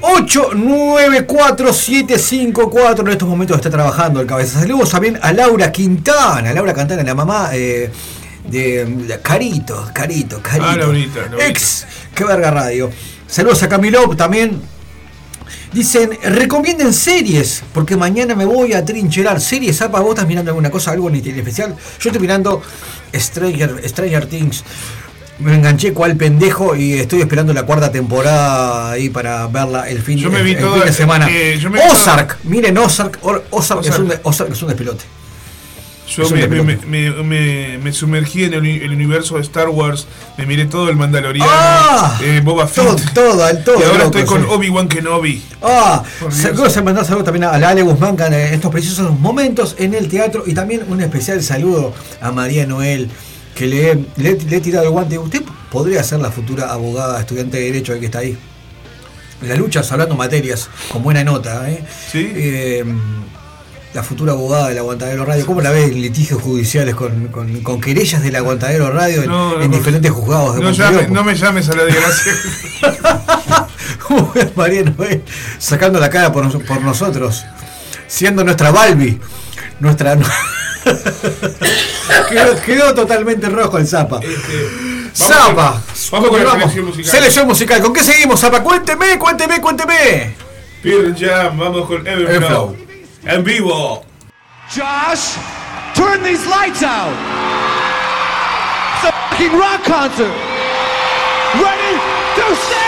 894-754. 0.00 3.00
En 3.00 3.08
estos 3.08 3.28
momentos 3.28 3.56
está 3.56 3.70
trabajando 3.70 4.20
el 4.20 4.26
cabeza. 4.26 4.60
Saludos 4.60 4.90
también 4.90 5.18
a 5.22 5.32
Laura 5.32 5.72
Quintana. 5.72 6.52
Laura 6.52 6.74
Quintana, 6.74 7.02
la 7.02 7.14
mamá 7.14 7.48
eh, 7.52 7.90
de, 8.48 9.18
Carito, 9.22 9.90
Carito, 9.92 10.40
Carito. 10.42 10.66
Ah, 10.66 10.76
Laurita, 10.76 11.20
Laurita. 11.22 11.46
Ex, 11.46 11.86
qué 12.14 12.24
verga 12.24 12.50
radio. 12.50 12.90
Saludos 13.26 13.62
a 13.62 13.68
Camilo 13.68 14.16
también. 14.16 14.60
Dicen, 15.72 16.10
recomienden 16.22 16.94
series, 16.94 17.62
porque 17.74 17.94
mañana 17.94 18.34
me 18.34 18.46
voy 18.46 18.72
a 18.72 18.84
trincherar. 18.84 19.40
Series, 19.40 19.76
Zapa, 19.76 20.00
vos 20.00 20.10
estás 20.10 20.26
mirando 20.26 20.50
alguna 20.50 20.70
cosa, 20.70 20.92
algo 20.92 21.10
en 21.10 21.16
especial. 21.16 21.76
Yo 22.00 22.08
estoy 22.08 22.20
mirando 22.20 22.62
Stranger, 23.14 23.86
Stranger 23.86 24.26
Things. 24.26 24.64
Me 25.40 25.54
enganché 25.54 25.92
cual 25.92 26.16
pendejo 26.16 26.74
y 26.74 26.94
estoy 26.94 27.20
esperando 27.20 27.52
la 27.52 27.62
cuarta 27.62 27.92
temporada 27.92 28.90
ahí 28.90 29.08
para 29.08 29.46
verla 29.46 29.88
el 29.88 30.02
fin, 30.02 30.18
Yo 30.18 30.30
me 30.30 30.38
el- 30.38 30.44
vi 30.44 30.52
el 30.52 30.58
toda- 30.58 30.78
fin 30.78 30.84
de 30.86 30.92
semana. 30.92 31.28
eh, 31.30 31.58
yo 31.60 31.70
me 31.70 31.78
vi 31.78 31.88
Ozark, 31.92 32.38
miren 32.44 32.76
Ozark, 32.76 33.18
Or- 33.22 33.44
Ozark, 33.50 33.82
Es, 33.82 33.90
Ozark. 33.90 34.04
un, 34.04 34.12
Ozark 34.24 34.52
es 34.52 34.62
un 34.62 34.68
despelote. 34.68 35.04
Yo 36.08 36.28
me, 36.30 36.48
me, 36.48 36.62
me, 36.86 37.10
me- 37.22 37.78
me 37.78 37.92
sumergí 37.92 38.44
en 38.44 38.54
el, 38.54 38.66
el 38.66 38.90
universo 38.92 39.36
de 39.36 39.42
Star 39.42 39.68
Wars, 39.68 40.06
me 40.38 40.46
miré 40.46 40.64
todo 40.64 40.88
el 40.88 40.96
Mandaloriano, 40.96 41.48
Ah, 41.52 42.18
eh, 42.22 42.40
Boba 42.42 42.66
Fett. 42.66 42.82
Todo, 42.86 42.96
todo, 43.14 43.48
el- 43.48 43.62
todo 43.62 43.78
y 43.78 43.82
ahora 43.82 44.04
loco, 44.04 44.18
estoy 44.18 44.24
con 44.24 44.40
sí. 44.42 44.48
Obi-Wan 44.50 44.88
Kenobi. 44.88 45.42
Ah, 45.62 46.02
quiero 46.40 46.64
hacer 46.64 46.82
mandar 46.82 47.04
saludos 47.04 47.26
también 47.26 47.44
a 47.44 47.58
la 47.58 47.68
Ale 47.68 47.82
Guzmán 47.82 48.16
en 48.20 48.32
estos 48.54 48.72
precisos 48.72 49.16
momentos 49.20 49.76
en 49.78 49.92
el 49.92 50.08
teatro 50.08 50.44
y 50.46 50.54
también 50.54 50.82
un 50.88 51.00
especial 51.02 51.42
saludo 51.42 51.94
a 52.22 52.32
María 52.32 52.66
Noel 52.66 53.10
que 53.58 53.66
le, 53.66 53.90
he- 53.90 54.04
le, 54.16 54.30
he- 54.30 54.40
le 54.44 54.56
he 54.56 54.60
tirado 54.60 54.84
el 54.84 54.90
guante. 54.92 55.18
Usted 55.18 55.42
podría 55.70 56.02
ser 56.04 56.20
la 56.20 56.30
futura 56.30 56.70
abogada, 56.72 57.18
estudiante 57.20 57.56
de 57.58 57.64
Derecho 57.64 57.98
que 57.98 58.06
está 58.06 58.20
ahí. 58.20 58.38
En 59.42 59.48
la 59.48 59.56
lucha, 59.56 59.82
hablando 59.90 60.14
materias, 60.16 60.68
con 60.92 61.02
buena 61.02 61.24
nota. 61.24 61.68
¿eh? 61.70 61.84
Eh, 62.14 62.84
la 63.94 64.02
futura 64.02 64.32
abogada 64.32 64.68
del 64.68 64.78
Aguantadero 64.78 65.24
Radio. 65.24 65.46
¿Cómo 65.46 65.60
la 65.60 65.70
ve 65.70 65.84
en 65.84 66.00
litigios 66.02 66.40
judiciales 66.42 66.94
con, 66.94 67.28
con, 67.28 67.60
con 67.62 67.80
querellas 67.80 68.22
del 68.22 68.36
Aguantadero 68.36 68.90
Radio 68.90 69.22
en, 69.22 69.28
No, 69.28 69.56
no, 69.56 69.62
en 69.62 69.70
no. 69.70 69.76
diferentes 69.76 70.10
juzgados 70.10 70.56
de 70.56 70.62
No, 70.62 70.70
llame- 70.72 71.08
no 71.08 71.24
me 71.24 71.34
llames 71.34 71.68
a 71.68 71.74
la 71.76 71.84
desgracia. 71.84 72.32
¿Cómo 74.06 74.32
ves, 74.34 74.56
María 74.56 74.82
Noel 74.84 75.22
sacando 75.58 75.98
la 76.00 76.10
cara 76.10 76.32
por 76.32 76.44
nosotros? 76.82 77.44
Siendo 78.06 78.44
nuestra 78.44 78.70
Balbi. 78.70 79.18
Nuestra. 79.80 80.16
quedó, 82.28 82.62
quedó 82.62 82.94
totalmente 82.94 83.48
rojo 83.48 83.78
el 83.78 83.86
Zapa. 83.86 84.20
Zapa. 85.14 85.82
Este, 85.92 86.10
vamos 86.12 86.28
con 86.30 86.44
la 86.44 86.52
selección 86.52 86.86
musical. 86.86 87.10
Selección 87.10 87.46
musical. 87.46 87.82
¿Con 87.82 87.92
qué 87.92 88.02
seguimos, 88.02 88.40
Zapa? 88.40 88.62
Cuénteme, 88.62 89.18
cuénteme, 89.18 89.60
cuénteme. 89.60 90.34
Pearl 90.82 91.14
Jam, 91.18 91.58
vamos 91.58 91.86
con 91.86 92.06
Everflow. 92.06 92.76
En 93.24 93.44
vivo. 93.44 94.04
Josh, 94.70 95.36
turn 95.94 96.22
these 96.22 96.46
lights 96.46 96.82
out. 96.82 97.12
It's 98.94 99.08
a 99.08 99.12
fucking 99.30 99.58
rock 99.58 99.82
concert. 99.84 100.32
Ready 101.54 101.98
to 102.36 102.54
stand 102.54 102.87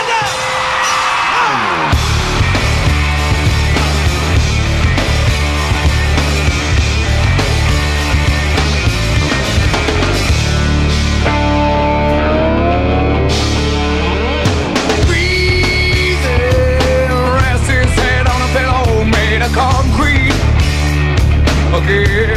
again. 21.85 22.37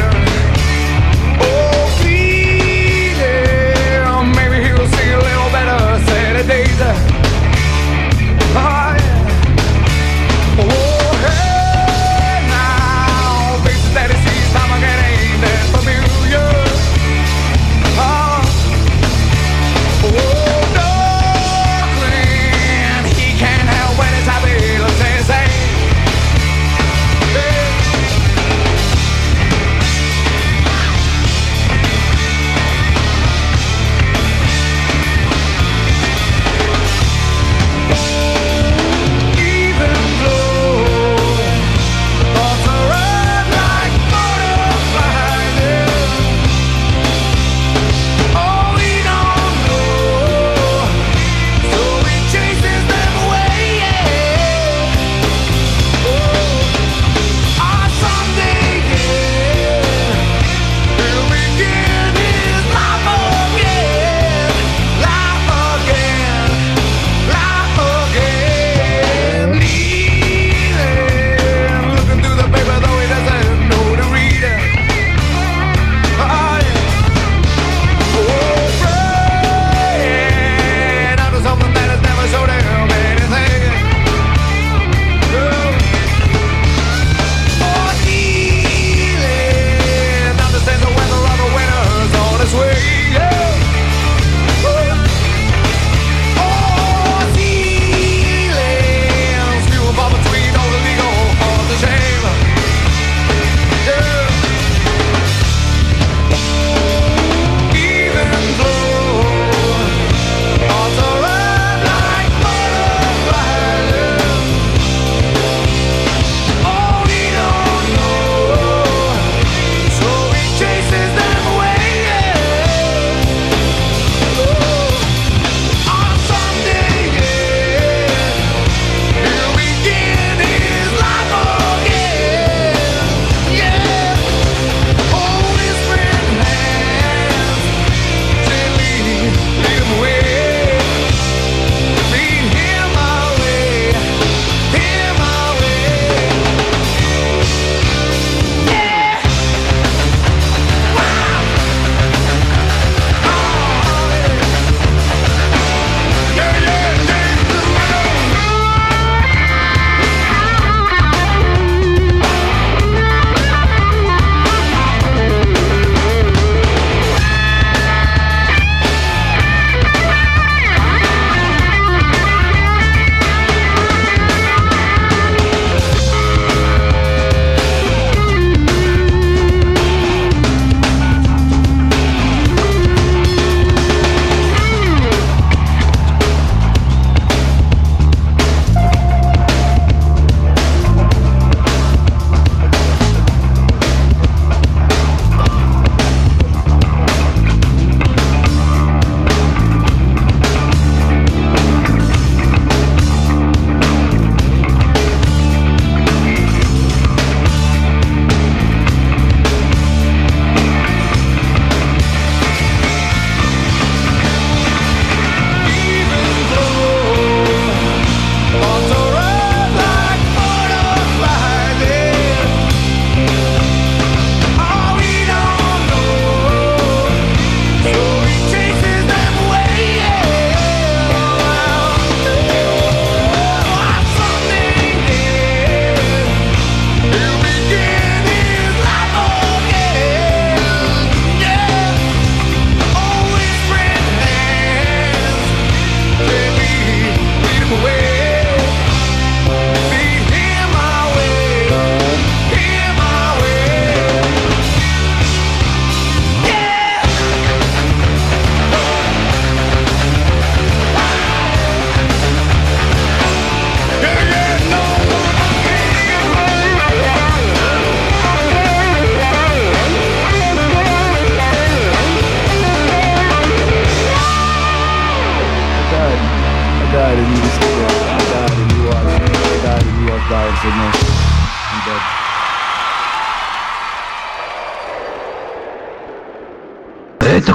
Oh. 1.42 1.84
Maybe 4.36 4.66
he'll 4.66 4.88
see 4.88 5.12
a 5.12 5.18
little 5.18 5.52
better. 5.52 7.13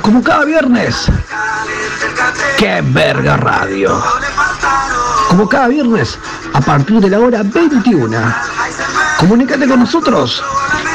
Como 0.08 0.22
cada 0.22 0.46
viernes. 0.46 1.04
¡Qué 2.56 2.80
verga 2.82 3.36
radio! 3.36 4.02
Como 5.28 5.46
cada 5.46 5.68
viernes, 5.68 6.18
a 6.54 6.62
partir 6.62 6.98
de 6.98 7.10
la 7.10 7.20
hora 7.20 7.42
21. 7.42 8.18
Comunícate 9.18 9.68
con 9.68 9.80
nosotros 9.80 10.42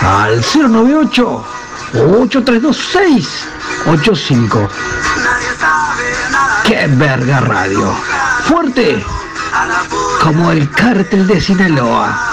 al 0.01 0.41
098 0.41 1.45
8326 1.93 3.47
85. 3.85 4.69
¡Qué 6.63 6.87
verga 6.87 7.39
radio! 7.41 7.95
Fuerte 8.45 9.05
como 10.23 10.49
el 10.49 10.71
cártel 10.71 11.27
de 11.27 11.39
Sinaloa. 11.39 12.32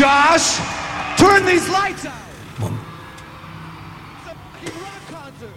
Josh, 0.00 0.58
turn 1.18 1.44
these 1.44 1.68
lights 1.68 2.06
out. 2.06 2.14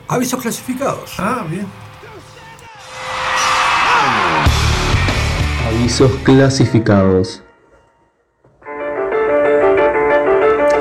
Avisos 0.09 0.41
clasificados. 0.41 1.13
Ah, 1.17 1.45
bien. 1.49 1.65
Avisos 5.65 6.11
clasificados. 6.25 7.41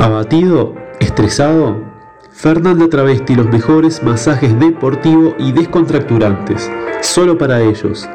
Abatido, 0.00 0.74
estresado, 0.98 1.84
Fernanda 2.32 2.90
Travesti 2.90 3.36
los 3.36 3.46
mejores 3.46 4.02
masajes 4.02 4.58
deportivo 4.58 5.36
y 5.38 5.52
descontracturantes, 5.52 6.68
solo 7.00 7.38
para 7.38 7.60
ellos. 7.60 8.08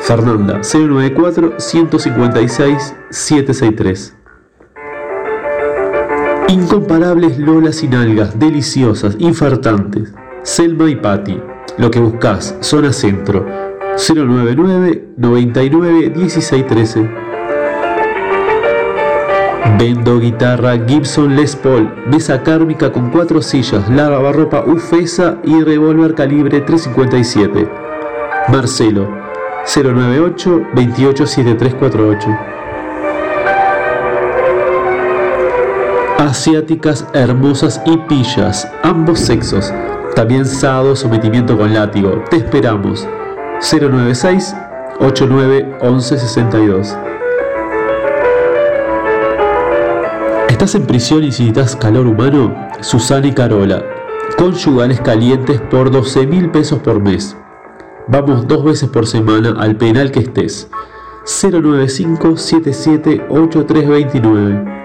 Fernanda 0.00 0.60
094 0.64 1.60
156 1.60 2.94
763. 3.10 4.16
Incomparables 6.48 7.38
lolas 7.38 7.76
sin 7.76 7.94
algas, 7.94 8.38
deliciosas, 8.38 9.16
infartantes. 9.18 10.12
Selma 10.42 10.90
y 10.90 10.96
Patti. 10.96 11.40
Lo 11.78 11.90
que 11.90 12.00
buscas, 12.00 12.56
zona 12.60 12.92
centro. 12.92 13.46
099 13.96 15.14
99 15.16 16.12
1613. 16.16 17.10
Vendo 19.78 20.18
guitarra 20.18 20.78
Gibson 20.86 21.36
Les 21.36 21.56
Paul, 21.56 21.92
mesa 22.06 22.42
kármica 22.42 22.92
con 22.92 23.10
cuatro 23.10 23.40
sillas, 23.40 23.88
lavarropa 23.88 24.64
Ufesa 24.66 25.38
y 25.44 25.62
revólver 25.62 26.14
calibre 26.14 26.60
357. 26.60 27.68
Marcelo 28.48 29.08
098 29.64 30.62
287348. 30.74 32.51
Asiáticas 36.22 37.04
hermosas 37.14 37.82
y 37.84 37.96
pillas, 37.96 38.70
ambos 38.84 39.18
sexos. 39.18 39.72
También 40.14 40.46
sado 40.46 40.94
sometimiento 40.94 41.58
con 41.58 41.74
látigo. 41.74 42.22
Te 42.30 42.36
esperamos. 42.36 43.08
096 43.60 44.54
89 45.00 45.78
11 45.80 46.18
62. 46.18 46.96
¿Estás 50.48 50.76
en 50.76 50.86
prisión 50.86 51.24
y 51.24 51.26
necesitas 51.26 51.74
calor 51.74 52.06
humano? 52.06 52.54
Susana 52.82 53.26
y 53.26 53.32
Carola. 53.32 53.82
Conyugales 54.38 55.00
calientes 55.00 55.60
por 55.60 55.90
12 55.90 56.28
mil 56.28 56.52
pesos 56.52 56.78
por 56.78 57.00
mes. 57.00 57.36
Vamos 58.06 58.46
dos 58.46 58.62
veces 58.62 58.88
por 58.88 59.08
semana 59.08 59.56
al 59.58 59.74
penal 59.74 60.12
que 60.12 60.20
estés. 60.20 60.70
095 61.24 62.36
77 62.36 63.26
8329. 63.28 64.81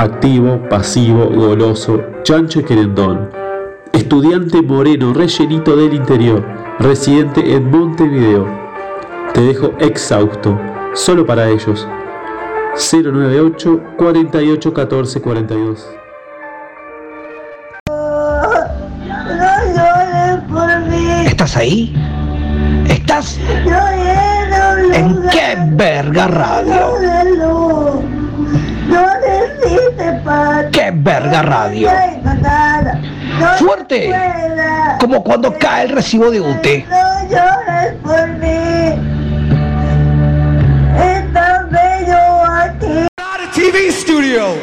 Activo, 0.00 0.58
pasivo, 0.70 1.26
goloso, 1.26 2.00
chancho 2.22 2.60
y 2.60 2.62
querendón. 2.62 3.28
Estudiante 3.92 4.62
moreno, 4.62 5.12
rellenito 5.12 5.76
del 5.76 5.92
interior, 5.92 6.42
residente 6.78 7.54
en 7.54 7.70
Montevideo. 7.70 8.46
Te 9.34 9.42
dejo 9.42 9.74
exhausto, 9.78 10.58
solo 10.94 11.26
para 11.26 11.50
ellos. 11.50 11.86
098 12.76 13.78
48 13.98 14.72
14 14.72 15.20
42. 15.20 15.86
No 17.86 18.54
llores 19.76 20.40
por 20.48 20.80
mí. 20.88 21.26
¿Estás 21.26 21.58
ahí? 21.58 21.94
¿Estás 22.88 23.38
en 24.94 25.22
qué 25.30 25.56
verga 25.76 26.26
radio? 26.26 27.59
¡Qué 30.72 30.90
verga 30.92 31.42
radio! 31.42 31.90
¡Fuerte! 33.58 34.12
Como 35.00 35.24
cuando 35.24 35.56
cae 35.58 35.84
el 35.84 35.90
recibo 35.90 36.30
de 36.30 36.40
UTE. 36.40 36.86
No 36.88 37.28
llores 37.28 37.94
por 38.02 38.28
mí. 38.38 38.94
Es 40.98 41.32
tan 41.32 41.70
bello 41.70 42.44
aquí. 42.44 43.06
Not 43.18 43.40
a 43.40 43.50
TV 43.52 43.90
studio. 43.90 44.54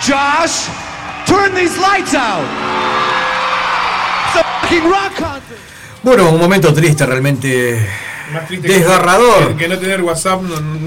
Josh, 0.00 0.68
turn 1.26 1.54
these 1.54 1.78
lights 1.78 2.14
out. 2.14 2.44
It's 4.26 4.36
a 4.36 4.44
fucking 4.60 4.90
rock 4.90 5.14
concert. 5.16 5.60
Bueno, 6.02 6.30
un 6.30 6.38
momento 6.40 6.72
triste 6.74 7.06
realmente. 7.06 7.86
Más 8.32 8.46
triste 8.46 8.68
Desgarrador. 8.68 9.48
Que, 9.50 9.56
que 9.56 9.68
no 9.68 9.78
tener 9.78 10.02
WhatsApp. 10.02 10.42
No, 10.42 10.60
no- 10.60 10.78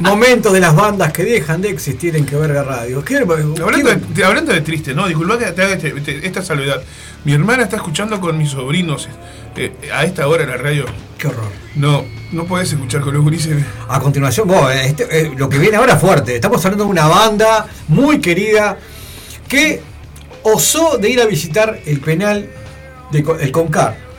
Momentos 0.00 0.52
de 0.52 0.60
las 0.60 0.74
bandas 0.74 1.12
que 1.12 1.24
dejan 1.24 1.60
de 1.60 1.68
existir 1.70 2.16
en 2.16 2.24
que 2.26 2.36
verga 2.36 2.62
radio. 2.62 3.04
¿Qué- 3.04 3.16
Hablando, 3.18 3.90
de, 4.14 4.24
hablando 4.24 4.52
de 4.52 4.60
triste, 4.62 4.94
¿no? 4.94 5.06
Disculpa 5.06 5.38
que 5.38 5.46
te 5.52 5.62
haga 5.62 5.74
este- 5.74 5.94
este- 5.96 6.26
esta 6.26 6.42
salvedad. 6.42 6.82
Mi 7.24 7.32
hermana 7.34 7.64
está 7.64 7.76
escuchando 7.76 8.18
con 8.20 8.36
mis 8.38 8.50
sobrinos 8.50 9.08
eh, 9.56 9.72
a 9.92 10.04
esta 10.04 10.26
hora 10.26 10.44
en 10.44 10.50
la 10.50 10.56
radio. 10.56 10.86
Qué 11.18 11.26
horror. 11.28 11.50
No, 11.74 12.04
no 12.32 12.44
puedes 12.46 12.72
escuchar 12.72 13.02
con 13.02 13.12
los 13.12 13.22
gurises. 13.22 13.62
A 13.88 14.00
continuación, 14.00 14.48
vos, 14.48 14.72
este, 14.72 15.06
eh, 15.10 15.32
lo 15.36 15.48
que 15.50 15.58
viene 15.58 15.76
ahora 15.76 15.94
es 15.94 16.00
fuerte. 16.00 16.34
Estamos 16.34 16.64
hablando 16.64 16.84
de 16.84 16.90
una 16.90 17.06
banda 17.06 17.66
muy 17.88 18.20
querida 18.20 18.78
que 19.48 19.82
osó 20.44 20.96
de 20.96 21.10
ir 21.10 21.20
a 21.20 21.26
visitar 21.26 21.78
el 21.84 22.00
penal 22.00 22.48
de 23.12 23.22
Co- 23.22 23.38
el 23.38 23.52
Concar. 23.52 24.09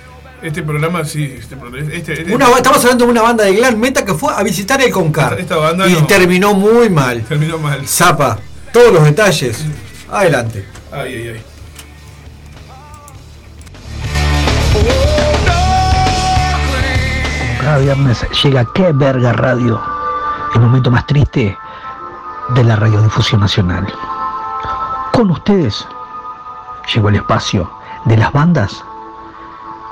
Este 0.41 0.63
programa, 0.63 1.05
sí. 1.05 1.35
Este, 1.39 1.55
este- 1.93 2.13
este- 2.21 2.33
Una 2.35 2.47
estamos 2.49 2.79
hablando 2.83 3.05
de 3.05 3.11
una 3.11 3.21
banda 3.21 3.43
de 3.43 3.53
glam 3.53 3.77
meta 3.77 4.03
que 4.03 4.13
fue 4.15 4.33
a 4.33 4.41
visitar 4.41 4.81
el 4.81 4.91
Concar. 4.91 5.33
Esta- 5.33 5.41
esta 5.43 5.55
banda 5.57 5.87
y 5.87 5.93
no. 5.93 6.07
terminó 6.07 6.53
muy 6.53 6.89
mal. 6.89 7.21
Terminó 7.23 7.57
mal. 7.59 7.87
Zapa, 7.87 8.39
todos 8.73 8.91
los 8.91 9.03
detalles. 9.03 9.63
Adelante. 10.09 10.65
Ay, 10.91 11.13
ay, 11.15 11.27
ay. 11.35 11.41
Cada 17.61 17.77
viernes 17.77 18.25
llega 18.43 18.65
Qué 18.73 18.91
Verga 18.91 19.33
Radio, 19.33 19.79
el 20.55 20.61
momento 20.61 20.89
más 20.91 21.05
triste 21.05 21.55
de 22.49 22.63
la 22.63 22.75
radiodifusión 22.75 23.41
nacional. 23.41 23.87
Con 25.13 25.29
ustedes 25.31 25.87
llegó 26.93 27.09
el 27.09 27.15
espacio 27.15 27.71
de 28.05 28.17
las 28.17 28.31
bandas 28.33 28.83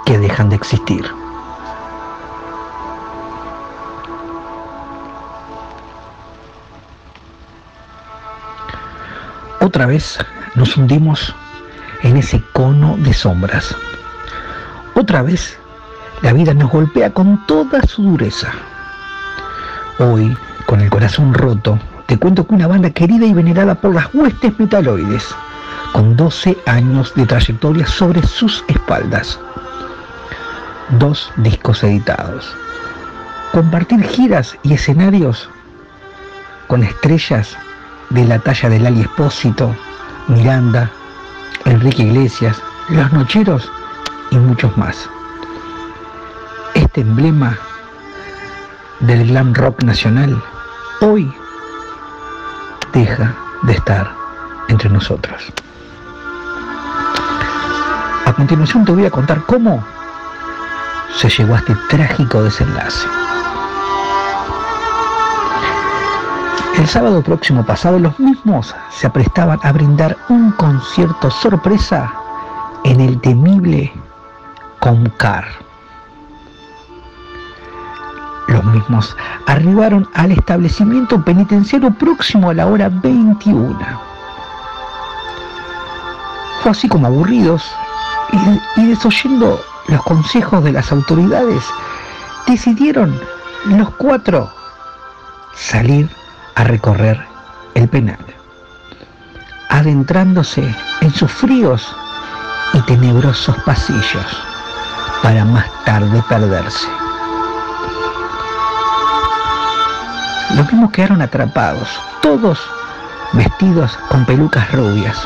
que 0.09 0.17
dejan 0.17 0.49
de 0.49 0.55
existir. 0.55 1.05
Otra 9.61 9.85
vez 9.85 10.17
nos 10.55 10.75
hundimos 10.77 11.35
en 12.01 12.17
ese 12.17 12.41
cono 12.53 12.97
de 12.97 13.13
sombras. 13.13 13.75
Otra 14.95 15.21
vez 15.21 15.59
la 16.23 16.33
vida 16.33 16.55
nos 16.55 16.71
golpea 16.71 17.13
con 17.13 17.45
toda 17.45 17.79
su 17.83 18.01
dureza. 18.01 18.51
Hoy, 19.99 20.35
con 20.65 20.81
el 20.81 20.89
corazón 20.89 21.35
roto, 21.35 21.77
te 22.07 22.17
cuento 22.17 22.47
que 22.47 22.55
una 22.55 22.65
banda 22.65 22.89
querida 22.89 23.27
y 23.27 23.33
venerada 23.35 23.75
por 23.75 23.93
las 23.93 24.11
huestes 24.15 24.57
metaloides, 24.57 25.27
con 25.93 26.17
12 26.17 26.57
años 26.65 27.13
de 27.13 27.27
trayectoria 27.27 27.85
sobre 27.85 28.23
sus 28.23 28.65
espaldas, 28.69 29.39
dos 30.97 31.31
discos 31.37 31.83
editados, 31.83 32.55
compartir 33.51 34.03
giras 34.03 34.57
y 34.63 34.73
escenarios 34.73 35.49
con 36.67 36.83
estrellas 36.83 37.55
de 38.09 38.25
la 38.25 38.39
talla 38.39 38.69
de 38.69 38.79
Lali 38.79 39.01
Espósito, 39.01 39.75
Miranda, 40.27 40.89
Enrique 41.65 42.03
Iglesias, 42.03 42.61
Los 42.89 43.11
Nocheros 43.13 43.71
y 44.31 44.37
muchos 44.37 44.75
más. 44.77 45.09
Este 46.73 47.01
emblema 47.01 47.57
del 49.01 49.27
glam 49.27 49.53
rock 49.53 49.83
nacional 49.83 50.41
hoy 51.01 51.31
deja 52.93 53.35
de 53.63 53.73
estar 53.73 54.11
entre 54.69 54.89
nosotros. 54.89 55.53
A 58.25 58.33
continuación 58.33 58.85
te 58.85 58.91
voy 58.91 59.05
a 59.05 59.11
contar 59.11 59.41
cómo 59.45 59.83
se 61.15 61.29
llegó 61.29 61.55
a 61.55 61.59
este 61.59 61.75
trágico 61.89 62.43
desenlace. 62.43 63.07
El 66.77 66.87
sábado 66.87 67.21
próximo 67.21 67.65
pasado 67.65 67.99
los 67.99 68.17
mismos 68.19 68.73
se 68.89 69.07
aprestaban 69.07 69.59
a 69.63 69.71
brindar 69.73 70.15
un 70.29 70.51
concierto 70.51 71.29
sorpresa 71.29 72.11
en 72.85 73.01
el 73.01 73.19
temible 73.19 73.91
Comcar. 74.79 75.45
Los 78.47 78.63
mismos 78.63 79.15
arribaron 79.45 80.09
al 80.13 80.31
establecimiento 80.31 81.21
penitenciario 81.23 81.91
próximo 81.91 82.49
a 82.49 82.53
la 82.53 82.65
hora 82.65 82.87
21. 82.89 83.77
Fue 86.61 86.71
así 86.71 86.87
como 86.87 87.07
aburridos 87.07 87.69
y, 88.31 88.81
y 88.81 88.85
desoyendo 88.87 89.59
los 89.89 90.03
consejos 90.03 90.63
de 90.63 90.71
las 90.71 90.91
autoridades, 90.91 91.63
decidieron 92.47 93.19
los 93.65 93.89
cuatro 93.91 94.51
salir 95.55 96.09
a 96.55 96.63
recorrer 96.63 97.19
el 97.75 97.87
penal, 97.89 98.19
adentrándose 99.69 100.63
en 101.01 101.13
sus 101.13 101.31
fríos 101.31 101.95
y 102.73 102.81
tenebrosos 102.81 103.55
pasillos 103.63 104.43
para 105.21 105.43
más 105.45 105.65
tarde 105.85 106.23
perderse. 106.29 106.87
Los 110.55 110.65
mismos 110.71 110.91
quedaron 110.91 111.21
atrapados, 111.21 111.87
todos 112.21 112.59
vestidos 113.33 113.97
con 114.09 114.25
pelucas 114.25 114.71
rubias, 114.71 115.17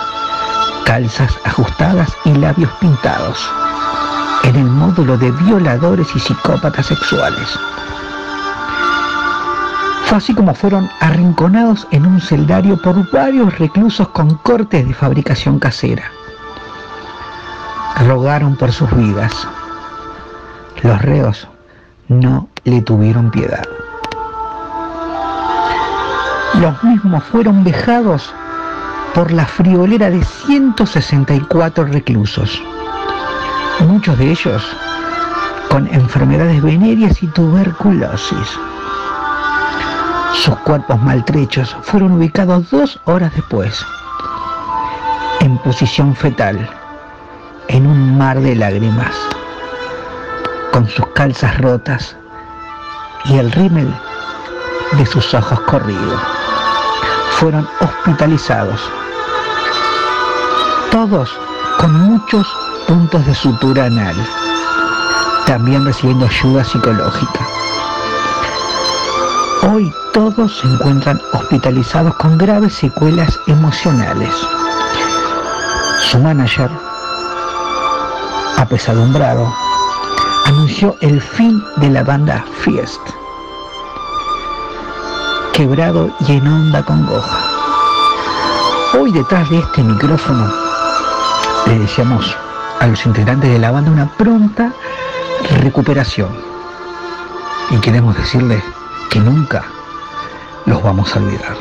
calzas 0.86 1.32
ajustadas 1.46 2.12
y 2.26 2.34
labios 2.34 2.72
pintados, 2.82 3.50
en 4.44 4.56
el 4.56 4.66
módulo 4.66 5.18
de 5.18 5.32
violadores 5.32 6.08
y 6.16 6.20
psicópatas 6.20 6.88
sexuales. 6.88 7.60
Fue 10.06 10.18
así 10.18 10.34
como 10.34 10.54
fueron 10.54 10.90
arrinconados 11.00 11.88
en 11.92 12.06
un 12.06 12.22
celdario 12.22 12.78
por 12.78 13.10
varios 13.12 13.58
reclusos 13.58 14.08
con 14.10 14.36
cortes 14.38 14.88
de 14.88 14.94
fabricación 14.94 15.60
casera. 15.60 16.04
Rogaron 18.08 18.56
por 18.56 18.72
sus 18.72 18.94
vidas. 18.96 19.48
Los 20.82 21.02
reos 21.02 21.48
no 22.10 22.50
le 22.66 22.82
tuvieron 22.82 23.32
piedad. 23.32 23.64
Los 26.60 26.84
mismos 26.84 27.24
fueron 27.24 27.64
vejados 27.64 28.34
por 29.14 29.32
la 29.32 29.46
friolera 29.46 30.10
de 30.10 30.24
164 30.24 31.86
reclusos, 31.86 32.62
muchos 33.82 34.18
de 34.18 34.32
ellos 34.32 34.64
con 35.70 35.88
enfermedades 35.88 36.62
venéreas 36.62 37.22
y 37.24 37.28
tuberculosis. 37.28 38.60
Sus 40.34 40.56
cuerpos 40.60 41.02
maltrechos 41.02 41.76
fueron 41.82 42.14
ubicados 42.14 42.70
dos 42.70 43.00
horas 43.06 43.34
después, 43.34 43.86
en 45.40 45.58
posición 45.60 46.16
fetal, 46.16 46.70
en 47.70 47.88
un 47.88 48.18
mar 48.18 48.40
de 48.40 48.56
lágrimas, 48.56 49.16
con 50.72 50.88
sus 50.88 51.08
calzas 51.08 51.58
rotas 51.60 52.16
y 53.26 53.38
el 53.38 53.52
rímel 53.52 53.94
de 54.98 55.06
sus 55.06 55.34
ojos 55.34 55.60
corrido. 55.62 56.20
Fueron 57.38 57.68
hospitalizados, 57.80 58.80
todos 60.92 61.30
con 61.80 61.94
muchos 61.94 62.48
puntos 62.88 63.26
de 63.26 63.34
sutura 63.34 63.86
anal, 63.86 64.16
también 65.46 65.86
recibiendo 65.86 66.26
ayuda 66.26 66.64
psicológica. 66.64 67.48
Hoy 69.72 69.94
todos 70.14 70.58
se 70.58 70.68
encuentran 70.68 71.20
hospitalizados 71.34 72.14
con 72.16 72.38
graves 72.38 72.74
secuelas 72.74 73.40
emocionales. 73.48 74.30
Su 76.02 76.20
manager, 76.20 76.70
apesadumbrado, 78.58 79.52
anunció 80.46 80.96
el 81.02 81.22
fin 81.22 81.64
de 81.78 81.90
la 81.90 82.04
banda 82.04 82.46
Fiest, 82.60 83.02
quebrado 85.54 86.10
y 86.28 86.34
en 86.34 86.48
honda 86.48 86.84
congoja. 86.84 87.40
Hoy 89.00 89.12
detrás 89.12 89.50
de 89.50 89.60
este 89.60 89.82
micrófono 89.82 90.54
le 91.66 91.80
deseamos 91.80 92.36
a 92.80 92.88
los 92.88 93.06
integrantes 93.06 93.52
de 93.52 93.60
la 93.60 93.72
banda 93.72 93.92
una 93.92 94.10
pronta 94.18 94.74
recuperación 95.62 96.30
y 97.72 97.78
queremos 97.78 98.16
decirles 98.18 98.64
que 99.10 99.20
nunca 99.20 99.64
los 100.66 100.82
vamos 100.82 101.16
a 101.16 101.20
olvidar. 101.20 101.56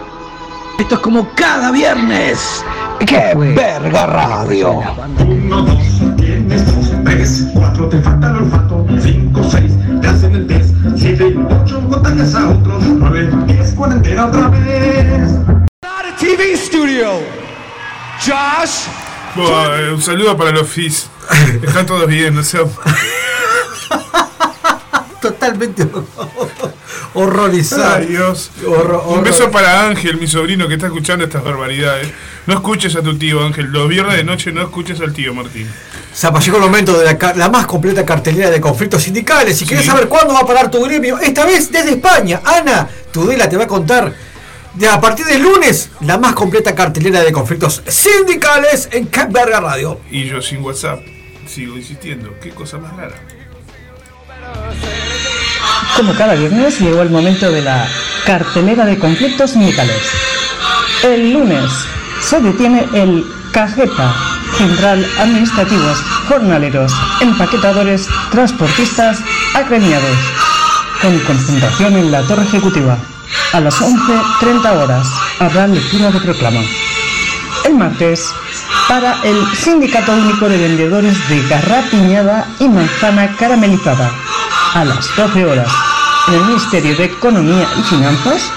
Esto 0.78 0.94
es 0.96 1.00
como 1.00 1.28
cada 1.34 1.70
viernes. 1.70 2.64
¡Qué 3.06 3.32
verga 3.34 4.06
radio! 4.06 4.80
Uno, 5.18 5.62
dos, 5.62 6.16
tienes 6.16 6.66
dos, 6.66 6.92
tres, 7.04 7.48
cuatro, 7.54 7.88
te 7.88 8.00
falta 8.00 8.30
el 8.30 8.36
olfato, 8.36 8.86
cinco, 9.00 9.42
seis, 9.50 9.72
te 10.00 10.08
hacen 10.08 10.34
el 10.34 10.46
test, 10.46 10.74
siete, 10.96 11.36
ocho, 11.62 11.80
contagias 11.88 12.34
a 12.34 12.48
otros, 12.50 12.84
nueve, 12.84 13.30
diez, 13.46 13.72
cuarentena 13.72 14.26
otra 14.26 14.48
vez. 14.48 15.38
TV 16.18 16.56
studio. 16.56 17.20
Josh. 18.20 19.01
Bueno, 19.34 19.76
eh, 19.76 19.92
un 19.92 20.02
saludo 20.02 20.36
para 20.36 20.50
los 20.50 20.68
FIS. 20.68 21.08
Están 21.62 21.86
todos 21.86 22.06
bien, 22.06 22.34
no 22.34 22.42
sé. 22.42 22.58
Totalmente 25.22 25.86
horrorizado. 27.14 27.94
Ay, 27.96 28.06
Dios. 28.06 28.50
Horror- 28.66 29.04
Un 29.06 29.22
beso 29.22 29.50
para 29.50 29.86
Ángel, 29.86 30.18
mi 30.18 30.26
sobrino, 30.26 30.66
que 30.68 30.74
está 30.74 30.86
escuchando 30.86 31.24
estas 31.24 31.44
barbaridades. 31.44 32.08
No 32.46 32.54
escuches 32.54 32.94
a 32.96 33.02
tu 33.02 33.16
tío, 33.16 33.44
Ángel. 33.44 33.66
Los 33.66 33.88
viernes 33.88 34.16
de 34.16 34.24
noche 34.24 34.50
no 34.52 34.62
escuches 34.62 35.00
al 35.00 35.12
tío, 35.12 35.32
Martín. 35.32 35.70
Zapa, 36.14 36.40
llegó 36.40 36.56
el 36.58 36.64
momento 36.64 36.98
de 36.98 37.16
la, 37.36 37.48
más 37.48 37.66
completa 37.66 38.04
cartelera 38.04 38.50
de 38.50 38.60
conflictos 38.60 39.02
sindicales. 39.04 39.56
Si 39.56 39.64
quieres 39.64 39.86
saber 39.86 40.08
cuándo 40.08 40.34
va 40.34 40.40
a 40.40 40.46
parar 40.46 40.70
tu 40.70 40.82
gremio, 40.84 41.18
esta 41.18 41.46
vez 41.46 41.70
desde 41.72 41.92
España, 41.92 42.40
Ana 42.44 42.86
Tudela 43.12 43.48
te 43.48 43.56
va 43.56 43.64
a 43.64 43.68
contar 43.68 44.12
de 44.74 44.88
a 44.88 45.00
partir 45.00 45.26
del 45.26 45.42
lunes 45.42 45.90
la 46.00 46.18
más 46.18 46.34
completa 46.34 46.74
cartelera 46.74 47.20
de 47.20 47.32
conflictos 47.32 47.82
sindicales 47.86 48.88
en 48.92 49.06
Cap 49.06 49.30
Verga 49.32 49.60
Radio. 49.60 50.00
Y 50.10 50.24
yo 50.24 50.40
sin 50.40 50.62
WhatsApp 50.62 51.00
sigo 51.46 51.76
insistiendo. 51.76 52.34
Qué 52.40 52.50
cosa 52.50 52.78
más 52.78 52.96
rara. 52.96 53.14
Como 55.96 56.14
cada 56.14 56.34
viernes 56.34 56.80
llegó 56.80 57.02
el 57.02 57.10
momento 57.10 57.50
de 57.50 57.62
la 57.62 57.86
cartelera 58.24 58.86
de 58.86 58.98
conflictos 58.98 59.50
sindicales. 59.50 60.02
El 61.02 61.32
lunes 61.32 61.70
se 62.22 62.40
detiene 62.40 62.86
el 62.94 63.24
CAGEPA, 63.52 64.14
Central 64.56 65.06
Administrativos, 65.18 65.98
Jornaleros, 66.28 66.92
Empaquetadores, 67.20 68.06
Transportistas, 68.30 69.18
Agremiados, 69.54 70.16
con 71.02 71.18
concentración 71.20 71.96
en 71.96 72.10
la 72.10 72.22
Torre 72.22 72.44
Ejecutiva. 72.44 72.98
A 73.52 73.60
las 73.60 73.80
11.30 73.80 74.82
horas 74.82 75.06
habrá 75.38 75.66
lectura 75.66 76.10
de 76.10 76.20
proclama. 76.20 76.60
El 77.64 77.74
martes, 77.74 78.26
para 78.88 79.20
el 79.22 79.36
Sindicato 79.56 80.12
Único 80.12 80.48
de 80.48 80.58
Vendedores 80.58 81.28
de 81.28 81.42
Garrapiñada 81.48 82.46
y 82.58 82.68
Manzana 82.68 83.36
Caramelizada, 83.36 84.10
a 84.74 84.84
las 84.84 85.06
12 85.16 85.44
horas, 85.44 85.68
en 86.28 86.34
el 86.34 86.44
Ministerio 86.44 86.96
de 86.96 87.04
Economía 87.04 87.68
y 87.78 87.82
Finanzas, 87.82 88.50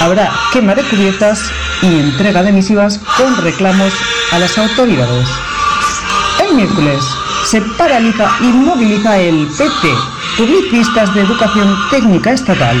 habrá 0.00 0.32
quema 0.52 0.74
de 0.74 0.82
cubiertas 0.84 1.50
y 1.82 1.86
entrega 1.86 2.42
de 2.42 2.52
misivas 2.52 3.00
con 3.16 3.36
reclamos 3.38 3.92
a 4.32 4.38
las 4.38 4.56
autoridades. 4.58 5.28
El 6.42 6.56
miércoles 6.56 7.04
se 7.44 7.60
paraliza 7.60 8.30
y 8.40 8.44
moviliza 8.44 9.18
el 9.18 9.46
PT, 9.46 9.94
Publicistas 10.36 11.14
de 11.14 11.22
Educación 11.22 11.76
Técnica 11.90 12.32
Estatal. 12.32 12.76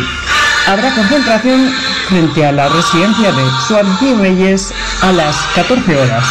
Habrá 0.66 0.94
concentración 0.94 1.74
frente 2.08 2.46
a 2.46 2.52
la 2.52 2.68
residencia 2.68 3.32
de 3.32 3.50
Suárez 3.66 4.02
y 4.02 4.14
Reyes 4.14 4.74
a 5.02 5.12
las 5.12 5.36
14 5.54 5.96
horas. 5.96 6.24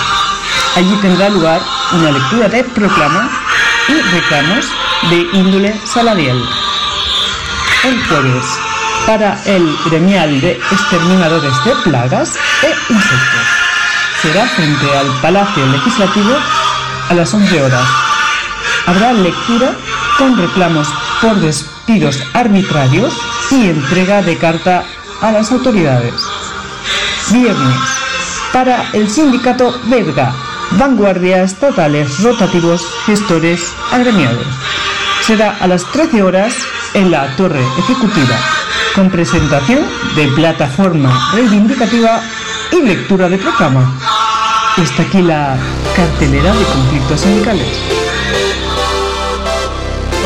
Allí 0.75 0.95
tendrá 1.01 1.29
lugar 1.29 1.61
una 1.93 2.11
lectura 2.11 2.47
de 2.47 2.63
proclama 2.63 3.29
y 3.87 3.93
reclamos 3.93 4.65
de 5.09 5.37
índole 5.37 5.79
salarial. 5.85 6.37
El 7.83 8.05
jueves, 8.07 8.45
para 9.05 9.41
el 9.45 9.75
gremial 9.85 10.39
de 10.41 10.51
exterminadores 10.71 11.53
de 11.65 11.75
plagas 11.83 12.37
e 12.61 12.93
insectos, 12.93 13.47
será 14.21 14.45
frente 14.47 14.97
al 14.97 15.07
Palacio 15.21 15.65
Legislativo 15.65 16.37
a 17.09 17.13
las 17.13 17.33
11 17.33 17.61
horas. 17.61 17.87
Habrá 18.85 19.13
lectura 19.13 19.73
con 20.17 20.37
reclamos 20.37 20.87
por 21.21 21.35
despidos 21.35 22.21
arbitrarios 22.33 23.13
y 23.51 23.69
entrega 23.69 24.21
de 24.21 24.37
carta 24.37 24.83
a 25.21 25.31
las 25.31 25.51
autoridades. 25.51 26.13
Viernes. 27.31 27.75
Para 28.53 28.89
el 28.93 29.09
sindicato 29.09 29.79
belga. 29.85 30.33
Vanguardias 30.71 31.55
totales 31.55 32.21
rotativos 32.21 32.85
gestores 33.05 33.73
agremiados. 33.91 34.45
Será 35.21 35.57
a 35.59 35.67
las 35.67 35.83
13 35.91 36.21
horas 36.21 36.53
en 36.93 37.11
la 37.11 37.35
torre 37.35 37.63
ejecutiva 37.79 38.35
con 38.95 39.09
presentación 39.09 39.85
de 40.15 40.27
plataforma 40.29 41.31
reivindicativa 41.33 42.21
y 42.71 42.81
lectura 42.81 43.29
de 43.29 43.37
programa. 43.37 43.97
Está 44.77 45.03
aquí 45.03 45.21
la 45.21 45.57
cartelera 45.95 46.53
de 46.53 46.65
conflictos 46.65 47.21
sindicales. 47.21 47.98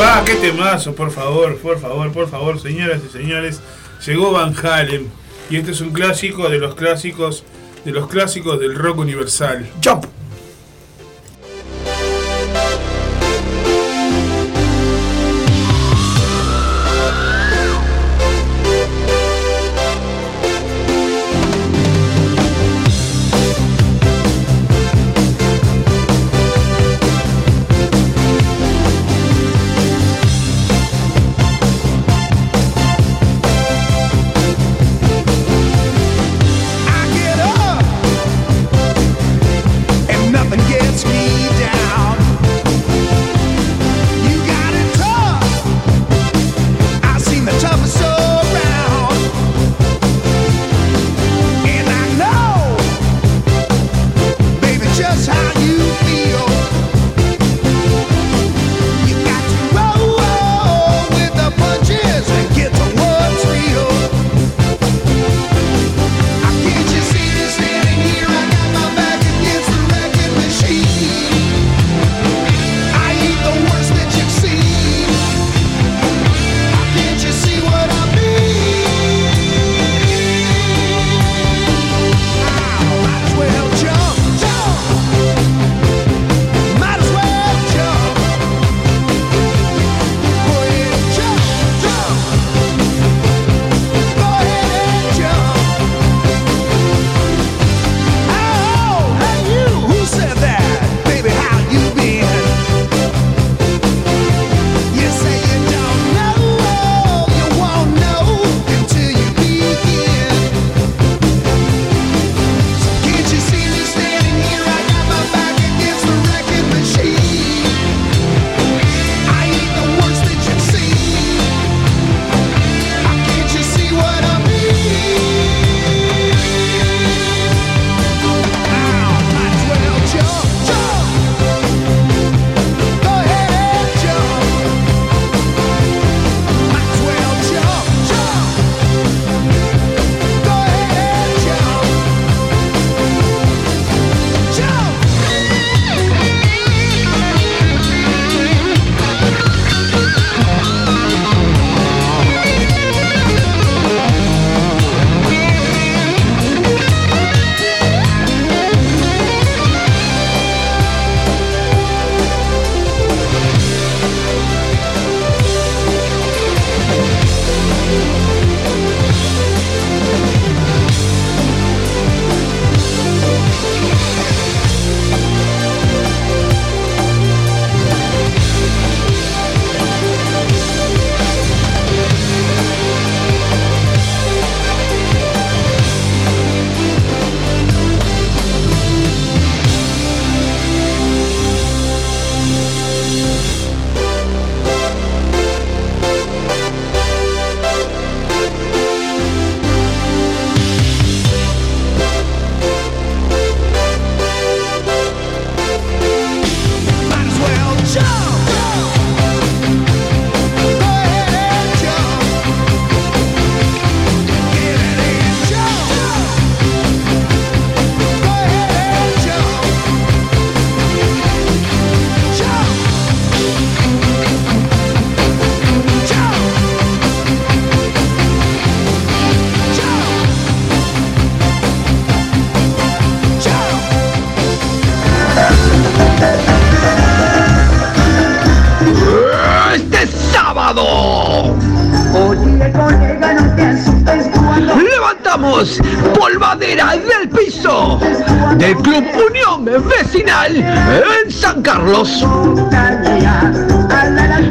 ¡Ah, 0.00 0.22
qué 0.26 0.34
temazo! 0.34 0.94
Por 0.94 1.10
favor, 1.10 1.56
por 1.58 1.78
favor, 1.78 2.12
por 2.12 2.28
favor, 2.28 2.60
señoras 2.60 3.00
y 3.08 3.12
señores. 3.12 3.60
Llegó 4.04 4.32
Van 4.32 4.54
Halen. 4.54 5.08
Y 5.50 5.56
este 5.56 5.70
es 5.70 5.80
un 5.80 5.92
clásico 5.92 6.48
de 6.48 6.58
los 6.58 6.74
clásicos, 6.74 7.44
de 7.84 7.92
los 7.92 8.08
clásicos 8.08 8.58
del 8.58 8.74
rock 8.74 8.98
universal. 8.98 9.68
¡Jump! 9.82 10.06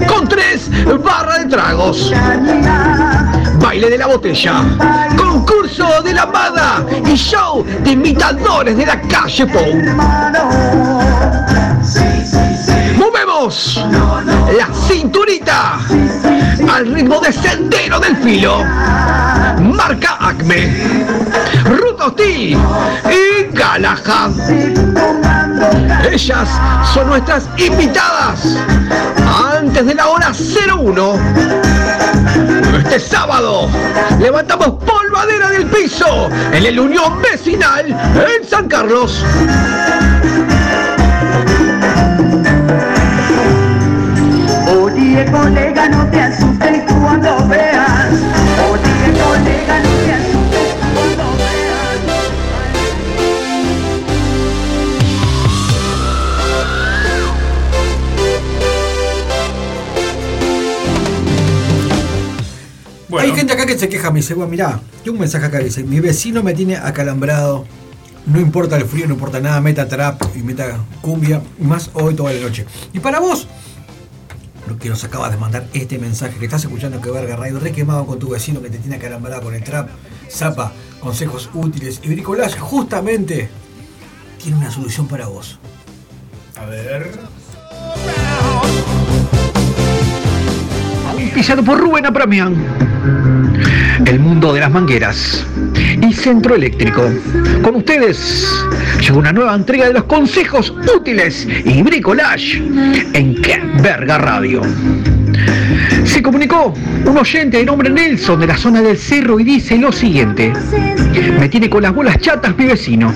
Con 0.08 0.28
tres 0.28 0.70
barras 1.04 1.40
de 1.40 1.46
tragos. 1.46 2.14
Baile 3.60 3.90
de 3.90 3.98
la 3.98 4.06
botella, 4.06 4.62
concurso 5.18 6.04
de 6.04 6.14
la 6.14 6.24
amada 6.24 6.86
y 7.12 7.16
show 7.16 7.66
de 7.84 7.92
imitadores 7.92 8.78
de 8.78 8.86
la 8.86 9.02
calle 9.02 9.48
Pou. 9.48 9.66
Movemos 12.98 13.84
la 14.56 14.68
cinturita 14.88 15.80
al 16.72 16.94
ritmo 16.94 17.20
de 17.20 17.34
Sendero 17.34 18.00
del 18.00 18.16
Filo. 18.18 18.64
Marca 19.60 20.18
Acme. 20.20 20.72
Y 22.06 22.54
Galahad. 23.54 24.32
Ellas 26.12 26.50
son 26.94 27.08
nuestras 27.08 27.48
invitadas 27.58 28.58
antes 29.58 29.86
de 29.86 29.96
la 29.96 30.10
hora 30.10 30.34
01. 30.34 31.14
Este 32.80 33.00
sábado 33.00 33.70
levantamos 34.20 34.84
polvadera 34.84 35.50
del 35.50 35.66
piso 35.68 36.30
en 36.52 36.66
el 36.66 36.78
Unión 36.78 37.22
Vecinal 37.22 37.86
en 37.88 38.50
San 38.50 38.68
Carlos. 38.68 39.24
Oye, 44.68 45.26
colega, 45.32 45.88
no 45.88 46.06
te 46.08 46.22
gente 63.44 63.62
acá 63.62 63.66
que 63.66 63.78
se 63.78 63.90
queja, 63.90 64.10
me 64.10 64.22
dice, 64.22 64.36
bueno, 64.36 64.50
mirá, 64.50 64.80
tengo 65.04 65.16
un 65.16 65.20
mensaje 65.20 65.46
acá 65.46 65.60
dice, 65.60 65.84
mi 65.84 66.00
vecino 66.00 66.42
me 66.42 66.54
tiene 66.54 66.78
acalambrado, 66.78 67.66
no 68.26 68.40
importa 68.40 68.78
el 68.78 68.86
frío, 68.86 69.06
no 69.06 69.16
importa 69.16 69.42
nada, 69.42 69.60
meta 69.60 69.86
trap 69.86 70.22
y 70.34 70.40
meta 70.40 70.78
cumbia, 71.02 71.42
más 71.60 71.90
hoy 71.94 72.16
toda 72.16 72.32
la 72.32 72.40
noche. 72.40 72.66
Y 72.94 73.00
para 73.00 73.20
vos, 73.20 73.50
lo 74.70 74.78
que 74.78 74.88
nos 74.88 75.04
acabas 75.04 75.32
de 75.32 75.38
mandar 75.38 75.68
este 75.74 76.00
mensaje, 76.00 76.40
que 76.40 76.46
estás 76.46 76.64
escuchando 76.64 77.02
que 77.02 77.12
verga 77.12 77.36
radio, 77.36 77.60
re 77.60 77.74
quemado 77.74 78.06
con 78.06 78.18
tu 78.18 78.30
vecino 78.30 78.62
que 78.62 78.70
te 78.70 78.78
tiene 78.78 78.96
acalambrado 78.96 79.42
con 79.42 79.54
el 79.54 79.62
trap, 79.62 79.90
zapa, 80.32 80.72
consejos 81.02 81.50
útiles 81.54 82.00
y 82.02 82.08
bricolage, 82.08 82.58
justamente 82.58 83.50
tiene 84.42 84.58
una 84.58 84.72
solución 84.72 85.10
para 85.10 85.28
vos. 85.28 85.60
A 86.56 86.64
ver. 86.64 87.12
Por 91.44 91.78
Rubén 91.78 92.06
Apramian. 92.06 92.56
El 94.06 94.20
mundo 94.20 94.54
de 94.54 94.62
las 94.62 94.72
mangueras 94.72 95.46
y 96.02 96.14
centro 96.14 96.56
eléctrico. 96.56 97.04
Con 97.62 97.76
ustedes 97.76 98.48
llegó 99.02 99.20
una 99.20 99.34
nueva 99.34 99.54
entrega 99.54 99.88
de 99.88 99.94
los 99.94 100.06
consejos 100.06 100.74
útiles 100.96 101.46
y 101.66 101.82
bricolage 101.84 102.60
en 103.14 103.36
Qué 103.42 103.62
Verga 103.82 104.18
Radio. 104.20 104.62
Se 106.06 106.22
comunicó 106.22 106.74
un 107.06 107.18
oyente 107.18 107.58
de 107.58 107.66
nombre 107.66 107.90
Nelson 107.90 108.40
de 108.40 108.48
la 108.48 108.58
zona 108.58 108.82
del 108.82 108.98
cerro 108.98 109.40
y 109.40 109.44
dice 109.44 109.78
lo 109.78 109.92
siguiente. 109.92 110.54
Me 111.40 111.50
tiene 111.50 111.70
con 111.70 111.84
las 111.84 111.94
bolas 111.94 112.18
chatas 112.20 112.58
mi 112.58 112.66
vecino. 112.66 113.14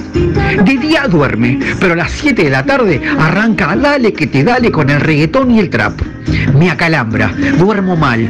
De 0.64 0.78
día 0.78 1.08
duerme, 1.08 1.60
pero 1.80 1.94
a 1.94 1.98
las 1.98 2.12
7 2.12 2.44
de 2.44 2.50
la 2.50 2.64
tarde 2.64 3.02
arranca 3.20 3.76
dale 3.76 4.14
que 4.14 4.28
te 4.28 4.44
dale 4.44 4.72
con 4.72 4.90
el 4.90 5.00
reggaetón 5.00 5.52
y 5.52 5.60
el 5.60 5.70
trap. 5.70 6.02
Me 6.58 6.70
acalambra, 6.70 7.34
duermo 7.58 7.96
mal, 7.96 8.30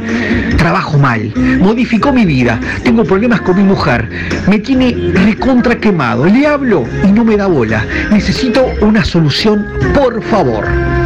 trabajo 0.56 0.98
mal, 0.98 1.32
modificó 1.60 2.12
mi 2.12 2.24
vida, 2.24 2.60
tengo 2.82 3.04
problemas 3.04 3.40
con 3.40 3.56
mi 3.56 3.62
mujer, 3.62 4.08
me 4.48 4.58
tiene 4.58 4.94
recontra 5.14 5.78
quemado, 5.78 6.26
le 6.26 6.46
hablo 6.46 6.84
y 7.04 7.12
no 7.12 7.24
me 7.24 7.36
da 7.36 7.46
bola. 7.46 7.84
Necesito 8.10 8.66
una 8.80 9.04
solución, 9.04 9.66
por 9.94 10.22
favor. 10.22 10.97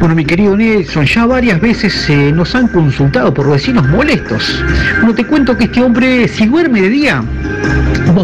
Bueno, 0.00 0.14
mi 0.14 0.24
querido 0.24 0.56
Nelson, 0.56 1.04
ya 1.04 1.26
varias 1.26 1.60
veces 1.60 2.08
eh, 2.08 2.32
nos 2.32 2.54
han 2.54 2.68
consultado 2.68 3.34
por 3.34 3.50
vecinos 3.50 3.86
molestos. 3.86 4.64
No 5.02 5.14
te 5.14 5.26
cuento 5.26 5.58
que 5.58 5.64
este 5.64 5.82
hombre, 5.82 6.26
si 6.26 6.46
duerme 6.46 6.80
de 6.80 6.88
día, 6.88 7.22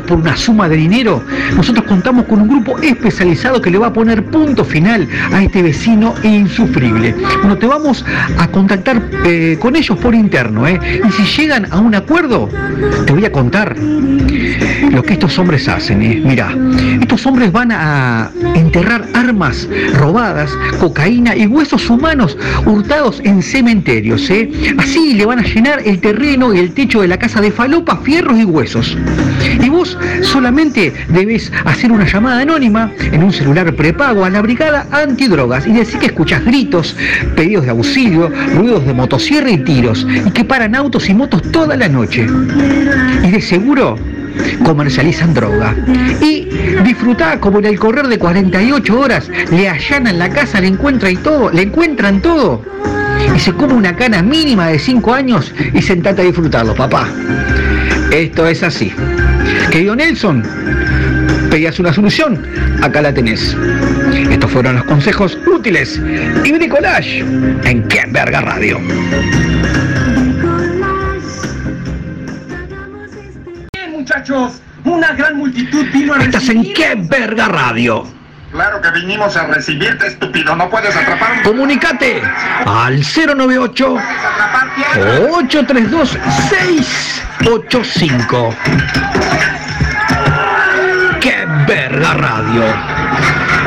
por 0.02 0.18
una 0.18 0.36
suma 0.36 0.68
de 0.68 0.76
dinero, 0.76 1.22
nosotros 1.56 1.84
contamos 1.86 2.26
con 2.26 2.40
un 2.42 2.48
grupo 2.48 2.78
especializado 2.78 3.60
que 3.60 3.70
le 3.70 3.78
va 3.78 3.88
a 3.88 3.92
poner 3.92 4.24
punto 4.24 4.64
final 4.64 5.08
a 5.32 5.42
este 5.42 5.62
vecino 5.62 6.14
insufrible. 6.22 7.14
Bueno, 7.40 7.56
te 7.56 7.66
vamos 7.66 8.04
a 8.38 8.48
contactar 8.48 9.02
eh, 9.24 9.56
con 9.60 9.76
ellos 9.76 9.98
por 9.98 10.14
interno, 10.14 10.66
¿eh? 10.66 10.78
Y 11.06 11.12
si 11.12 11.42
llegan 11.42 11.66
a 11.70 11.78
un 11.78 11.94
acuerdo, 11.94 12.48
te 13.06 13.12
voy 13.12 13.24
a 13.24 13.32
contar 13.32 13.76
lo 14.90 15.02
que 15.02 15.14
estos 15.14 15.38
hombres 15.38 15.68
hacen, 15.68 16.02
¿eh? 16.02 16.22
Mira, 16.24 16.54
estos 17.00 17.26
hombres 17.26 17.52
van 17.52 17.72
a 17.72 18.30
enterrar 18.54 19.06
armas 19.14 19.68
robadas, 19.94 20.50
cocaína 20.80 21.36
y 21.36 21.46
huesos 21.46 21.88
humanos 21.88 22.36
hurtados 22.64 23.20
en 23.24 23.42
cementerios, 23.42 24.28
¿eh? 24.30 24.50
Así 24.78 25.14
le 25.14 25.26
van 25.26 25.40
a 25.40 25.42
llenar 25.42 25.80
el 25.84 26.00
terreno 26.00 26.54
y 26.54 26.58
el 26.58 26.72
techo 26.72 27.00
de 27.00 27.08
la 27.08 27.18
casa 27.18 27.40
de 27.40 27.50
falopa, 27.50 27.98
fierros 27.98 28.38
y 28.38 28.44
huesos. 28.44 28.96
Y 29.62 29.68
vos 29.68 29.85
solamente 30.22 30.92
debes 31.08 31.52
hacer 31.64 31.92
una 31.92 32.06
llamada 32.06 32.40
anónima 32.40 32.92
en 32.98 33.22
un 33.22 33.32
celular 33.32 33.74
prepago 33.74 34.24
a 34.24 34.30
la 34.30 34.42
brigada 34.42 34.86
antidrogas 34.90 35.66
y 35.66 35.72
decir 35.72 35.98
que 35.98 36.06
escuchas 36.06 36.44
gritos, 36.44 36.96
pedidos 37.34 37.64
de 37.64 37.70
auxilio, 37.70 38.30
ruidos 38.54 38.86
de 38.86 38.94
motosierra 38.94 39.50
y 39.50 39.58
tiros 39.58 40.06
y 40.26 40.30
que 40.30 40.44
paran 40.44 40.74
autos 40.74 41.08
y 41.08 41.14
motos 41.14 41.42
toda 41.50 41.76
la 41.76 41.88
noche. 41.88 42.26
Y 43.22 43.30
de 43.30 43.40
seguro 43.40 43.96
comercializan 44.64 45.34
droga. 45.34 45.74
Y 46.20 46.48
disfrutá 46.84 47.40
como 47.40 47.58
en 47.58 47.66
el 47.66 47.78
correr 47.78 48.08
de 48.08 48.18
48 48.18 48.98
horas 49.00 49.30
le 49.50 49.68
allanan 49.68 50.18
la 50.18 50.28
casa, 50.28 50.60
le 50.60 50.68
encuentran 50.68 51.12
y 51.12 51.16
todo, 51.16 51.50
le 51.50 51.62
encuentran 51.62 52.20
todo. 52.20 52.62
Y 53.34 53.38
se 53.38 53.52
come 53.52 53.74
una 53.74 53.96
cana 53.96 54.22
mínima 54.22 54.68
de 54.68 54.78
5 54.78 55.12
años 55.12 55.52
y 55.72 55.82
sentate 55.82 56.22
a 56.22 56.24
disfrutarlo, 56.24 56.74
papá. 56.74 57.08
Esto 58.12 58.46
es 58.46 58.62
así. 58.62 58.92
Querido 59.70 59.96
Nelson, 59.96 60.42
pedías 61.50 61.78
una 61.78 61.92
solución, 61.92 62.42
acá 62.82 63.02
la 63.02 63.12
tenés. 63.12 63.56
Estos 64.30 64.50
fueron 64.50 64.76
los 64.76 64.84
consejos 64.84 65.38
útiles 65.46 66.00
y 66.44 66.52
bricolage 66.52 67.18
en 67.20 67.86
Qué 67.88 68.04
Verga 68.08 68.40
Radio. 68.40 68.78
Bien, 73.72 73.92
muchachos, 73.92 74.60
una 74.84 75.12
gran 75.12 75.36
multitud 75.36 75.84
vino 75.92 76.14
a 76.14 76.22
Estás 76.22 76.48
en 76.48 76.72
Qué 76.72 76.94
Verga 76.96 77.48
Radio. 77.48 78.15
Claro 78.56 78.80
que 78.80 78.90
vinimos 78.90 79.36
a 79.36 79.46
recibirte, 79.48 80.06
estúpido. 80.06 80.56
No 80.56 80.70
puedes 80.70 80.96
atrapar 80.96 81.34
un... 81.34 81.42
Comunicate 81.42 82.22
al 82.64 83.02
098 83.02 83.96
832 85.30 86.18
685. 86.48 88.54
¡Qué 91.20 91.46
verga 91.68 92.14
radio! 92.14 92.64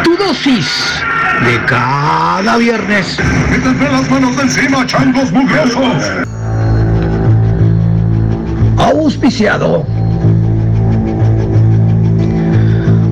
Tu 0.03 0.17
dosis 0.17 1.03
de 1.45 1.63
cada 1.65 2.57
viernes. 2.57 3.19
Quítense 3.53 3.91
las 3.91 4.09
manos 4.09 4.37
de 4.37 4.41
encima, 4.41 4.87
changos 4.87 5.31
mugrosos. 5.31 6.03
Auspiciado 8.75 9.85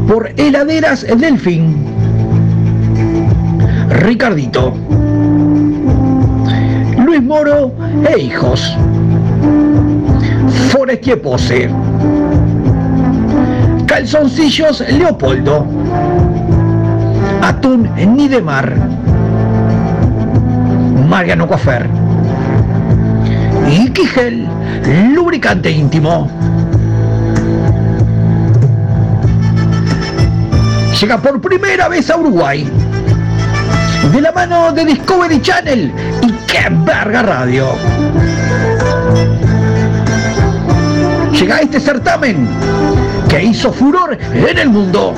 por 0.08 0.32
Heladeras 0.38 1.06
Delfín. 1.18 1.76
Ricardito. 3.90 4.74
Luis 7.06 7.22
Moro 7.22 7.74
e 8.10 8.20
hijos. 8.20 8.76
Forestier 10.70 11.22
Pose. 11.22 11.70
Calzoncillos 13.86 14.84
Leopoldo. 14.92 15.66
Atún 17.42 17.90
Nidemar. 18.16 18.74
Mariano 21.08 21.48
Coafer. 21.48 21.88
Y 23.70 23.90
Quigel, 23.90 24.48
lubricante 25.14 25.70
íntimo. 25.70 26.30
Llega 31.00 31.20
por 31.20 31.40
primera 31.40 31.88
vez 31.90 32.10
a 32.10 32.18
Uruguay. 32.18 32.68
De 34.12 34.20
la 34.20 34.32
mano 34.32 34.72
de 34.72 34.84
Discovery 34.84 35.40
Channel 35.44 35.92
y 36.24 36.32
qué 36.48 36.70
verga 36.72 37.22
radio. 37.22 37.68
Llega 41.32 41.60
este 41.60 41.80
certamen 41.80 42.48
que 43.30 43.44
hizo 43.44 43.72
furor 43.72 44.18
en 44.34 44.58
el 44.58 44.70
mundo. 44.70 45.14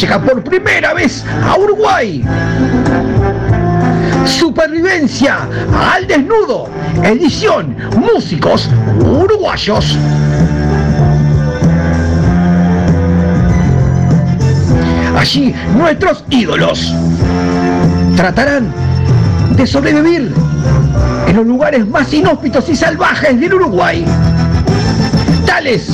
Llega 0.00 0.18
por 0.22 0.42
primera 0.42 0.94
vez 0.94 1.22
a 1.44 1.58
Uruguay. 1.58 2.24
Supervivencia 4.24 5.46
al 5.92 6.06
desnudo. 6.06 6.70
Edición 7.04 7.76
Músicos 7.98 8.70
Uruguayos. 9.00 9.98
Allí 15.20 15.54
nuestros 15.76 16.24
ídolos 16.30 16.94
tratarán 18.16 18.72
de 19.54 19.66
sobrevivir 19.66 20.32
en 21.28 21.36
los 21.36 21.46
lugares 21.46 21.86
más 21.86 22.10
inhóspitos 22.14 22.66
y 22.70 22.74
salvajes 22.74 23.38
del 23.38 23.52
Uruguay. 23.52 24.02
Tales 25.44 25.88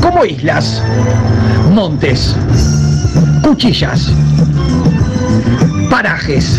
como 0.00 0.24
islas, 0.24 0.82
montes, 1.70 2.34
cuchillas, 3.42 4.10
parajes, 5.90 6.58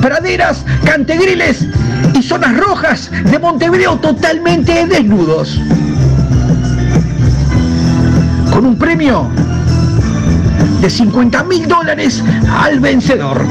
praderas, 0.00 0.64
cantegriles 0.84 1.66
y 2.14 2.22
zonas 2.22 2.56
rojas 2.56 3.10
de 3.24 3.36
Montevideo 3.40 3.96
totalmente 3.96 4.86
desnudos. 4.86 5.60
Con 8.52 8.66
un 8.66 8.78
premio 8.78 9.28
de 10.86 10.90
50 10.90 11.42
mil 11.42 11.66
dólares 11.66 12.22
al 12.48 12.78
vencedor. 12.78 13.44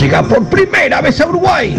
Llega 0.00 0.24
por 0.24 0.46
primera 0.46 1.00
vez 1.00 1.20
a 1.20 1.28
Uruguay. 1.28 1.76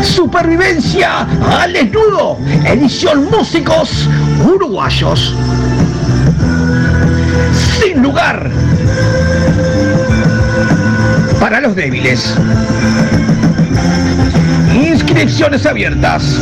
Supervivencia 0.00 1.26
al 1.60 1.74
desnudo, 1.74 2.38
edición 2.64 3.28
músicos 3.30 4.08
uruguayos. 4.42 5.34
Sin 7.78 8.02
lugar 8.02 8.50
para 11.38 11.60
los 11.60 11.76
débiles. 11.76 12.34
Inscripciones 14.74 15.66
abiertas. 15.66 16.40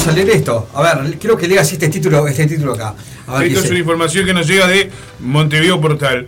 Vamos 0.00 0.14
a 0.14 0.16
leer 0.16 0.30
esto. 0.30 0.66
A 0.72 0.80
ver, 0.80 1.18
quiero 1.18 1.36
que 1.36 1.46
leas 1.46 1.70
este 1.70 1.90
título, 1.90 2.26
este 2.26 2.46
título 2.46 2.72
acá. 2.72 2.94
A 3.26 3.38
ver, 3.38 3.48
Esto 3.48 3.60
es 3.60 3.70
una 3.70 3.80
información 3.80 4.24
que 4.24 4.32
nos 4.32 4.46
llega 4.46 4.66
de 4.66 4.90
Montevideo 5.18 5.78
Portal. 5.78 6.26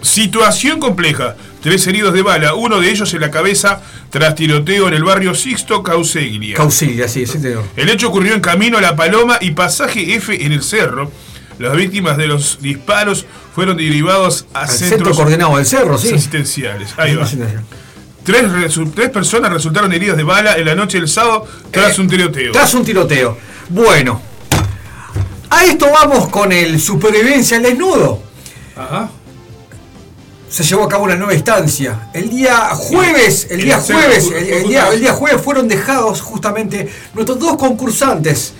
Situación 0.00 0.80
compleja. 0.80 1.36
Tres 1.60 1.86
heridos 1.86 2.14
de 2.14 2.22
bala, 2.22 2.54
uno 2.54 2.80
de 2.80 2.90
ellos 2.90 3.12
en 3.12 3.20
la 3.20 3.30
cabeza 3.30 3.82
tras 4.08 4.34
tiroteo 4.34 4.88
en 4.88 4.94
el 4.94 5.04
barrio 5.04 5.34
Sixto 5.34 5.82
Causiglia. 5.82 6.56
Causiglia, 6.56 7.06
sí, 7.06 7.26
sí, 7.26 7.38
te 7.38 7.50
digo. 7.50 7.62
El 7.76 7.90
hecho 7.90 8.08
ocurrió 8.08 8.32
en 8.32 8.40
camino 8.40 8.78
a 8.78 8.80
La 8.80 8.96
Paloma 8.96 9.36
y 9.38 9.50
pasaje 9.50 10.14
F 10.14 10.42
en 10.42 10.52
el 10.52 10.62
cerro. 10.62 11.10
Las 11.58 11.76
víctimas 11.76 12.16
de 12.16 12.26
los 12.26 12.58
disparos 12.62 13.26
fueron 13.54 13.76
derivados 13.76 14.46
a 14.54 14.62
Al 14.62 14.68
centros 14.68 14.88
centro 14.88 15.14
coordinado 15.14 15.58
del 15.58 15.66
cerro, 15.66 15.98
sí. 15.98 16.08
asistenciales. 16.08 16.94
Ahí 16.96 17.16
va. 17.16 17.28
Tres, 18.24 18.44
tres 18.94 19.10
personas 19.10 19.52
resultaron 19.52 19.92
heridas 19.92 20.16
de 20.16 20.22
bala 20.22 20.56
en 20.56 20.64
la 20.64 20.74
noche 20.74 20.98
del 20.98 21.08
sábado 21.08 21.46
tras 21.70 21.98
un 21.98 22.08
tiroteo. 22.08 22.48
Eh, 22.50 22.52
Tras 22.52 22.72
un 22.74 22.84
tiroteo. 22.84 23.36
Bueno. 23.68 24.20
A 25.50 25.64
esto 25.64 25.86
vamos 25.92 26.28
con 26.30 26.50
el 26.50 26.80
supervivencia 26.80 27.58
al 27.58 27.62
desnudo. 27.64 28.22
Ajá. 28.76 29.10
Se 30.48 30.62
llevó 30.62 30.84
a 30.84 30.88
cabo 30.88 31.04
una 31.04 31.16
nueva 31.16 31.34
instancia. 31.34 32.08
El 32.12 32.30
día 32.30 32.56
jueves, 32.70 33.48
el 33.50 33.62
día 33.62 33.78
jueves, 33.78 34.30
ju- 34.30 34.34
el, 34.36 34.68
día, 34.68 34.88
el 34.92 35.00
día 35.00 35.12
jueves 35.12 35.40
fueron 35.42 35.68
dejados 35.68 36.20
justamente 36.20 36.88
nuestros 37.12 37.38
dos 37.38 37.56
concursantes 37.56 38.52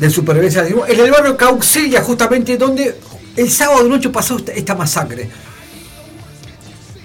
del 0.00 0.10
supervivencia 0.10 0.60
al 0.62 0.66
desnudo 0.68 0.86
en 0.88 1.00
el 1.00 1.10
barrio 1.10 1.36
Cauxilia, 1.36 2.02
justamente 2.02 2.56
donde 2.56 2.98
el 3.36 3.50
sábado 3.50 3.82
de 3.84 3.90
noche 3.90 4.08
pasó 4.08 4.38
esta, 4.38 4.52
esta 4.52 4.74
masacre. 4.74 5.28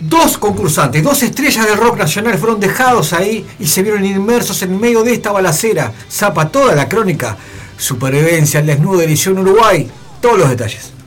Dos 0.02 0.38
concursantes, 0.38 1.04
dos 1.04 1.22
estrellas 1.24 1.66
del 1.66 1.78
rock 1.78 1.98
nacional 1.98 2.38
fueron 2.38 2.60
dejados 2.60 3.12
ahí 3.12 3.46
y 3.60 3.68
se 3.68 3.84
vieron 3.84 4.06
inmersos 4.06 4.62
en 4.62 4.80
medio 4.80 5.04
de 5.04 5.14
esta 5.14 5.32
balacera. 5.32 5.92
Zapa 6.10 6.50
toda 6.50 6.74
la 6.74 6.88
crónica. 6.88 7.36
Supervivencia 7.78 8.62
al 8.62 8.66
desnudo, 8.66 9.02
edición 9.02 9.40
Uruguay. 9.40 9.90
Todos 10.22 10.40
los 10.40 10.50
detalles. 10.50 10.99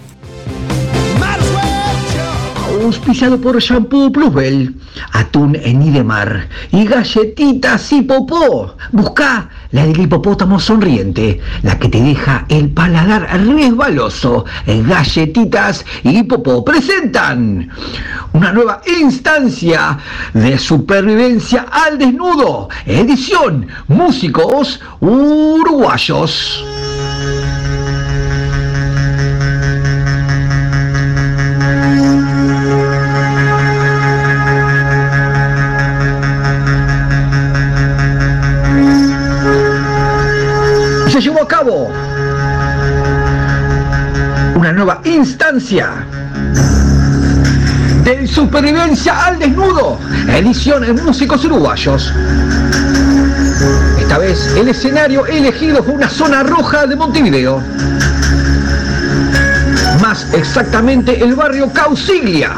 Auspiciado 2.82 3.40
por 3.40 3.60
Shampoo 3.60 4.10
Plusbel, 4.10 4.74
atún 5.12 5.56
en 5.56 5.82
Idemar 5.82 6.48
y 6.72 6.84
galletitas 6.84 7.92
y 7.92 8.02
popó. 8.02 8.76
Busca 8.90 9.48
la 9.70 9.86
del 9.86 10.00
hipopótamo 10.00 10.58
sonriente, 10.58 11.40
la 11.62 11.78
que 11.78 11.88
te 11.88 12.02
deja 12.02 12.44
el 12.48 12.70
paladar 12.70 13.28
resbaloso. 13.46 14.44
Galletitas 14.66 15.84
y 16.02 16.24
popó 16.24 16.64
presentan 16.64 17.70
una 18.32 18.52
nueva 18.52 18.82
instancia 18.98 19.98
de 20.34 20.58
supervivencia 20.58 21.66
al 21.70 21.98
desnudo. 21.98 22.68
Edición 22.84 23.68
Músicos 23.86 24.80
Uruguayos. 25.00 26.71
Instancia 45.04 46.06
de 48.04 48.26
supervivencia 48.26 49.26
al 49.26 49.38
desnudo, 49.38 49.98
edición 50.28 50.84
en 50.84 51.04
músicos 51.04 51.44
uruguayos. 51.44 52.12
Esta 53.98 54.18
vez 54.18 54.54
el 54.56 54.68
escenario 54.68 55.26
elegido 55.26 55.82
fue 55.82 55.94
una 55.94 56.08
zona 56.08 56.42
roja 56.42 56.86
de 56.86 56.96
Montevideo. 56.96 57.62
Más 60.00 60.26
exactamente 60.32 61.22
el 61.22 61.34
barrio 61.34 61.72
Causiglia, 61.72 62.52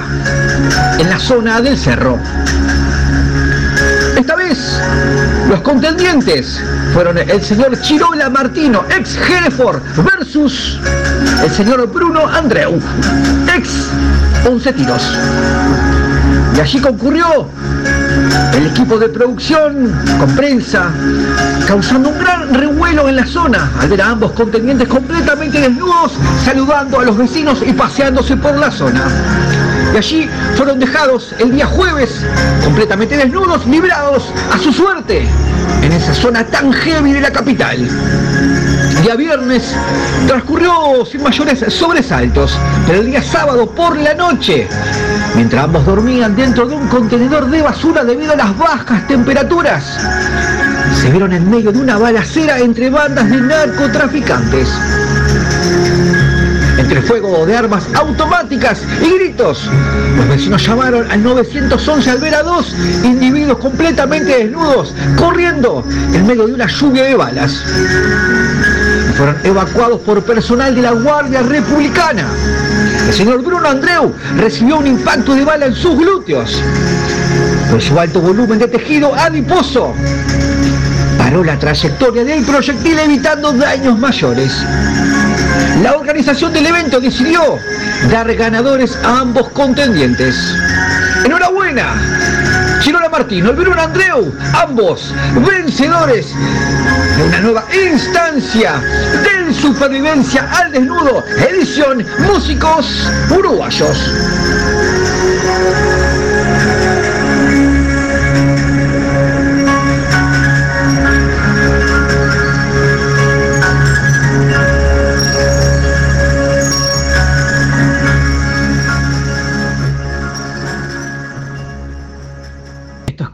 en 0.98 1.10
la 1.10 1.18
zona 1.18 1.60
del 1.60 1.76
cerro. 1.76 2.18
Esta 4.16 4.36
vez 4.36 4.80
los 5.48 5.60
contendientes 5.60 6.60
fueron 6.94 7.18
el 7.18 7.42
señor 7.42 7.78
Chirola 7.80 8.30
Martino, 8.30 8.84
ex 8.96 9.16
Hereford, 9.16 9.82
versus 10.02 10.80
el 11.44 11.50
señor 11.50 11.86
Bruno 11.92 12.26
Andreu, 12.26 12.80
ex 13.54 13.90
Once 14.48 14.72
Tiros. 14.72 15.02
Y 16.56 16.60
allí 16.60 16.80
concurrió 16.80 17.46
el 18.54 18.66
equipo 18.68 18.98
de 18.98 19.10
producción 19.10 19.92
con 20.18 20.34
prensa, 20.34 20.90
causando 21.66 22.08
un 22.08 22.18
gran 22.18 22.54
revuelo 22.54 23.10
en 23.10 23.16
la 23.16 23.26
zona 23.26 23.70
al 23.78 23.88
ver 23.90 24.00
a 24.00 24.10
ambos 24.10 24.32
contendientes 24.32 24.88
completamente 24.88 25.60
desnudos, 25.60 26.12
saludando 26.44 27.00
a 27.00 27.04
los 27.04 27.18
vecinos 27.18 27.58
y 27.66 27.72
paseándose 27.74 28.36
por 28.38 28.56
la 28.56 28.70
zona. 28.70 29.04
Y 29.92 29.96
allí 29.98 30.30
fueron 30.56 30.78
dejados 30.78 31.34
el 31.38 31.52
día 31.52 31.66
jueves, 31.66 32.24
completamente 32.64 33.18
desnudos, 33.18 33.66
librados 33.66 34.30
a 34.50 34.58
su 34.58 34.72
suerte, 34.72 35.28
en 35.82 35.92
esa 35.92 36.14
zona 36.14 36.44
tan 36.46 36.72
heavy 36.72 37.12
de 37.12 37.20
la 37.20 37.30
capital. 37.30 37.86
Día 39.04 39.16
viernes 39.16 39.76
transcurrió 40.26 41.04
sin 41.04 41.22
mayores 41.22 41.62
sobresaltos, 41.68 42.58
pero 42.86 43.00
el 43.00 43.06
día 43.08 43.22
sábado 43.22 43.66
por 43.66 43.98
la 43.98 44.14
noche, 44.14 44.66
mientras 45.34 45.64
ambos 45.64 45.84
dormían 45.84 46.34
dentro 46.34 46.66
de 46.66 46.74
un 46.74 46.88
contenedor 46.88 47.50
de 47.50 47.60
basura 47.60 48.02
debido 48.02 48.32
a 48.32 48.36
las 48.36 48.56
bajas 48.56 49.06
temperaturas, 49.06 49.84
se 50.98 51.10
vieron 51.10 51.34
en 51.34 51.50
medio 51.50 51.70
de 51.70 51.80
una 51.80 51.98
balacera 51.98 52.58
entre 52.60 52.88
bandas 52.88 53.28
de 53.28 53.42
narcotraficantes. 53.42 54.70
Entre 56.78 57.02
fuego 57.02 57.44
de 57.44 57.56
armas 57.56 57.86
automáticas 57.94 58.82
y 59.02 59.18
gritos, 59.18 59.68
los 60.16 60.28
vecinos 60.28 60.66
llamaron 60.66 61.10
al 61.10 61.22
911 61.22 62.10
al 62.10 62.18
ver 62.20 62.36
a 62.36 62.42
dos 62.42 62.74
individuos 63.04 63.58
completamente 63.58 64.44
desnudos 64.44 64.94
corriendo 65.18 65.84
en 66.14 66.26
medio 66.26 66.46
de 66.46 66.54
una 66.54 66.66
lluvia 66.68 67.04
de 67.04 67.14
balas. 67.16 67.62
Fueron 69.16 69.36
evacuados 69.44 70.00
por 70.00 70.22
personal 70.24 70.74
de 70.74 70.82
la 70.82 70.92
Guardia 70.92 71.42
Republicana. 71.42 72.26
El 73.06 73.12
señor 73.12 73.42
Bruno 73.42 73.68
Andreu 73.68 74.12
recibió 74.36 74.78
un 74.78 74.86
impacto 74.86 75.34
de 75.34 75.44
bala 75.44 75.66
en 75.66 75.74
sus 75.74 75.96
glúteos, 75.96 76.60
pues 77.70 77.84
su 77.84 77.98
alto 77.98 78.20
volumen 78.20 78.58
de 78.58 78.68
tejido 78.68 79.14
adiposo 79.14 79.94
paró 81.18 81.44
la 81.44 81.58
trayectoria 81.58 82.24
del 82.24 82.44
proyectil 82.44 82.98
evitando 82.98 83.52
daños 83.52 83.98
mayores. 83.98 84.52
La 85.82 85.94
organización 85.94 86.52
del 86.52 86.66
evento 86.66 87.00
decidió 87.00 87.58
dar 88.10 88.34
ganadores 88.34 88.98
a 89.04 89.20
ambos 89.20 89.48
contendientes. 89.50 90.36
¡Enhorabuena! 91.24 92.23
Martino, 93.14 93.50
el 93.50 93.56
Bruno 93.56 93.80
Andreu, 93.80 94.34
ambos 94.54 95.14
vencedores 95.46 96.34
de 97.16 97.22
una 97.22 97.40
nueva 97.42 97.64
instancia 97.72 98.82
del 99.22 99.54
Supervivencia 99.54 100.50
al 100.50 100.72
Desnudo, 100.72 101.24
edición 101.48 102.04
Músicos 102.26 103.08
Uruguayos. 103.30 103.96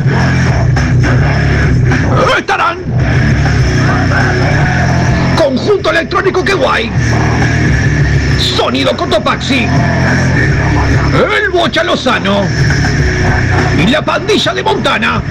Estarán 2.38 2.75
Conjunto 5.76 5.92
Electrónico 5.92 6.42
Que 6.42 6.54
Guay, 6.54 6.90
Sonido 8.40 8.96
Cotopaxi, 8.96 9.68
El 11.44 11.50
Bocha 11.50 11.84
Lozano 11.84 12.44
y 13.78 13.88
la 13.88 14.02
pandilla 14.02 14.54
de 14.54 14.64
Montana. 14.64 15.22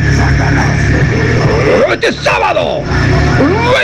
Este 1.91 2.13
sábado, 2.13 2.83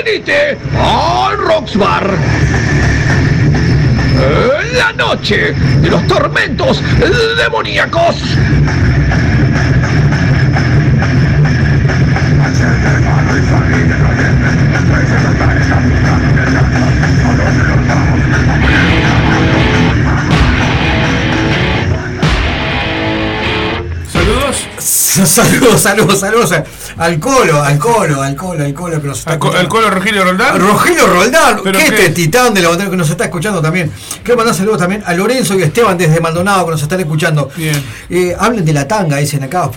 venite 0.05 0.59
al 0.79 1.39
Rocks 1.39 1.79
Bar. 1.79 2.11
La 4.77 4.93
noche 4.93 5.55
de 5.81 5.89
los 5.89 6.07
tormentos 6.07 6.83
demoníacos. 7.39 8.17
saludos, 25.27 25.81
saludos, 25.81 26.21
saludos 26.21 26.53
al 26.97 27.19
Colo, 27.19 27.63
al 27.63 27.79
Colo, 27.79 28.23
al 28.23 28.35
Colo, 28.37 28.65
al 28.65 28.75
Colo 28.75 29.01
que 29.01 29.07
nos 29.09 29.19
está 29.19 29.33
Al 29.33 29.69
Colo 29.69 29.91
Rogelio 29.91 30.25
Roldán. 30.25 30.59
Rogelio 30.61 31.07
Roldán, 31.07 31.61
¿Pero 31.63 31.79
que 31.79 31.85
qué? 31.85 31.95
este 31.95 32.11
titán 32.11 32.53
de 32.55 32.63
la 32.63 32.69
bandera 32.71 32.91
que 32.91 32.97
nos 32.97 33.11
está 33.11 33.25
escuchando 33.25 33.61
también. 33.61 33.91
Quiero 34.23 34.37
mandar 34.39 34.55
saludos 34.55 34.79
también 34.79 35.03
a 35.07 35.13
Lorenzo 35.15 35.59
y 35.59 35.63
Esteban 35.63 35.97
desde 35.99 36.21
Maldonado 36.21 36.65
que 36.67 36.71
nos 36.73 36.83
están 36.83 37.01
escuchando. 37.01 37.51
Eh, 38.09 38.35
hablen 38.39 38.65
de 38.65 38.73
la 38.73 38.87
tanga, 38.89 39.17
dicen 39.19 39.43
acá, 39.45 39.69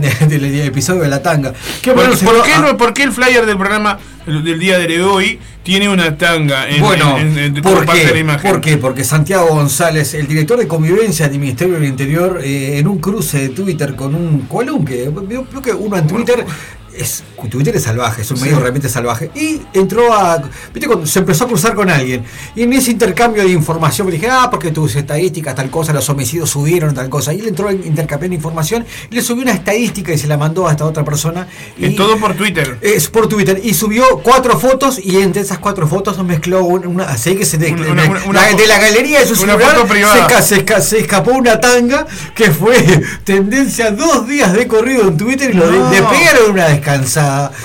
de- 0.00 0.26
del 0.26 0.60
episodio 0.62 1.02
de 1.02 1.08
la 1.08 1.22
tanga. 1.22 1.52
Quiero 1.82 2.00
¿Por, 2.00 2.18
por 2.18 2.42
qué 2.42 2.54
a- 2.54 2.58
no- 2.60 2.76
por 2.76 2.92
qué 2.92 3.02
el 3.04 3.12
flyer 3.12 3.46
del 3.46 3.56
programa 3.56 3.98
el- 4.26 4.44
del 4.44 4.58
día 4.58 4.78
de 4.78 5.02
hoy 5.02 5.38
tiene 5.68 5.86
una 5.86 6.16
tanga 6.16 6.66
en, 6.66 6.80
bueno, 6.80 7.18
en- 7.18 7.52
¿por, 7.56 7.84
parte 7.84 7.98
de 8.00 8.06
la 8.06 8.12
qué? 8.14 8.18
imagen? 8.20 8.50
¿por 8.50 8.58
qué? 8.62 8.78
Porque 8.78 9.04
Santiago 9.04 9.48
González, 9.48 10.14
el 10.14 10.26
director 10.26 10.58
de 10.58 10.66
convivencia 10.66 11.28
del 11.28 11.38
Ministerio 11.38 11.74
del 11.74 11.84
Interior, 11.84 12.40
eh, 12.42 12.78
en 12.78 12.88
un 12.88 12.96
cruce 13.00 13.38
de 13.38 13.48
Twitter 13.50 13.94
con 13.94 14.14
un 14.14 14.46
cualunque, 14.48 15.10
veo 15.10 15.44
veo 15.52 15.62
que 15.62 15.74
uno 15.74 15.98
en 15.98 16.06
Twitter 16.06 16.46
es 16.98 17.22
Twitter 17.50 17.74
es 17.76 17.84
salvaje, 17.84 18.22
es 18.22 18.30
un 18.30 18.36
Sí. 18.36 18.44
medio 18.44 18.58
realmente 18.60 18.88
salvaje. 18.88 19.30
Y 19.34 19.62
entró 19.72 20.12
a. 20.12 20.38
¿Viste? 20.74 20.86
Cuando 20.86 21.06
se 21.06 21.20
empezó 21.20 21.44
a 21.44 21.46
cruzar 21.48 21.74
con 21.74 21.88
alguien. 21.88 22.24
Y 22.54 22.62
en 22.64 22.72
ese 22.72 22.90
intercambio 22.90 23.42
de 23.42 23.50
información 23.50 24.06
me 24.06 24.12
dije, 24.12 24.28
ah, 24.30 24.48
porque 24.50 24.70
tus 24.70 24.96
estadísticas, 24.96 25.54
tal 25.54 25.70
cosa, 25.70 25.92
los 25.92 26.08
homicidios 26.10 26.50
subieron, 26.50 26.94
tal 26.94 27.08
cosa. 27.08 27.32
Y 27.32 27.40
él 27.40 27.48
entró 27.48 27.70
en 27.70 27.86
intercambiando 27.86 28.34
información 28.34 28.84
y 29.10 29.14
le 29.14 29.22
subió 29.22 29.42
una 29.44 29.52
estadística 29.52 30.12
y 30.12 30.18
se 30.18 30.26
la 30.26 30.36
mandó 30.36 30.66
a 30.68 30.72
esta 30.72 30.84
otra 30.84 31.04
persona. 31.04 31.46
Es 31.80 31.92
Y- 31.92 31.96
todo 31.96 32.18
por 32.18 32.34
Twitter. 32.34 32.76
es 32.82 33.08
por 33.08 33.28
Twitter 33.28 33.60
y 33.62 33.72
subió 33.74 34.04
cuatro 34.22 34.58
fotos 34.58 34.98
y 35.02 35.16
entre 35.18 35.42
esas 35.42 35.58
cuatro 35.58 35.86
fotos 35.88 36.22
mezcló 36.24 36.64
un- 36.64 36.86
una, 36.86 37.04
así 37.04 37.34
que 37.36 37.44
se 37.46 37.56
de, 37.58 37.72
Una- 37.72 37.84
de- 37.84 37.90
una- 37.92 38.02
de- 38.20 38.32
la- 38.32 38.56
de 38.56 38.66
galería 38.78 39.20
de 39.20 39.26
su 39.26 39.32
una 39.44 39.52
celular 39.54 39.76
foto 39.76 39.86
privada. 39.88 40.42
Se, 40.42 40.56
se 40.64 40.80
se 40.82 40.98
escapó 41.00 41.30
una 41.32 41.60
tanga 41.60 42.06
que 42.34 42.50
fue 42.50 42.74
tendencia 43.24 43.90
dos 43.90 44.26
días 44.28 44.52
de 44.52 44.66
corrido 44.66 45.08
en 45.08 45.16
Twitter 45.16 45.50
y 45.50 45.54
lo 45.54 45.70
de- 45.70 46.00
No. 46.00 46.10
pegaron 46.10 46.50
una 46.50 46.66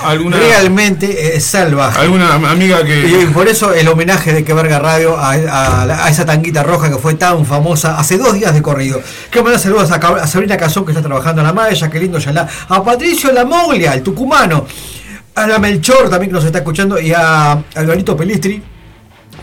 ¿Alguna- 0.04 0.38
realmente 0.38 1.36
eh, 1.36 1.40
salvaje 1.40 2.00
Alguna 2.02 2.34
am- 2.34 2.46
amiga 2.46 2.84
que. 2.84 3.08
y 3.22 3.26
por 3.28 3.48
eso 3.48 3.74
el 3.74 3.88
homenaje 3.88 4.34
de 4.34 4.44
Que 4.44 4.54
Verga 4.54 4.80
Radio 4.80 5.18
a, 5.18 5.32
a 5.32 5.86
la- 5.86 6.06
a 6.06 6.10
esa 6.10 6.26
tanguita 6.26 6.64
roja 6.64 6.90
que 6.90 6.98
fue 6.98 7.14
tan 7.16 7.46
famosa 7.46 7.98
hace 8.00 8.18
dos 8.18 8.34
días 8.34 8.54
de 8.54 8.62
corrido. 8.62 9.02
Quiero 9.30 9.44
mandar 9.46 9.62
saludos 9.62 9.92
a, 9.92 10.28
Sabrina 10.28 10.58
Cazón 10.58 10.86
que 10.86 10.92
está 10.92 11.02
trabajando 11.04 11.42
en 11.42 11.48
la 11.48 11.54
Maya, 11.54 11.90
que 11.90 12.00
lindo 12.00 12.18
Yalá, 12.20 12.48
a 12.70 12.84
Patricio 12.84 13.32
Lamoglia, 13.32 13.94
el 13.94 14.04
tucumano, 14.04 14.66
a 15.36 15.48
la 15.48 15.60
Melchor 15.60 16.10
también 16.10 16.30
que 16.30 16.36
nos 16.36 16.46
está 16.46 16.60
escuchando 16.60 17.00
y 17.00 17.12
a 17.14 17.52
Alvarito 17.76 18.16
Pelistri. 18.16 18.62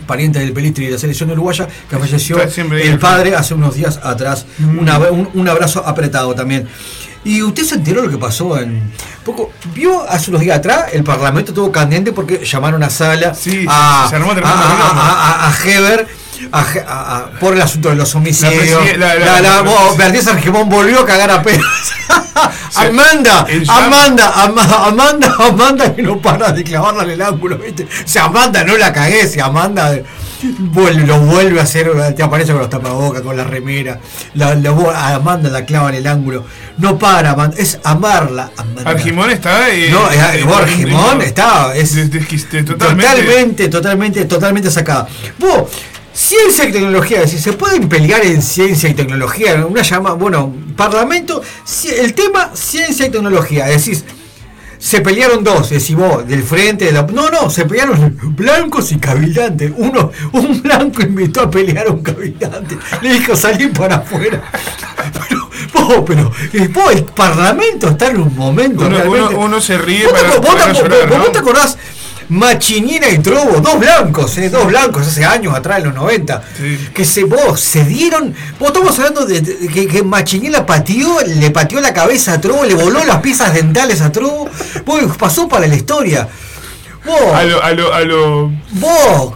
Pariente 0.07 0.39
del 0.39 0.51
Pelistri 0.51 0.85
de 0.87 0.91
la 0.93 0.97
selección 0.97 1.29
uruguaya 1.31 1.67
que 1.89 1.97
falleció 1.97 2.37
el 2.81 2.99
padre 2.99 3.35
hace 3.35 3.53
unos 3.53 3.75
días 3.75 3.99
atrás. 4.03 4.45
Un, 4.59 5.29
un 5.33 5.47
abrazo 5.49 5.83
apretado 5.85 6.33
también. 6.33 6.67
¿Y 7.23 7.41
usted 7.43 7.63
se 7.63 7.75
enteró 7.75 8.01
lo 8.01 8.09
que 8.09 8.17
pasó 8.17 8.57
en. 8.59 8.91
Poco, 9.23 9.51
¿Vio 9.75 10.09
hace 10.09 10.31
unos 10.31 10.41
días 10.41 10.57
atrás? 10.57 10.85
El 10.93 11.03
Parlamento 11.03 11.51
estuvo 11.51 11.71
candente 11.71 12.11
porque 12.11 12.43
llamaron 12.43 12.81
a 12.81 12.89
Sala 12.89 13.33
a, 13.67 14.07
se 14.09 14.15
a, 14.47 14.49
armó 14.49 14.99
a, 15.01 15.45
a- 15.45 15.47
a 15.49 15.53
Heber 15.63 16.07
por 17.39 17.53
el 17.53 17.61
asunto 17.61 17.89
de 17.89 17.95
los 17.95 18.15
homicidios. 18.15 18.81
la- 18.97 19.15
La, 19.15 19.41
la- 19.41 19.41
la- 19.41 19.61
volvió 20.65 21.01
a 21.01 21.05
cagar 21.05 21.29
a 21.29 21.43
pedos. 21.43 21.63
Amanda, 22.75 23.45
Amanda, 23.69 24.31
Ama- 24.43 24.87
Amanda, 24.87 25.35
Amanda 25.39 25.95
que 25.95 26.01
no 26.01 26.17
para 26.19 26.51
de 26.51 26.63
clavarla 26.63 27.03
en 27.03 27.09
el 27.11 27.21
ángulo, 27.21 27.57
¿viste? 27.57 27.87
Si 28.05 28.17
Amanda 28.19 28.63
no 28.63 28.77
la 28.77 28.91
cagué, 28.93 29.27
si 29.27 29.39
Amanda 29.39 29.91
vuelve, 30.59 31.05
lo 31.05 31.19
vuelve 31.19 31.59
a 31.59 31.63
hacer, 31.63 31.91
te 32.15 32.23
aparece 32.23 32.51
con 32.51 32.61
los 32.61 32.69
tapabocas, 32.69 33.21
con 33.21 33.37
la 33.37 33.43
remera, 33.43 33.99
la, 34.33 34.55
la 34.55 34.71
vo- 34.71 34.91
a 34.93 35.15
Amanda 35.15 35.49
la 35.49 35.65
clava 35.65 35.89
en 35.89 35.95
el 35.95 36.07
ángulo. 36.07 36.45
No 36.77 36.97
para, 36.97 37.31
Amanda, 37.31 37.57
es 37.59 37.79
amarla. 37.83 38.49
Amanda. 38.57 38.89
Argimón 38.89 39.29
está. 39.29 39.69
eh, 39.69 39.89
No, 39.91 40.09
es- 40.09 40.17
eh, 40.17 40.45
Argimón 40.51 41.21
está, 41.21 41.75
es 41.75 41.93
de- 41.95 42.07
de- 42.07 42.19
de- 42.19 42.63
totalmente. 42.63 43.05
totalmente, 43.05 43.67
totalmente, 43.69 44.25
totalmente 44.25 44.71
sacada. 44.71 45.07
Vos, 45.37 45.69
ciencia 46.13 46.65
y 46.65 46.71
tecnología, 46.71 47.27
si 47.27 47.37
se 47.39 47.53
pueden 47.53 47.87
pelear 47.89 48.25
en 48.25 48.41
ciencia 48.41 48.89
y 48.89 48.93
tecnología, 48.93 49.65
una 49.65 49.81
llama, 49.81 50.13
bueno, 50.13 50.53
parlamento, 50.75 51.41
el 51.97 52.13
tema 52.13 52.51
ciencia 52.53 53.05
y 53.05 53.09
tecnología, 53.09 53.65
decís, 53.65 54.03
se 54.77 54.99
pelearon 55.01 55.43
dos, 55.43 55.69
decís 55.69 55.95
vos, 55.95 56.27
del 56.27 56.41
frente, 56.43 56.85
de 56.85 56.91
la, 56.91 57.03
no, 57.03 57.29
no, 57.29 57.49
se 57.51 57.65
pelearon 57.65 58.17
blancos 58.35 58.91
y 58.91 58.97
cabildantes. 58.97 59.71
Uno, 59.77 60.11
un 60.33 60.59
blanco 60.63 61.03
invitó 61.03 61.41
a 61.41 61.51
pelear 61.51 61.87
a 61.87 61.91
un 61.91 62.01
cabildante, 62.01 62.77
le 63.01 63.13
dijo 63.13 63.35
salir 63.35 63.71
para 63.73 63.97
afuera. 63.97 64.41
Pero, 65.29 65.49
vos, 65.73 66.03
pero, 66.07 66.31
vos, 66.73 66.91
el 66.93 67.03
parlamento 67.03 67.89
está 67.89 68.07
en 68.07 68.21
un 68.21 68.35
momento 68.35 68.85
Uno, 68.87 68.97
realmente- 68.97 69.35
uno- 69.35 69.45
uno 69.45 69.61
se 69.61 69.77
ríe 69.77 70.03
¿Vos 70.05 70.13
para, 70.13 70.27
vos 70.29 70.41
te- 70.41 70.47
para 70.47 70.65
no 70.65 70.73
vos- 70.73 70.81
llorar, 70.81 71.09
vos 71.09 71.17
¿no? 71.19 71.25
te 71.25 71.37
acordás? 71.39 71.77
Machinina 72.31 73.09
y 73.09 73.19
Trobo, 73.19 73.59
dos 73.59 73.77
blancos, 73.77 74.37
eh, 74.37 74.49
dos 74.49 74.65
blancos 74.67 75.05
hace 75.05 75.25
años 75.25 75.53
atrás, 75.53 75.79
en 75.79 75.83
los 75.85 75.95
90, 75.95 76.41
que 76.93 77.03
se, 77.03 77.25
vos, 77.25 77.59
se 77.59 77.83
dieron, 77.83 78.33
vos 78.57 78.69
estamos 78.69 78.97
hablando 78.99 79.25
de, 79.25 79.41
de- 79.41 79.67
que, 79.67 79.85
que 79.85 80.01
Machinina 80.01 80.65
pateó, 80.65 81.19
le 81.25 81.51
pateó 81.51 81.81
la 81.81 81.93
cabeza 81.93 82.31
a 82.33 82.39
Trobo, 82.39 82.63
le 82.63 82.73
voló 82.73 83.03
las 83.03 83.17
piezas 83.17 83.53
dentales 83.53 83.99
a 83.99 84.13
Trobo, 84.13 84.49
vos, 84.85 85.17
pasó 85.17 85.49
para 85.49 85.67
la 85.67 85.75
historia. 85.75 86.25
Vos, 87.05 87.33
A 87.35 87.43
lo, 87.43 87.61
a 87.61 87.71
lo, 87.71 87.93
a 87.93 87.99
lo. 88.01 88.51
vos, 88.71 89.33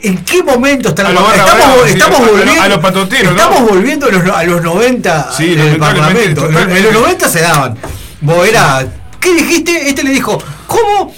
¿en 0.00 0.24
qué 0.24 0.42
momento 0.42 0.88
está 0.88 1.02
la 1.02 1.10
estamos, 1.10 1.32
brava, 1.34 1.50
sí, 1.84 1.92
estamos 1.92 2.20
volviendo, 2.26 2.62
a 2.62 2.68
los 2.68 2.78
patoteros, 2.78 3.34
¿no? 3.34 3.38
estamos 3.42 3.68
volviendo 3.68 4.06
a 4.06 4.10
los, 4.12 4.30
a 4.34 4.42
los 4.44 4.62
90 4.62 5.32
Sí, 5.36 5.44
en 5.52 5.60
el 5.60 5.78
lamentablemente, 5.78 6.40
Parlamento. 6.40 6.74
En 6.76 6.84
los 6.84 6.92
90 6.94 7.28
se 7.28 7.40
daban. 7.42 7.76
Vos 8.22 8.48
era. 8.48 8.86
¿Qué 9.20 9.34
dijiste? 9.34 9.90
Este 9.90 10.02
le 10.02 10.10
dijo, 10.12 10.42
¿cómo? 10.66 11.14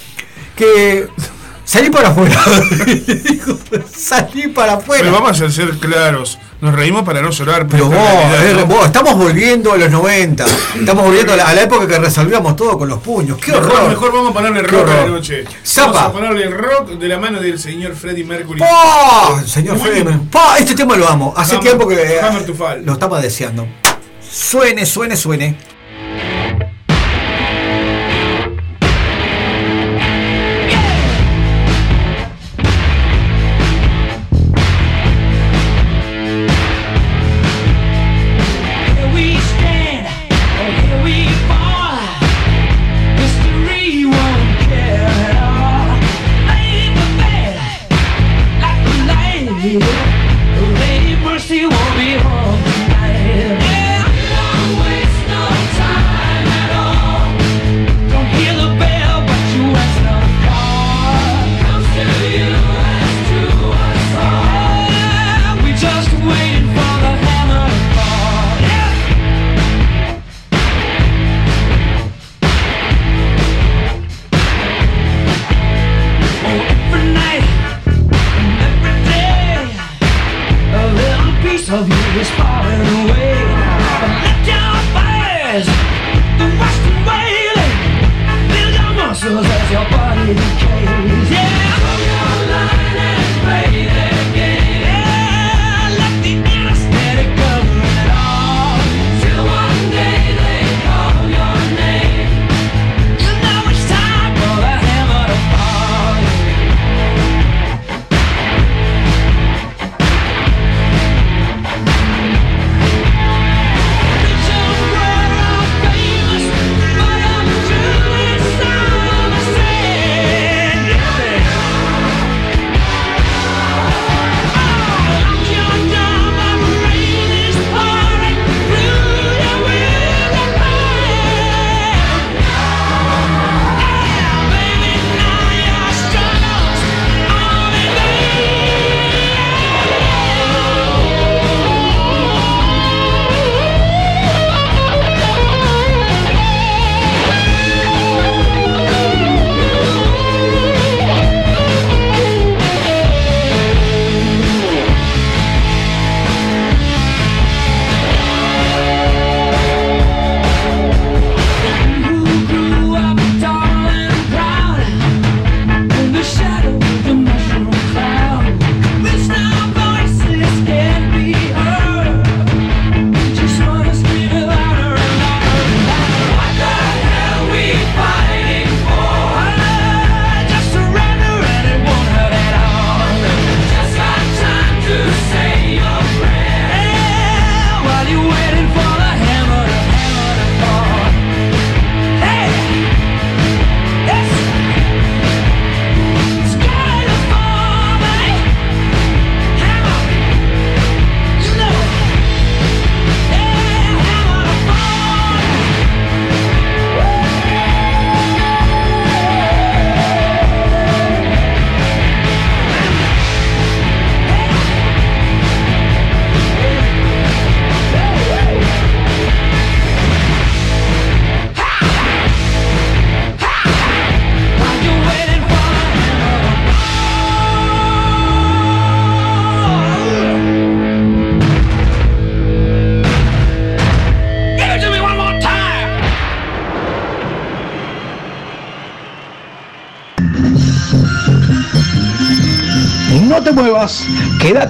Que 0.56 1.08
salí 1.64 1.90
para 1.90 2.08
afuera. 2.08 2.36
Dijo, 3.24 3.58
salí 3.96 4.48
para 4.48 4.74
afuera. 4.74 5.02
Pero 5.04 5.12
vamos 5.12 5.40
a 5.40 5.50
ser 5.50 5.70
claros. 5.78 6.38
Nos 6.60 6.74
reímos 6.74 7.02
para 7.02 7.20
no 7.20 7.30
llorar. 7.30 7.66
Pero 7.66 7.86
vos, 7.86 7.94
realidad, 7.94 8.46
eh, 8.50 8.54
¿no? 8.54 8.66
vos, 8.66 8.86
estamos 8.86 9.16
volviendo 9.16 9.72
a 9.72 9.76
los 9.78 9.90
90. 9.90 10.44
Estamos 10.78 11.04
volviendo 11.04 11.32
a 11.32 11.36
la, 11.36 11.48
a 11.48 11.54
la 11.54 11.62
época 11.62 11.88
que 11.88 11.98
resolvíamos 11.98 12.54
todo 12.54 12.78
con 12.78 12.88
los 12.88 13.00
puños. 13.00 13.38
¡Qué 13.38 13.50
Mejor, 13.52 13.66
horror! 13.72 13.88
mejor 13.88 14.12
vamos 14.12 14.30
a 14.30 14.34
ponerle 14.34 14.62
Qué 14.62 14.76
rock 14.76 14.88
a 14.88 14.94
la 14.94 15.06
noche. 15.06 15.44
Zapa. 15.66 15.92
Vamos 15.92 16.08
a 16.08 16.12
ponerle 16.12 16.50
rock 16.50 16.90
de 16.90 17.08
la 17.08 17.18
mano 17.18 17.40
del 17.40 17.58
señor 17.58 17.94
Freddie 17.96 18.24
Mercury. 18.24 18.60
¡Pah! 18.60 19.42
Señor 19.44 19.78
Freddie. 19.80 20.04
Mercury. 20.04 20.28
¡Pah! 20.30 20.56
Este 20.58 20.74
tema 20.76 20.96
lo 20.96 21.08
amo. 21.08 21.34
Hace 21.36 21.56
Hammer- 21.56 21.60
tiempo 21.62 21.88
que 21.88 21.94
eh, 22.00 22.20
lo 22.84 22.92
estaba 22.92 23.20
deseando. 23.20 23.66
Suene, 24.30 24.86
suene, 24.86 25.16
suene. 25.16 25.56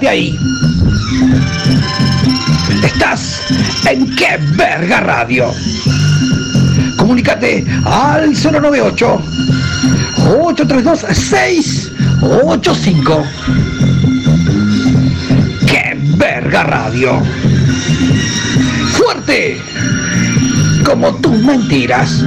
Quédate 0.03 0.09
ahí. 0.09 0.37
Estás 2.83 3.41
en 3.89 4.13
Qué 4.15 4.37
Verga 4.55 4.99
Radio. 5.01 5.51
Comunícate 6.97 7.63
al 7.85 8.33
098 8.33 9.21
832 10.17 10.99
685. 10.99 13.23
Qué 15.67 15.97
Verga 16.17 16.63
Radio. 16.63 17.21
Fuerte 18.91 19.61
como 20.83 21.13
tus 21.15 21.39
mentiras. 21.39 22.23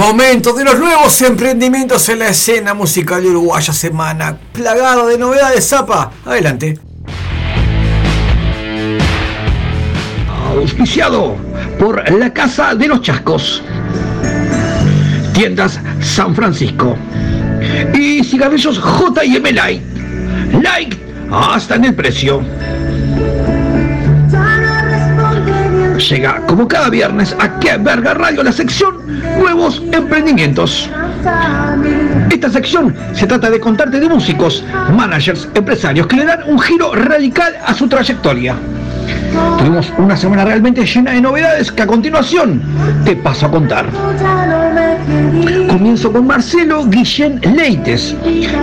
Momento 0.00 0.54
de 0.54 0.64
los 0.64 0.78
nuevos 0.78 1.20
emprendimientos 1.20 2.08
en 2.08 2.20
la 2.20 2.28
escena 2.28 2.72
musical 2.72 3.22
uruguaya. 3.22 3.70
Semana 3.70 4.34
plagada 4.50 5.04
de 5.04 5.18
novedades, 5.18 5.68
Zapa. 5.68 6.10
Adelante. 6.24 6.78
Auspiciado 10.56 11.36
por 11.78 12.10
la 12.10 12.32
Casa 12.32 12.74
de 12.74 12.88
los 12.88 13.02
Chascos. 13.02 13.62
Tiendas 15.34 15.78
San 16.00 16.34
Francisco. 16.34 16.96
Y 17.92 18.24
cigarrillos 18.24 18.78
J&M 18.78 19.52
Light. 19.52 19.82
Like 20.62 20.98
hasta 21.30 21.74
en 21.74 21.84
el 21.84 21.94
precio. 21.94 22.42
Llega 26.08 26.46
como 26.46 26.66
cada 26.66 26.88
viernes 26.88 27.36
a 27.38 27.60
Que 27.60 27.76
Verga 27.76 28.14
Radio 28.14 28.42
la 28.42 28.52
sección 28.52 29.19
Nuevos 29.40 29.82
Emprendimientos. 29.90 30.88
Esta 32.30 32.50
sección 32.50 32.94
se 33.12 33.26
trata 33.26 33.50
de 33.50 33.58
contarte 33.58 33.98
de 33.98 34.08
músicos, 34.08 34.62
managers, 34.94 35.48
empresarios 35.54 36.06
que 36.06 36.16
le 36.16 36.26
dan 36.26 36.40
un 36.46 36.58
giro 36.58 36.94
radical 36.94 37.54
a 37.66 37.74
su 37.74 37.88
trayectoria. 37.88 38.54
Tuvimos 39.58 39.92
una 39.98 40.16
semana 40.16 40.44
realmente 40.44 40.84
llena 40.84 41.12
de 41.12 41.20
novedades 41.20 41.72
que 41.72 41.82
a 41.82 41.86
continuación 41.86 42.62
te 43.04 43.16
paso 43.16 43.46
a 43.46 43.50
contar. 43.50 43.86
Comienzo 45.68 46.12
con 46.12 46.26
Marcelo 46.26 46.84
Guillén 46.86 47.40
Leites, 47.56 48.14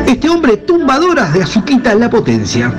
este 0.08 0.30
hombre 0.30 0.58
tumbadoras 0.58 1.34
de 1.34 1.44
Azuquita 1.44 1.92
en 1.92 2.00
la 2.02 2.10
potencia. 2.10 2.72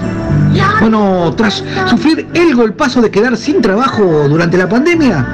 Bueno, 0.81 1.35
tras 1.37 1.65
sufrir 1.87 2.27
el 2.35 2.55
golpazo 2.55 3.01
de 3.03 3.11
quedar 3.11 3.37
sin 3.37 3.61
trabajo 3.61 4.29
durante 4.29 4.57
la 4.57 4.69
pandemia, 4.69 5.27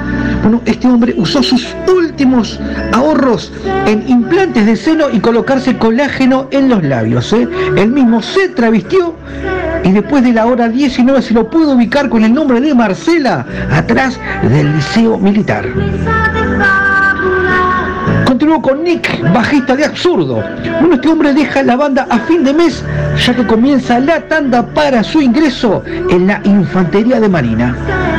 bueno, 0.45 0.61
este 0.65 0.87
hombre 0.87 1.15
usó 1.17 1.41
sus 1.41 1.75
últimos 1.91 2.59
ahorros 2.93 3.51
en 3.87 4.07
implantes 4.07 4.67
de 4.67 4.75
seno 4.75 5.09
y 5.11 5.19
colocarse 5.19 5.75
colágeno 5.75 6.49
en 6.51 6.69
los 6.69 6.83
labios. 6.83 7.33
¿eh? 7.33 7.47
Él 7.75 7.89
mismo 7.89 8.21
se 8.21 8.49
travestió 8.49 9.15
y 9.83 9.91
después 9.91 10.23
de 10.23 10.33
la 10.33 10.45
hora 10.45 10.69
19 10.69 11.19
se 11.23 11.33
lo 11.33 11.49
pudo 11.49 11.71
ubicar 11.71 12.09
con 12.09 12.23
el 12.23 12.31
nombre 12.31 12.61
de 12.61 12.75
Marcela 12.75 13.43
atrás 13.71 14.19
del 14.43 14.75
liceo 14.75 15.17
militar. 15.17 15.65
Continuó 18.23 18.61
con 18.61 18.83
Nick, 18.83 19.23
bajista 19.33 19.75
de 19.75 19.85
Absurdo. 19.85 20.43
Bueno, 20.79 20.93
este 20.93 21.07
hombre 21.07 21.33
deja 21.33 21.63
la 21.63 21.75
banda 21.75 22.05
a 22.07 22.19
fin 22.19 22.43
de 22.43 22.53
mes, 22.53 22.85
ya 23.25 23.35
que 23.35 23.47
comienza 23.47 23.99
la 23.99 24.21
tanda 24.27 24.63
para 24.63 25.03
su 25.03 25.23
ingreso 25.23 25.83
en 25.87 26.27
la 26.27 26.39
Infantería 26.43 27.19
de 27.19 27.29
Marina. 27.29 28.14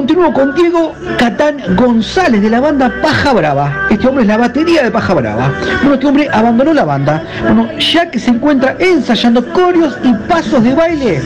Continúo 0.00 0.32
con 0.32 0.54
Diego 0.54 0.94
Catán 1.18 1.76
González 1.76 2.40
de 2.40 2.48
la 2.48 2.58
banda 2.58 2.90
Paja 3.02 3.34
Brava. 3.34 3.86
Este 3.90 4.08
hombre 4.08 4.22
es 4.22 4.28
la 4.28 4.38
batería 4.38 4.82
de 4.82 4.90
Paja 4.90 5.12
Brava. 5.12 5.52
Bueno, 5.80 5.92
este 5.96 6.06
hombre 6.06 6.26
abandonó 6.32 6.72
la 6.72 6.86
banda. 6.86 7.22
Bueno, 7.42 7.68
ya 7.78 8.10
que 8.10 8.18
se 8.18 8.30
encuentra 8.30 8.76
ensayando 8.78 9.46
coreos 9.52 9.98
y 10.02 10.14
pasos 10.26 10.64
de 10.64 10.74
baile, 10.74 11.20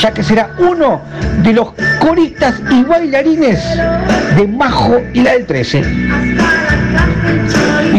ya 0.00 0.10
que 0.10 0.24
será 0.24 0.50
uno 0.58 1.00
de 1.44 1.52
los 1.52 1.74
coristas 2.00 2.60
y 2.72 2.82
bailarines 2.82 3.62
de 4.36 4.48
Majo 4.48 5.00
y 5.14 5.22
la 5.22 5.34
del 5.34 5.46
13. 5.46 5.84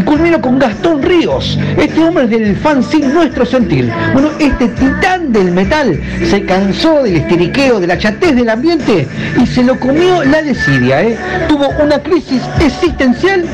Culmino 0.04 0.40
con 0.40 0.58
Gastón 0.58 1.02
Ríos, 1.02 1.58
este 1.76 2.00
hombre 2.00 2.26
del 2.26 2.56
fanzine 2.56 3.08
Nuestro 3.08 3.46
Sentir. 3.46 3.90
Bueno, 4.12 4.30
este 4.38 4.68
titán 4.68 5.32
del 5.32 5.50
metal 5.52 6.00
se 6.28 6.44
cansó 6.44 7.02
del 7.02 7.16
esteriqueo, 7.16 7.80
de 7.80 7.86
la 7.86 7.98
chatez 7.98 8.34
del 8.34 8.48
ambiente 8.48 9.06
y 9.40 9.46
se 9.46 9.62
lo 9.62 9.78
comió 9.78 10.22
la 10.24 10.42
desidia. 10.42 11.02
¿eh? 11.02 11.18
Tuvo 11.48 11.68
una 11.82 11.98
crisis 11.98 12.42
existencial 12.60 13.44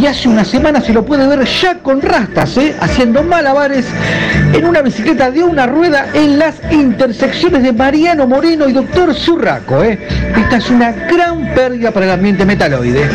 y 0.00 0.06
hace 0.06 0.28
una 0.28 0.44
semana 0.44 0.80
se 0.80 0.92
lo 0.92 1.04
puede 1.04 1.26
ver 1.26 1.44
ya 1.44 1.78
con 1.78 2.00
rastas, 2.02 2.56
¿eh? 2.56 2.74
haciendo 2.80 3.22
malabares 3.22 3.86
en 4.52 4.64
una 4.64 4.82
bicicleta 4.82 5.30
de 5.30 5.42
una 5.42 5.66
rueda 5.66 6.06
en 6.14 6.38
las 6.38 6.56
intersecciones 6.70 7.62
de 7.62 7.72
Mariano 7.72 8.26
Moreno 8.26 8.68
y 8.68 8.72
Doctor 8.72 9.14
Zurraco. 9.14 9.82
¿eh? 9.84 9.98
Esta 10.36 10.56
es 10.56 10.70
una 10.70 10.92
gran 10.92 11.54
pérdida 11.54 11.90
para 11.90 12.06
el 12.06 12.12
ambiente 12.12 12.44
metaloide. 12.44 13.08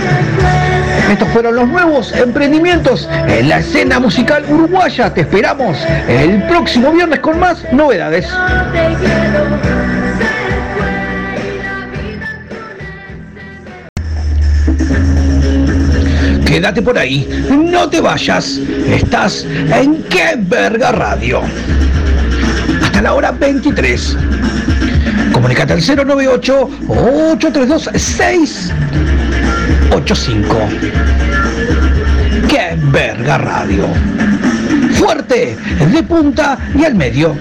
Estos 1.10 1.28
fueron 1.30 1.56
los 1.56 1.68
nuevos 1.68 2.12
emprendimientos 2.12 3.10
en 3.28 3.50
la 3.50 3.60
escena 3.60 4.00
musical 4.00 4.46
uruguaya. 4.48 5.12
Te 5.12 5.22
esperamos 5.22 5.78
el 6.08 6.44
próximo 6.44 6.92
viernes 6.92 7.20
con 7.20 7.40
más 7.40 7.66
novedades. 7.74 8.28
Quédate 16.46 16.82
por 16.82 16.98
ahí, 16.98 17.28
no 17.50 17.90
te 17.90 18.02
vayas. 18.02 18.60
Estás 18.88 19.46
en 19.74 20.04
Qué 20.04 20.36
Verga 20.38 20.92
Radio. 20.92 21.42
Hasta 22.84 23.02
la 23.02 23.14
hora 23.14 23.32
23. 23.32 24.16
Comunicate 25.34 25.74
al 25.74 25.82
098 25.82 26.70
832 26.88 27.90
685. 29.90 30.56
¡Qué 32.48 32.78
verga 32.92 33.40
radio! 33.40 33.88
Fuerte, 34.94 35.58
de 35.92 36.04
punta 36.04 36.58
y 36.76 36.86
al 36.86 36.96
medio. 36.96 37.36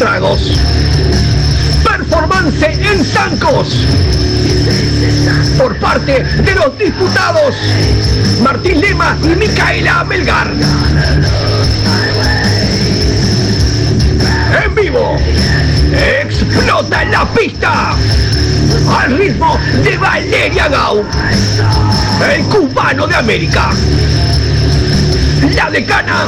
Tragos. 0.00 0.50
Performance 1.84 2.62
en 2.62 3.04
Zancos. 3.04 3.86
Por 5.58 5.76
parte 5.76 6.24
de 6.24 6.54
los 6.54 6.78
diputados 6.78 7.54
Martín 8.42 8.80
Lema 8.80 9.14
y 9.22 9.36
Micaela 9.36 10.02
Melgar. 10.04 10.50
En 14.64 14.74
vivo, 14.74 15.18
explota 15.92 17.04
la 17.04 17.26
pista 17.34 17.94
al 19.02 19.18
ritmo 19.18 19.58
de 19.84 19.98
Valeria 19.98 20.68
Gau, 20.68 21.04
el 22.32 22.42
cubano 22.44 23.06
de 23.06 23.16
América, 23.16 23.68
la 25.54 25.70
decana 25.70 26.24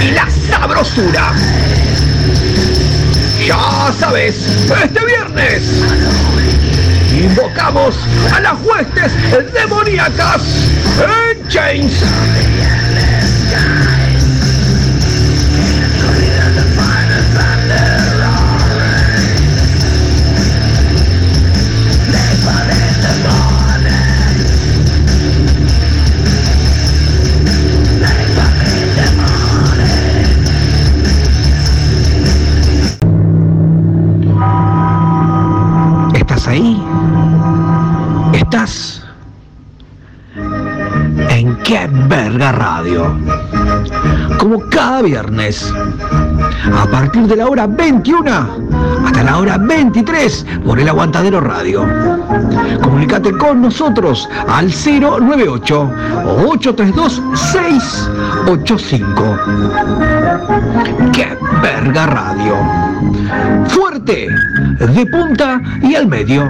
y 0.00 0.10
la 0.12 0.26
sabrosura. 0.30 1.34
Ya 3.48 3.90
sabes, 3.98 4.46
este 4.46 5.06
viernes 5.06 5.62
invocamos 7.10 7.96
a 8.30 8.40
las 8.40 8.60
huestes 8.60 9.10
demoníacas 9.54 10.42
en 11.00 11.48
Chains. 11.48 11.94
¿En 42.48 42.54
qué 42.54 42.56
verga 42.56 42.62
radio? 42.64 43.20
Como 44.38 44.60
cada 44.70 45.02
viernes, 45.02 45.70
a 46.74 46.86
partir 46.90 47.26
de 47.26 47.36
la 47.36 47.46
hora 47.46 47.66
21 47.66 48.30
hasta 49.04 49.22
la 49.22 49.36
hora 49.38 49.58
23 49.58 50.46
por 50.64 50.80
el 50.80 50.88
Aguantadero 50.88 51.42
Radio. 51.42 51.86
Comunicate 52.82 53.32
con 53.32 53.60
nosotros 53.60 54.26
al 54.48 54.70
098 54.70 55.92
832 56.24 57.22
685. 57.34 59.38
¡Qué 61.12 61.36
verga 61.60 62.06
radio! 62.06 62.54
Fuerte, 63.66 64.28
de 64.78 65.06
punta 65.06 65.60
y 65.82 65.96
al 65.96 66.06
medio. 66.06 66.48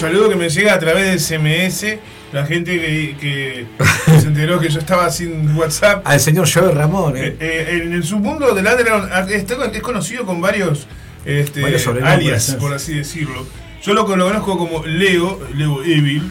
Saludo 0.00 0.28
que 0.28 0.36
me 0.36 0.48
llega 0.48 0.74
a 0.74 0.78
través 0.78 1.04
del 1.06 1.20
SMS. 1.20 1.98
La 2.32 2.46
gente 2.46 2.72
que, 2.80 3.16
que- 3.20 3.66
que 4.06 4.20
se 4.20 4.28
enteró 4.28 4.60
que 4.60 4.68
yo 4.68 4.78
estaba 4.78 5.10
sin 5.10 5.56
WhatsApp. 5.56 6.02
Al 6.06 6.20
señor 6.20 6.48
Joey 6.52 6.72
Ramón, 6.72 7.16
eh. 7.16 7.26
Eh, 7.26 7.36
eh, 7.40 7.80
en 7.84 7.92
el 7.92 8.04
submundo 8.04 8.54
del 8.54 8.66
Underground 8.66 9.08
ah, 9.12 9.26
es 9.28 9.82
conocido 9.82 10.24
con 10.24 10.40
varios, 10.40 10.86
este, 11.24 11.60
Varios 11.60 11.86
alias, 11.86 12.56
por 12.60 12.72
así 12.72 12.94
decirlo. 12.94 13.46
Yo 13.82 13.94
lo, 13.94 14.02
lo 14.16 14.26
conozco 14.26 14.58
como 14.58 14.84
Leo, 14.86 15.40
Leo 15.56 15.82
Evil. 15.82 16.30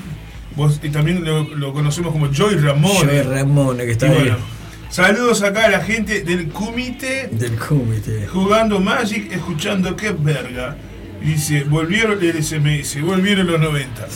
Vos, 0.55 0.79
y 0.83 0.89
también 0.89 1.23
lo, 1.25 1.43
lo 1.43 1.73
conocemos 1.73 2.11
como 2.11 2.27
Joy 2.31 2.55
Ramón. 2.55 2.91
Joey 2.95 3.21
Ramón, 3.23 3.77
que 3.77 3.91
está 3.91 4.07
Y 4.07 4.09
bueno, 4.11 4.37
saludos 4.89 5.41
acá 5.43 5.65
a 5.65 5.69
la 5.69 5.81
gente 5.81 6.21
del 6.21 6.49
comité. 6.49 7.27
Del 7.31 7.55
comité. 7.55 8.25
Jugando 8.27 8.79
Magic, 8.79 9.31
escuchando 9.31 9.95
qué 9.95 10.11
verga. 10.11 10.77
Dice, 11.21 11.63
volvieron 11.63 12.17
el 12.23 12.43
SMS, 12.43 13.01
volvieron 13.01 13.47
los 13.47 13.59
90. 13.59 14.07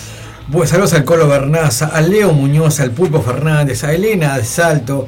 Bueno, 0.48 0.68
saludos 0.68 0.94
al 0.94 1.06
Colo 1.06 1.28
Bernaza, 1.28 1.88
a 1.88 2.02
Leo 2.02 2.34
Muñoz, 2.34 2.80
al 2.80 2.92
Pulpo 2.92 3.22
Fernández, 3.22 3.84
a 3.84 3.94
Elena 3.94 4.38
de 4.38 4.44
Salto. 4.44 5.08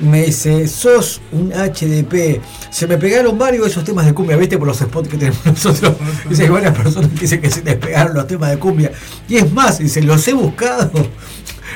Me 0.00 0.26
dice, 0.26 0.66
sos 0.66 1.20
un 1.32 1.52
HDP. 1.52 2.40
Se 2.70 2.86
me 2.86 2.98
pegaron 2.98 3.38
varios 3.38 3.64
de 3.64 3.70
esos 3.70 3.84
temas 3.84 4.06
de 4.06 4.12
cumbia, 4.12 4.36
¿viste? 4.36 4.58
Por 4.58 4.66
los 4.66 4.78
spots 4.78 5.08
que 5.08 5.16
tenemos 5.16 5.44
nosotros. 5.46 5.94
Dice, 6.28 6.44
hay 6.44 6.48
varias 6.48 6.76
personas 6.76 7.10
que 7.10 7.20
dicen 7.20 7.40
que 7.40 7.50
se 7.50 7.62
les 7.62 7.76
pegaron 7.76 8.14
los 8.14 8.26
temas 8.26 8.50
de 8.50 8.58
cumbia. 8.58 8.90
Y 9.28 9.36
es 9.36 9.52
más, 9.52 9.78
dice, 9.78 10.02
los 10.02 10.26
he 10.26 10.32
buscado, 10.32 10.90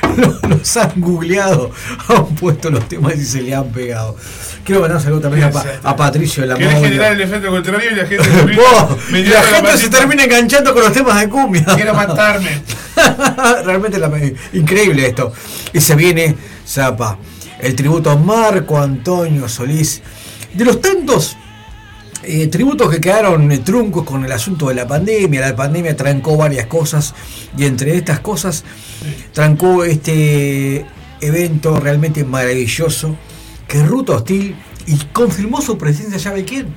los, 0.17 0.41
los 0.43 0.77
han 0.77 0.91
googleado, 0.97 1.71
han 2.07 2.25
puesto 2.35 2.69
los 2.69 2.87
temas 2.87 3.15
y 3.17 3.25
se 3.25 3.41
le 3.41 3.53
han 3.55 3.69
pegado. 3.71 4.15
Quiero 4.63 4.81
mandar 4.81 4.97
un 4.97 5.03
saludo 5.03 5.21
también 5.21 5.45
a, 5.45 5.51
Pa- 5.51 5.65
a 5.83 5.95
Patricio 5.95 6.41
de 6.43 6.47
la 6.49 6.55
Querés 6.55 6.75
generar 6.81 7.13
el 7.13 7.21
efecto 7.21 7.49
contrario 7.49 7.91
y 7.91 7.95
la 7.95 8.05
gente 8.05 8.29
me 9.11 9.23
tira 9.23 9.41
la 9.41 9.43
gente 9.55 9.77
se 9.77 9.89
termina 9.89 10.23
enganchando 10.25 10.73
con 10.73 10.83
los 10.83 10.93
temas 10.93 11.19
de 11.19 11.29
cumbia. 11.29 11.65
Quiero 11.75 11.93
matarme. 11.93 12.61
Realmente 13.65 13.97
la- 13.97 14.11
increíble 14.53 15.07
esto. 15.07 15.33
Y 15.73 15.81
se 15.81 15.95
viene 15.95 16.35
Zapa. 16.67 17.17
El 17.59 17.75
tributo 17.75 18.09
a 18.11 18.15
Marco 18.15 18.77
Antonio 18.79 19.47
Solís. 19.49 20.01
De 20.53 20.65
los 20.65 20.79
tantos 20.81 21.35
eh, 22.23 22.47
tributos 22.47 22.89
que 22.89 22.99
quedaron 22.99 23.51
eh, 23.51 23.59
truncos 23.59 24.03
con 24.03 24.25
el 24.25 24.31
asunto 24.31 24.69
de 24.69 24.75
la 24.75 24.87
pandemia. 24.87 25.41
La 25.41 25.55
pandemia 25.55 25.95
trancó 25.95 26.37
varias 26.37 26.67
cosas. 26.67 27.13
Y 27.57 27.65
entre 27.65 27.95
estas 27.95 28.19
cosas 28.19 28.63
trancó 29.33 29.83
este 29.83 30.85
evento 31.21 31.79
realmente 31.79 32.23
maravilloso. 32.23 33.15
Que 33.67 33.83
Ruta 33.83 34.13
Hostil 34.13 34.55
y 34.87 34.95
confirmó 35.13 35.61
su 35.61 35.77
presencia, 35.77 36.17
¿sabe 36.17 36.43
quién? 36.43 36.67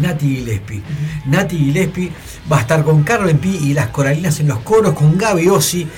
Nati 0.00 0.36
Gillespie. 0.36 0.82
Nati 1.26 1.58
Gillespie 1.58 2.12
va 2.50 2.58
a 2.58 2.60
estar 2.60 2.84
con 2.84 3.02
Carmen 3.02 3.38
Pi 3.38 3.58
y 3.62 3.74
las 3.74 3.88
Coralinas 3.88 4.38
en 4.38 4.48
los 4.48 4.60
coros 4.60 4.94
con 4.94 5.18
Gaby 5.18 5.48
Ossi 5.48 5.88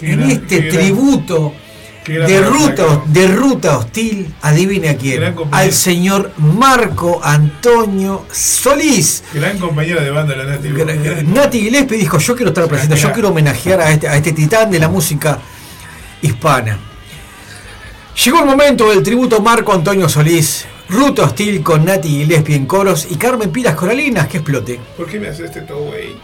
en 0.00 0.22
este 0.22 0.62
tributo 0.62 1.52
gran 1.52 1.65
de 2.14 2.40
banda 2.40 2.48
ruta, 2.50 3.02
de 3.06 3.26
ruta 3.28 3.78
hostil, 3.78 4.34
adivine 4.42 4.88
a 4.90 4.96
quién, 4.96 5.20
Gran 5.20 5.34
compañero. 5.34 5.56
al 5.68 5.72
señor 5.72 6.32
Marco 6.38 7.20
Antonio 7.22 8.24
Solís. 8.32 9.24
Gran 9.32 9.58
compañera 9.58 10.02
de 10.02 10.10
banda 10.10 10.36
la 10.36 10.44
Nati. 10.44 10.68
Nati 11.24 11.60
Gillespie 11.60 11.98
dijo, 11.98 12.18
yo 12.18 12.34
quiero 12.36 12.50
estar 12.50 12.66
presente, 12.68 12.96
yo 12.96 13.12
quiero 13.12 13.28
homenajear 13.30 13.80
a 13.80 13.90
este, 13.92 14.08
a 14.08 14.16
este 14.16 14.32
titán 14.32 14.70
de 14.70 14.78
la 14.78 14.88
música 14.88 15.38
hispana. 16.22 16.78
Llegó 18.24 18.38
el 18.40 18.46
momento 18.46 18.88
del 18.90 19.02
tributo 19.02 19.40
Marco 19.40 19.72
Antonio 19.74 20.08
Solís, 20.08 20.64
Ruta 20.88 21.24
Hostil 21.24 21.62
con 21.62 21.84
Nati 21.84 22.08
Gillespie 22.08 22.56
en 22.56 22.66
coros 22.66 23.06
y 23.10 23.16
Carmen 23.16 23.50
Pilas 23.50 23.74
Coralinas, 23.74 24.28
que 24.28 24.38
explote. 24.38 24.80
¿Por 24.96 25.06
qué 25.06 25.18
me 25.18 25.28
haces 25.28 25.46
este 25.46 25.62
todo, 25.62 25.80
güey? 25.86 26.16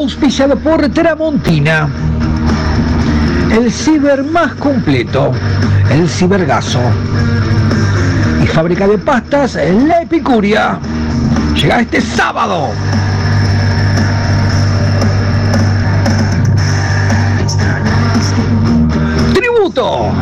Auspiciado 0.00 0.58
por 0.58 0.88
Tramontina. 0.88 1.86
El 3.52 3.70
ciber 3.70 4.24
más 4.24 4.54
completo. 4.54 5.30
El 5.90 6.08
cibergaso. 6.08 6.80
Y 8.42 8.46
fábrica 8.46 8.88
de 8.88 8.96
pastas 8.96 9.56
La 9.56 10.00
Epicuria. 10.00 10.78
Llega 11.54 11.82
este 11.82 12.00
sábado. 12.00 12.70
Tributo 19.34 20.12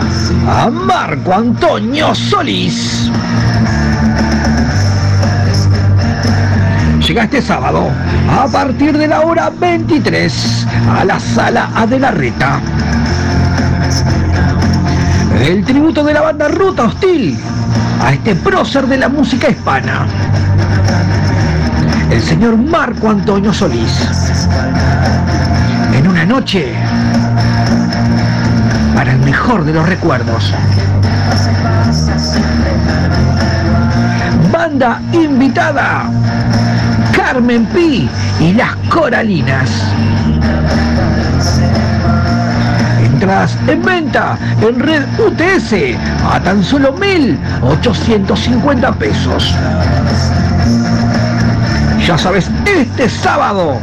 a 0.49 0.71
Marco 0.71 1.33
Antonio 1.33 2.13
Solís. 2.17 3.09
Llega 7.09 7.25
este 7.25 7.41
sábado 7.41 7.89
a 8.31 8.47
partir 8.49 8.99
de 8.99 9.09
la 9.09 9.23
hora 9.23 9.49
23 9.49 10.67
a 10.91 11.07
la 11.07 11.19
sala 11.19 11.71
Adelarreta. 11.75 12.61
El 15.41 15.65
tributo 15.65 16.05
de 16.05 16.13
la 16.13 16.21
banda 16.21 16.49
Ruta 16.49 16.85
Hostil 16.85 17.39
a 18.05 18.13
este 18.13 18.35
prócer 18.35 18.87
de 18.87 18.99
la 18.99 19.09
música 19.09 19.49
hispana. 19.49 20.07
El 22.11 22.21
señor 22.21 22.59
Marco 22.59 23.09
Antonio 23.09 23.55
Solís. 23.55 24.07
En 25.95 26.09
una 26.09 26.27
noche 26.27 26.75
para 28.95 29.13
el 29.13 29.19
mejor 29.21 29.65
de 29.65 29.73
los 29.73 29.89
recuerdos. 29.89 30.53
Banda 34.53 35.01
invitada. 35.11 36.11
Carmen 37.39 37.67
Pi 37.67 38.11
y 38.41 38.53
las 38.53 38.75
Coralinas. 38.91 39.71
Entradas 43.01 43.57
en 43.69 43.81
venta 43.81 44.37
en 44.61 44.81
red 44.81 45.05
UTS 45.21 45.73
a 46.29 46.41
tan 46.41 46.65
solo 46.65 46.97
1.850 46.97 48.93
pesos. 48.97 49.55
Ya 52.05 52.19
sabes, 52.19 52.51
este 52.67 53.09
sábado 53.09 53.79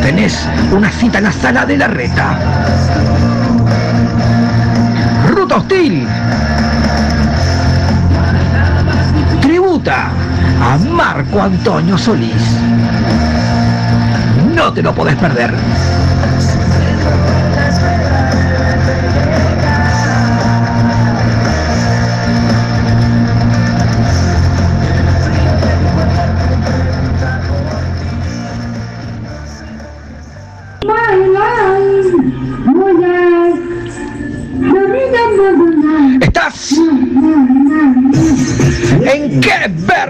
tenés 0.00 0.48
una 0.72 0.90
cita 0.90 1.18
en 1.18 1.24
la 1.24 1.32
sala 1.32 1.66
de 1.66 1.76
la 1.76 1.88
reta. 1.88 2.38
Ruta 5.28 5.56
Hostil. 5.56 6.08
Tributa 9.42 10.10
a 10.60 10.76
Marco 10.78 11.40
Antonio 11.40 11.96
Solís. 11.96 12.58
No 14.54 14.72
te 14.72 14.82
lo 14.82 14.94
podés 14.94 15.16
perder. 15.16 15.54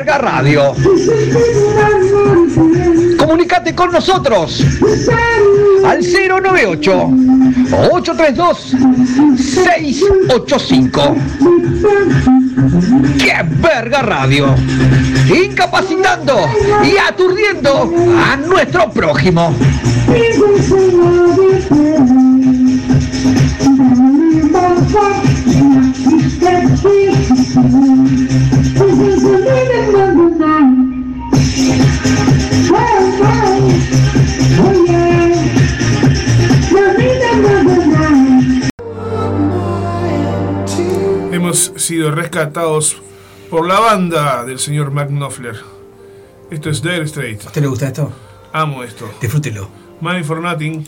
Verga 0.01 0.17
radio. 0.17 0.75
Comunicate 3.19 3.75
con 3.75 3.93
nosotros 3.93 4.65
al 5.85 6.01
098 6.01 7.11
832 7.93 8.77
685. 9.37 11.17
¡Qué 13.19 13.45
verga 13.61 14.01
radio! 14.01 14.55
Incapacitando 15.29 16.49
y 16.83 16.97
aturdiendo 16.97 17.93
a 18.25 18.37
nuestro 18.37 18.91
prójimo. 18.91 19.55
sido 41.91 42.12
rescatados 42.12 43.03
por 43.51 43.67
la 43.67 43.81
banda 43.81 44.45
del 44.45 44.61
señor 44.61 44.93
Mark 44.93 45.11
Esto 46.53 46.71
es 46.71 46.83
Dire 46.83 47.05
Straits. 47.05 47.47
¿A 47.47 47.49
usted 47.49 47.62
le 47.62 47.67
gusta 47.67 47.89
esto? 47.89 48.12
Amo 48.53 48.85
esto. 48.85 49.11
Disfrútelo. 49.21 49.69
Money 50.01 50.23
for 50.23 50.41
Nothing. 50.41 50.87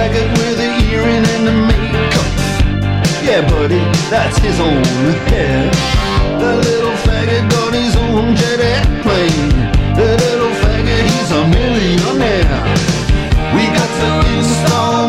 ragged 0.00 0.30
with 0.38 0.56
the 0.56 0.68
earring 0.94 1.24
and 1.34 1.46
a 1.52 1.56
makeup. 1.68 2.30
Yeah, 3.26 3.42
buddy, 3.52 3.82
that's 4.08 4.38
his 4.38 4.58
own 4.58 4.82
hair. 5.28 5.70
The 6.42 6.52
little 6.66 6.96
faggot 7.04 7.44
got 7.50 7.74
his 7.74 7.94
own 7.96 8.34
jet 8.40 8.60
airplane. 8.72 9.50
The 9.98 10.08
little 10.24 10.54
faggot, 10.62 11.04
he's 11.12 11.30
a 11.40 11.42
millionaire. 11.56 12.62
We 13.54 13.62
got 13.76 13.90
to 14.00 14.10
install. 14.36 14.99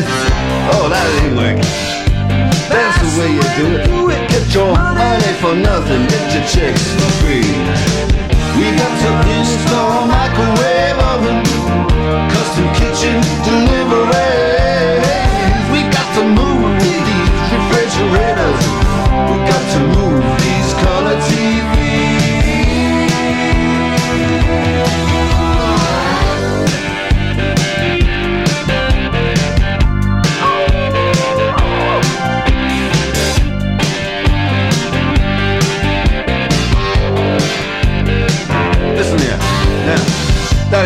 That's, 0.00 0.76
oh, 0.76 0.88
that 0.88 1.04
ain't 1.20 1.36
working. 1.36 1.60
That's 2.72 2.96
the 3.04 3.10
way 3.20 3.36
you 3.36 3.44
do 3.60 3.66
it. 3.76 3.84
Do 3.84 4.08
it. 4.08 4.30
Get 4.30 4.54
your 4.54 4.72
money 4.72 5.32
for 5.44 5.54
nothing. 5.54 6.08
Get 6.08 6.32
your 6.32 6.46
chicks 6.48 6.84
for 6.96 7.10
free. 7.20 7.44
We 8.56 8.72
got 8.80 8.94
to 9.04 9.10
install 9.36 10.06
microwave 10.08 10.96
oven, 11.12 11.44
custom 12.32 12.66
kitchen 12.80 13.19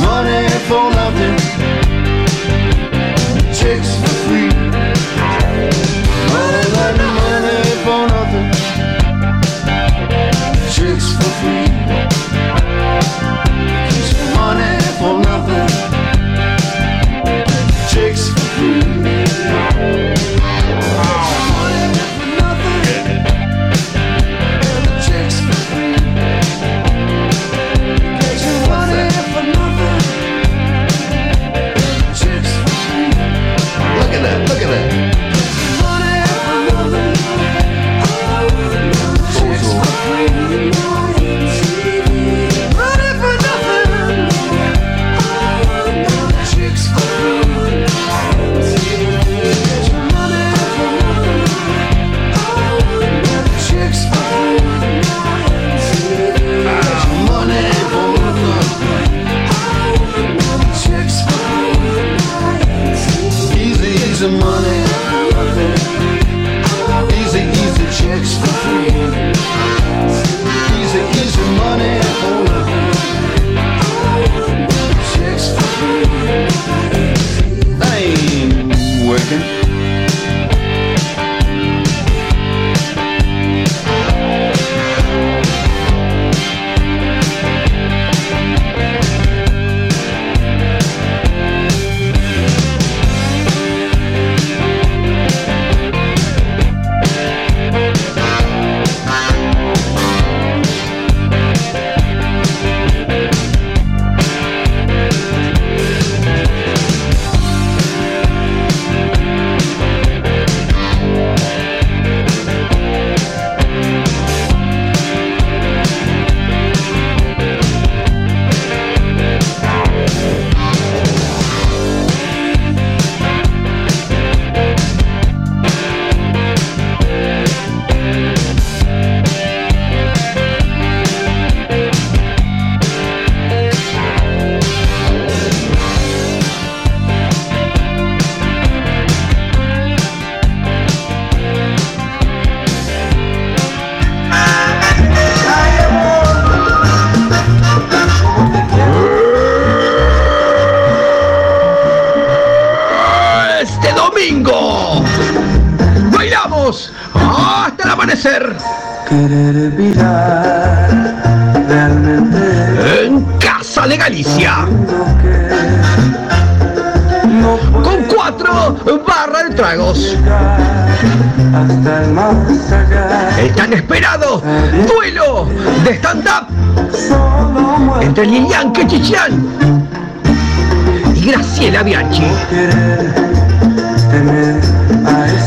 Money 0.00 0.48
for 0.68 0.86
nothing, 0.90 1.38
chicks 3.54 3.90
for 4.00 4.14
free. 4.24 4.50
That 6.74 6.96
money 7.16 7.64
for 7.84 8.02
nothing, 8.14 8.50
chicks 10.74 11.08
for 11.16 11.30
free. 11.40 11.68
Money 14.36 14.74
for 14.98 15.14
nothing, 15.24 15.73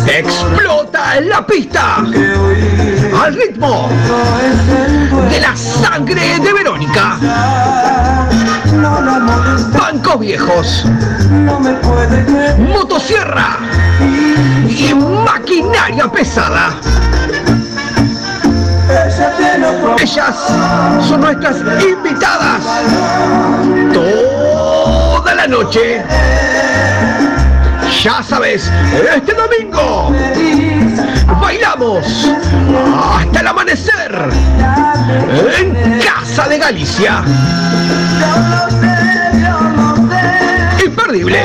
Explota 0.07 1.17
en 1.17 1.29
la 1.29 1.45
pista. 1.45 1.97
al 1.97 3.35
ritmo 3.35 3.89
de 5.29 5.39
la 5.39 5.55
sangre 5.55 6.39
de 6.39 6.53
Verónica. 6.53 7.17
Bancos 9.73 10.19
viejos, 10.19 10.85
motosierra. 12.73 13.57
Y 14.67 14.93
maquinaria 14.93 16.07
pesada. 16.11 16.75
Ellas 19.99 20.35
son 21.07 21.21
nuestras 21.21 21.57
invitadas 21.83 22.63
noche. 25.47 26.03
Ya 28.03 28.21
sabes, 28.21 28.71
este 29.15 29.33
domingo 29.33 30.13
bailamos 31.41 32.05
hasta 33.15 33.39
el 33.39 33.47
amanecer 33.47 34.29
en 35.59 35.99
Casa 35.99 36.47
de 36.47 36.57
Galicia. 36.59 37.23
Imperdible. 40.85 41.39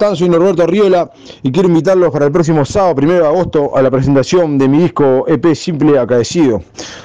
Están? 0.00 0.16
Soy 0.16 0.30
Norberto 0.30 0.62
Arriola 0.62 1.10
y 1.42 1.52
quiero 1.52 1.68
invitarlos 1.68 2.10
para 2.10 2.24
el 2.24 2.32
próximo 2.32 2.64
sábado, 2.64 2.94
1 2.96 3.12
de 3.12 3.26
agosto, 3.26 3.76
a 3.76 3.82
la 3.82 3.90
presentación 3.90 4.56
de 4.56 4.66
mi 4.66 4.78
disco 4.78 5.26
EP 5.28 5.54
Simple 5.54 5.98
Acadecido. 5.98 6.62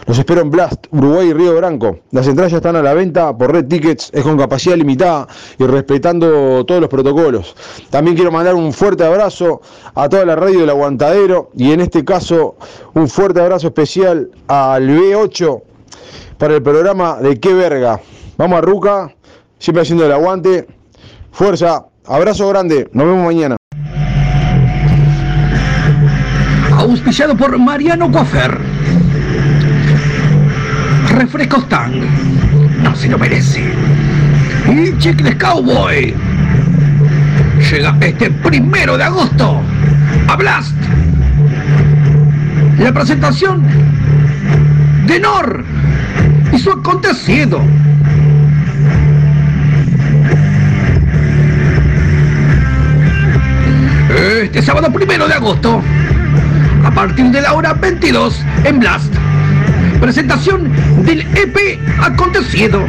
Los 0.08 0.18
espero 0.18 0.40
en 0.40 0.50
Blast, 0.50 0.86
Uruguay 0.92 1.28
y 1.28 1.34
Río 1.34 1.58
Branco. 1.58 2.00
Las 2.12 2.26
entradas 2.26 2.54
están 2.54 2.78
a 2.78 2.82
la 2.82 2.94
venta 2.94 3.38
por 3.38 3.52
Red 3.52 3.68
Tickets, 3.68 4.12
es 4.14 4.24
con 4.24 4.38
capacidad 4.38 4.78
limitada 4.78 5.28
y 5.60 5.66
respetando 5.66 6.64
todos 6.64 6.80
los 6.80 6.90
protocolos. 6.90 7.54
También 7.90 8.16
quiero 8.16 8.32
mandar 8.32 8.56
un 8.56 8.72
fuerte 8.72 9.04
abrazo 9.04 9.60
a 9.94 10.08
toda 10.08 10.24
la 10.24 10.38
radio 10.38 10.62
del 10.62 10.70
Aguantadero 10.70 11.52
y 11.54 11.74
en 11.74 11.82
este 11.82 12.06
caso 12.06 12.56
un 12.94 13.10
fuerte 13.10 13.42
abrazo 13.42 13.68
especial 13.68 14.32
al 14.48 14.88
B8 14.88 15.62
para 16.38 16.56
el 16.56 16.64
programa 16.64 17.18
de 17.18 17.42
Qué 17.42 17.54
Verga. 17.54 18.00
Vamos 18.38 18.58
a 18.58 18.62
Ruca, 18.62 19.14
siempre 19.60 19.82
haciendo 19.82 20.06
el 20.06 20.14
aguante. 20.14 20.66
Fuerza, 21.34 21.88
abrazo 22.08 22.48
grande, 22.50 22.90
nos 22.94 23.06
vemos 23.08 23.26
mañana. 23.26 23.56
Auspiciado 26.78 27.36
por 27.36 27.58
Mariano 27.58 28.12
Coafer. 28.12 28.60
Refrescos 31.10 31.68
Tang. 31.70 31.94
No 32.84 32.96
se 32.96 33.08
lo 33.08 33.18
merece. 33.18 33.64
Y 34.68 34.98
Chicles 34.98 35.36
Cowboy. 35.36 36.14
Llega 37.72 37.98
este 38.02 38.30
primero 38.30 38.98
de 38.98 39.04
agosto 39.04 39.62
a 40.28 40.36
Blast. 40.36 40.76
La 42.80 42.94
presentación 42.94 43.64
de 45.08 45.20
Nor 45.20 45.64
y 46.52 46.60
su 46.60 46.72
acontecido. 46.72 47.62
Este 54.16 54.62
sábado 54.62 54.92
primero 54.94 55.28
de 55.28 55.34
agosto, 55.34 55.82
a 56.86 56.92
partir 56.92 57.26
de 57.32 57.42
la 57.42 57.54
hora 57.54 57.74
22 57.74 58.40
en 58.64 58.80
Blast. 58.80 59.14
Presentación 60.00 60.72
del 61.04 61.22
EP 61.36 61.80
Acontecido 62.00 62.86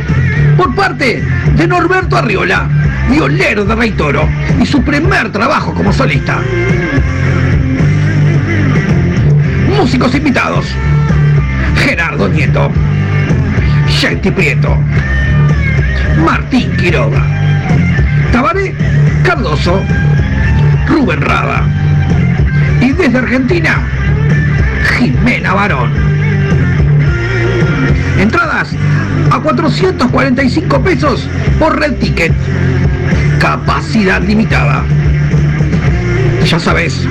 por 0.56 0.74
parte 0.76 1.24
de 1.56 1.66
Norberto 1.66 2.16
Arriola, 2.16 2.68
violero 3.10 3.64
de 3.64 3.74
Rey 3.74 3.90
Toro 3.90 4.28
y 4.60 4.66
su 4.66 4.82
primer 4.84 5.32
trabajo 5.32 5.74
como 5.74 5.92
solista. 5.92 6.38
Músicos 9.76 10.14
invitados: 10.14 10.66
Gerardo 11.76 12.28
Nieto, 12.28 12.70
Shanti 13.88 14.30
Prieto, 14.30 14.78
Martín 16.24 16.76
Quiroga, 16.76 17.24
Tabaré 18.30 18.74
Cardoso, 19.24 19.82
Rubén 21.06 21.20
Rada 21.20 21.62
y 22.80 22.90
desde 22.90 23.18
Argentina, 23.18 23.80
Jimena 24.98 25.54
Barón. 25.54 25.92
Entradas 28.18 28.70
a 29.30 29.38
445 29.38 30.82
pesos 30.82 31.28
por 31.60 31.78
Red 31.78 31.92
Ticket. 32.00 32.32
Capacidad 33.38 34.20
limitada. 34.20 34.82
Ya 36.44 36.58
sabes, 36.58 37.06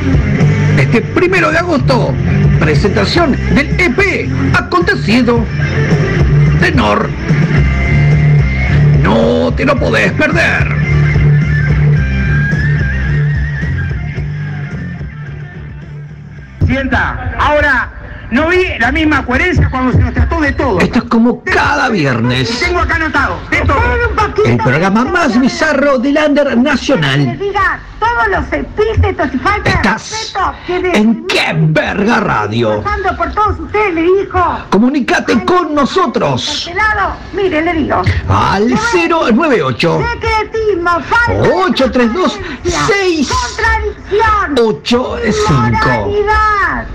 este 0.78 1.02
primero 1.02 1.50
de 1.52 1.60
agosto, 1.60 2.14
presentación 2.60 3.38
del 3.56 3.80
EP 3.80 4.30
acontecido 4.54 5.46
de 6.60 6.72
Nor. 6.74 7.10
No 9.02 9.54
te 9.56 9.64
lo 9.64 9.80
podés 9.80 10.12
perder. 10.12 10.85
Ahora 17.40 17.90
no 18.32 18.48
vi 18.50 18.66
la 18.80 18.92
misma 18.92 19.26
coherencia 19.26 19.70
cuando 19.70 19.92
se 19.94 20.00
nos 20.00 20.14
trató 20.14 20.40
de 20.42 20.52
todo. 20.54 20.80
Esto 20.80 21.00
es 21.00 21.06
como 21.06 21.44
cada 21.44 21.90
viernes. 21.90 22.60
Tengo 22.60 22.80
acá 22.80 22.96
anotado, 22.96 23.38
de 23.50 23.62
todo. 23.62 23.76
El 24.46 24.58
programa 24.58 25.06
más 25.06 25.40
bizarro 25.40 25.98
del 25.98 26.18
under 26.18 26.58
nacional. 26.58 27.38
diga 27.40 27.80
todos 28.00 28.28
los 28.30 28.54
epítetos 28.54 29.30
y 29.34 29.38
falta 29.40 29.70
de 29.70 29.76
Estás 29.76 30.12
respeto 30.12 30.54
que 30.68 30.80
de- 30.82 30.92
en 30.98 31.26
qué 31.28 31.54
verga 31.58 32.20
radio. 32.20 32.82
pasando 32.84 33.18
por 33.18 33.34
todos 33.34 33.60
ustedes 33.60 33.94
le 33.96 34.02
dijo. 34.04 34.60
Comunicate 34.70 35.44
con 35.46 35.74
nosotros 35.74 36.66
Pelado, 36.68 37.16
mire, 37.34 37.62
le 37.62 37.74
digo. 37.74 38.02
al 38.30 38.70
098 38.94 40.02
Secretismo, 40.12 40.92
falta 41.02 41.50
832 41.66 42.40
6 42.64 43.32
contradicción, 43.32 44.68
85. 44.68 46.86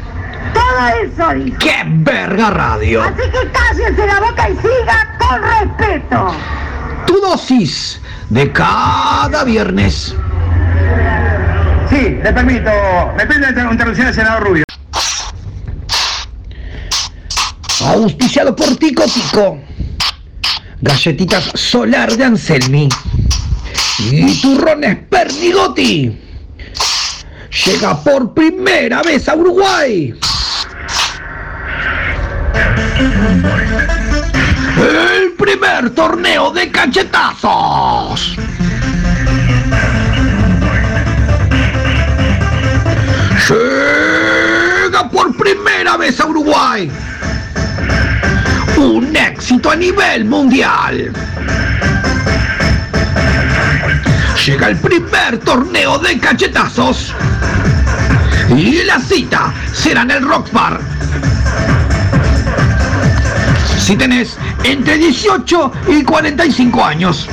Todo 0.70 0.88
eso 0.88 1.44
dijo. 1.44 1.59
¡Qué 1.59 1.82
verga 1.84 2.51
radio! 2.51 3.02
Así 3.02 3.22
que 3.30 3.51
cállense 3.51 4.06
la 4.06 4.20
boca 4.20 4.51
y 4.51 4.56
siga 4.56 5.18
con 5.18 5.42
respeto. 5.42 6.34
Tu 7.06 7.20
dosis 7.20 8.01
de 8.28 8.52
cada 8.52 9.42
viernes. 9.42 10.14
Sí, 11.88 12.18
le 12.22 12.32
permito. 12.32 12.70
Me 13.16 13.26
pide 13.26 13.40
la 13.40 13.72
interrupción 13.72 14.06
del 14.06 14.14
senador 14.14 14.44
Rubio. 14.44 14.64
Auspiciado 17.84 18.55
por 18.55 18.76
Tico 18.76 19.05
Tico. 19.05 19.59
Galletitas 20.82 21.51
Solar 21.55 22.16
de 22.16 22.24
Anselmi. 22.24 22.88
Y 23.98 24.40
turrones 24.40 24.98
Pernigotti. 25.09 26.16
Llega 27.66 28.01
por 28.05 28.32
primera 28.32 29.02
vez 29.02 29.28
a 29.28 29.34
Uruguay. 29.34 30.14
El 34.77 35.32
primer 35.32 35.90
torneo 35.90 36.51
de 36.52 36.70
cachetazos. 36.70 38.36
Llega 43.48 45.09
por 45.10 45.36
primera 45.36 45.97
vez 45.97 46.20
a 46.20 46.27
Uruguay. 46.27 46.90
Un 48.77 49.16
éxito 49.16 49.70
a 49.70 49.77
nivel 49.77 50.24
mundial. 50.24 51.12
Llega 54.47 54.68
el 54.68 54.77
primer 54.77 55.39
torneo 55.39 55.98
de 55.98 56.18
cachetazos. 56.18 57.14
Y 58.56 58.82
la 58.85 58.98
cita 59.01 59.52
será 59.72 60.02
en 60.02 60.12
el 60.12 60.22
Rock 60.27 60.51
Bar. 60.52 60.81
Si 63.90 63.96
tenés 63.96 64.38
entre 64.62 64.98
18 64.98 65.72
y 65.88 66.04
45 66.04 66.84
años. 66.84 67.26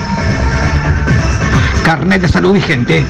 Carnet 1.86 2.24
de 2.24 2.28
salud 2.28 2.54
vigente. 2.54 3.06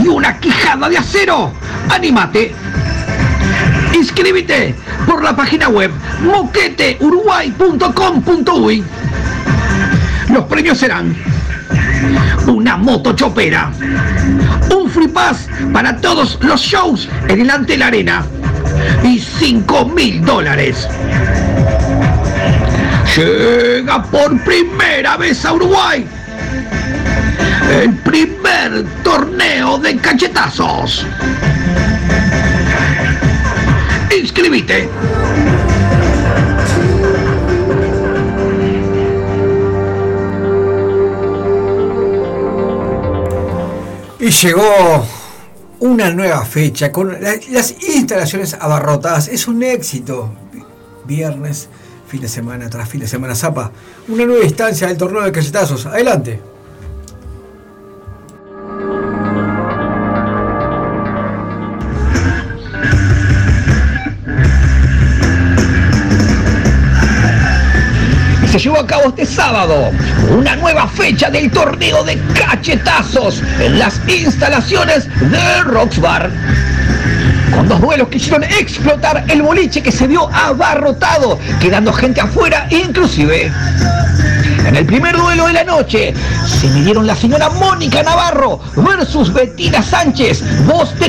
Y 0.00 0.06
una 0.06 0.38
quijada 0.38 0.88
de 0.88 0.96
acero. 0.96 1.50
¡Anímate! 1.90 2.54
Inscríbete 3.92 4.76
por 5.04 5.24
la 5.24 5.34
página 5.34 5.68
web 5.68 5.90
moqueteuruguay.com.uy. 6.22 8.84
Los 10.28 10.44
premios 10.44 10.78
serán 10.78 11.16
una 12.46 12.76
moto 12.76 13.14
chopera, 13.14 13.72
un 14.72 14.88
free 14.88 15.08
pass 15.08 15.48
para 15.72 15.96
todos 15.96 16.38
los 16.40 16.60
shows 16.60 17.08
en 17.26 17.40
el 17.40 17.50
Antel 17.50 17.82
Arena 17.82 18.24
y 19.02 19.18
5 19.18 19.86
mil 19.86 20.24
dólares. 20.24 20.86
Llega 23.16 24.02
por 24.02 24.38
primera 24.44 25.16
vez 25.16 25.42
a 25.46 25.54
Uruguay 25.54 26.06
el 27.82 27.94
primer 27.96 28.84
torneo 29.02 29.78
de 29.78 29.96
cachetazos. 29.96 31.06
Inscribite. 34.16 34.88
Y 44.18 44.30
llegó 44.30 45.06
una 45.80 46.10
nueva 46.10 46.44
fecha 46.44 46.90
con 46.90 47.20
la- 47.20 47.34
las 47.50 47.74
instalaciones 47.82 48.54
abarrotadas. 48.54 49.28
Es 49.28 49.46
un 49.46 49.62
éxito. 49.62 50.30
Viernes, 51.04 51.68
fin 52.06 52.20
de 52.20 52.28
semana 52.28 52.70
tras 52.70 52.88
fin 52.88 53.00
de 53.00 53.08
semana 53.08 53.34
zapa. 53.34 53.70
Una 54.08 54.24
nueva 54.24 54.44
instancia 54.44 54.86
del 54.86 54.96
torneo 54.96 55.22
de 55.22 55.32
cachetazos. 55.32 55.86
Adelante. 55.86 56.40
Y 68.44 68.48
se 68.48 68.58
llevó 68.60 68.78
a 68.78 68.86
cabo 68.86 69.08
este 69.08 69.26
sábado 69.26 69.90
una 70.30 70.54
nueva 70.56 70.86
fecha 70.86 71.30
del 71.30 71.50
torneo 71.50 72.04
de 72.04 72.18
cachetazos 72.38 73.42
en 73.60 73.78
las 73.78 74.00
instalaciones 74.08 75.08
de 75.30 75.62
Roxbar. 75.64 76.30
Con 77.56 77.68
dos 77.68 77.80
duelos 77.80 78.08
que 78.08 78.18
hicieron 78.18 78.44
explotar 78.44 79.24
el 79.28 79.40
boliche 79.40 79.82
que 79.82 79.90
se 79.90 80.06
vio 80.06 80.28
abarrotado, 80.28 81.38
quedando 81.58 81.90
gente 81.92 82.20
afuera 82.20 82.68
inclusive. 82.70 83.50
En 84.66 84.76
el 84.76 84.84
primer 84.84 85.16
duelo 85.16 85.46
de 85.46 85.54
la 85.54 85.64
noche 85.64 86.12
se 86.46 86.68
midieron 86.68 87.06
la 87.06 87.16
señora 87.16 87.48
Mónica 87.48 88.02
Navarro 88.02 88.60
versus 88.76 89.32
Bettina 89.32 89.82
Sánchez, 89.82 90.42
voz 90.66 90.94
de. 90.98 91.06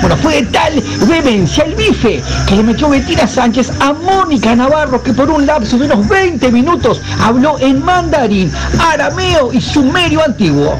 Bueno, 0.00 0.16
fue 0.16 0.42
de 0.42 0.46
tal 0.48 0.82
vehemencia 1.06 1.64
el 1.64 1.74
bife 1.74 2.22
que 2.46 2.56
le 2.56 2.62
metió 2.62 2.88
Bettina 2.88 3.26
Sánchez 3.26 3.70
a 3.80 3.92
Mónica 3.92 4.54
Navarro, 4.54 5.02
que 5.02 5.12
por 5.12 5.30
un 5.30 5.44
lapso 5.44 5.76
de 5.76 5.86
unos 5.86 6.08
20 6.08 6.50
minutos 6.52 7.00
habló 7.20 7.58
en 7.58 7.84
mandarín, 7.84 8.52
arameo 8.78 9.52
y 9.52 9.60
sumerio 9.60 10.24
antiguo. 10.24 10.78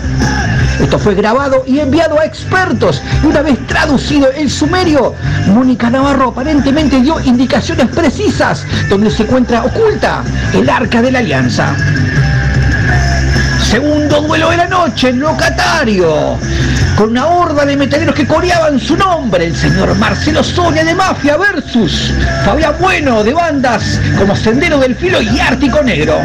Esto 0.80 0.98
fue 0.98 1.14
grabado 1.14 1.64
y 1.66 1.80
enviado 1.80 2.20
a 2.20 2.24
expertos. 2.24 3.02
Y 3.22 3.26
una 3.26 3.42
vez 3.42 3.58
traducido 3.66 4.30
el 4.30 4.48
sumerio, 4.48 5.14
Mónica 5.48 5.90
Navarro 5.90 6.28
aparentemente 6.28 7.00
dio 7.00 7.20
indicaciones 7.20 7.88
precisas 7.88 8.64
donde 8.88 9.10
se 9.10 9.24
encuentra 9.24 9.64
oculta 9.64 10.22
el 10.54 10.70
arca 10.70 11.02
de 11.02 11.10
la 11.10 11.18
alianza. 11.18 11.74
Segundo 13.68 14.22
duelo 14.22 14.50
de 14.50 14.56
la 14.56 14.68
noche, 14.68 15.12
locatario. 15.12 16.38
Con 16.98 17.10
una 17.10 17.28
horda 17.28 17.64
de 17.64 17.76
metaleros 17.76 18.12
que 18.12 18.26
coreaban 18.26 18.80
su 18.80 18.96
nombre, 18.96 19.46
el 19.46 19.54
señor 19.54 19.94
Marcelo 19.98 20.42
Soria 20.42 20.82
de 20.82 20.96
Mafia 20.96 21.36
versus 21.36 22.12
Fabián 22.44 22.74
Bueno 22.80 23.22
de 23.22 23.32
bandas 23.32 24.00
como 24.18 24.34
Sendero 24.34 24.80
del 24.80 24.96
Filo 24.96 25.22
y 25.22 25.38
Ártico 25.38 25.80
Negro. 25.80 26.18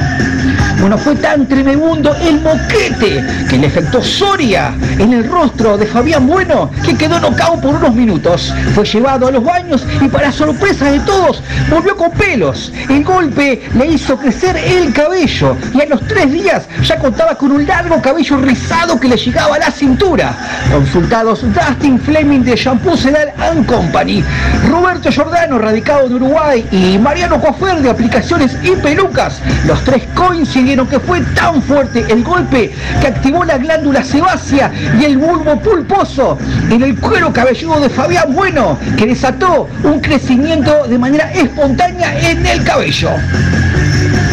Bueno, 0.84 0.98
fue 0.98 1.16
tan 1.16 1.48
tremendo 1.48 2.14
el 2.14 2.42
moquete 2.42 3.24
que 3.50 3.58
le 3.58 3.68
efectuó 3.68 4.04
Soria 4.04 4.74
en 5.00 5.14
el 5.14 5.30
rostro 5.30 5.78
de 5.78 5.86
Fabián 5.86 6.28
Bueno 6.28 6.70
que 6.84 6.94
quedó 6.98 7.22
nocao 7.22 7.62
por 7.62 7.76
unos 7.76 7.96
minutos. 7.96 8.54
Fue 8.76 8.84
llevado 8.84 9.28
a 9.28 9.32
los 9.32 9.42
baños 9.42 9.86
y 10.02 10.10
para 10.10 10.30
sorpresa 10.30 10.92
de 10.92 11.00
todos 11.00 11.42
volvió 11.70 11.96
con 11.96 12.12
pelos. 12.12 12.74
El 12.90 13.06
golpe 13.06 13.64
le 13.78 13.86
hizo 13.86 14.18
crecer 14.18 14.58
el 14.58 14.92
cabello 14.92 15.56
y 15.74 15.84
a 15.84 15.86
los 15.86 16.06
tres 16.06 16.30
días 16.30 16.68
ya 16.84 17.00
contaba 17.00 17.36
con 17.36 17.54
un 17.54 17.66
largo 17.66 18.02
cabello 18.02 18.36
rizado 18.40 19.00
que 19.00 19.08
le 19.08 19.16
llegaba 19.16 19.56
a 19.56 19.60
la 19.60 19.72
cintura. 19.72 20.36
Consultados 20.70 21.46
Dustin 21.54 21.98
Fleming 21.98 22.42
de 22.42 22.58
Shampoo 22.58 22.98
Sedal 22.98 23.32
and 23.40 23.66
Company, 23.68 24.22
Roberto 24.70 25.10
Giordano, 25.10 25.60
radicado 25.60 26.08
en 26.08 26.16
Uruguay, 26.16 26.68
y 26.72 26.98
Mariano 26.98 27.40
Cofer 27.40 27.78
de 27.82 27.90
Aplicaciones 27.90 28.58
y 28.64 28.72
Pelucas, 28.72 29.40
los 29.66 29.82
tres 29.86 30.04
coincidieron 30.14 30.73
que 30.74 31.00
fue 31.00 31.22
tan 31.36 31.62
fuerte 31.62 32.04
el 32.10 32.24
golpe 32.24 32.72
que 33.00 33.08
activó 33.08 33.46
la 33.46 33.60
glándula 33.60 34.04
sebácea 34.04 34.72
y 35.00 35.06
el 35.06 35.20
bulbo 35.20 35.60
pulposo 35.62 36.36
en 36.68 36.82
el 36.82 37.00
cuero 37.00 37.32
cabelludo 37.32 37.80
de 37.80 37.90
Fabián 37.90 38.34
Bueno, 38.34 38.80
que 38.98 39.06
desató 39.06 39.70
un 39.84 40.00
crecimiento 40.00 40.88
de 40.88 40.98
manera 40.98 41.32
espontánea 41.32 42.20
en 42.28 42.44
el 42.44 42.64
cabello. 42.64 43.12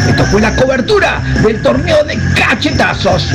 Esto 0.09 0.25
fue 0.25 0.41
la 0.41 0.57
cobertura 0.57 1.21
del 1.43 1.61
torneo 1.61 2.03
de 2.05 2.19
cachetazos. 2.35 3.31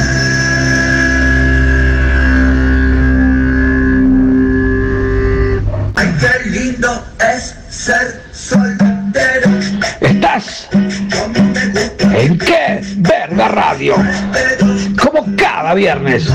Ay, 5.96 6.16
qué 6.20 6.50
lindo 6.50 7.06
es 7.20 7.54
ser 7.70 8.24
soltero. 8.34 9.52
Estás 10.02 10.68
en 12.14 12.38
qué 12.38 12.82
verga 12.98 13.48
radio. 13.48 13.96
Como 15.02 15.26
cada 15.36 15.74
viernes. 15.74 16.28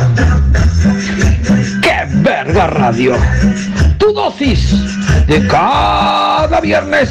Qué 1.83 2.07
verga 2.23 2.67
radio. 2.67 3.17
Tu 3.99 4.13
dosis 4.13 4.75
de 5.27 5.47
cada 5.47 6.61
viernes. 6.61 7.11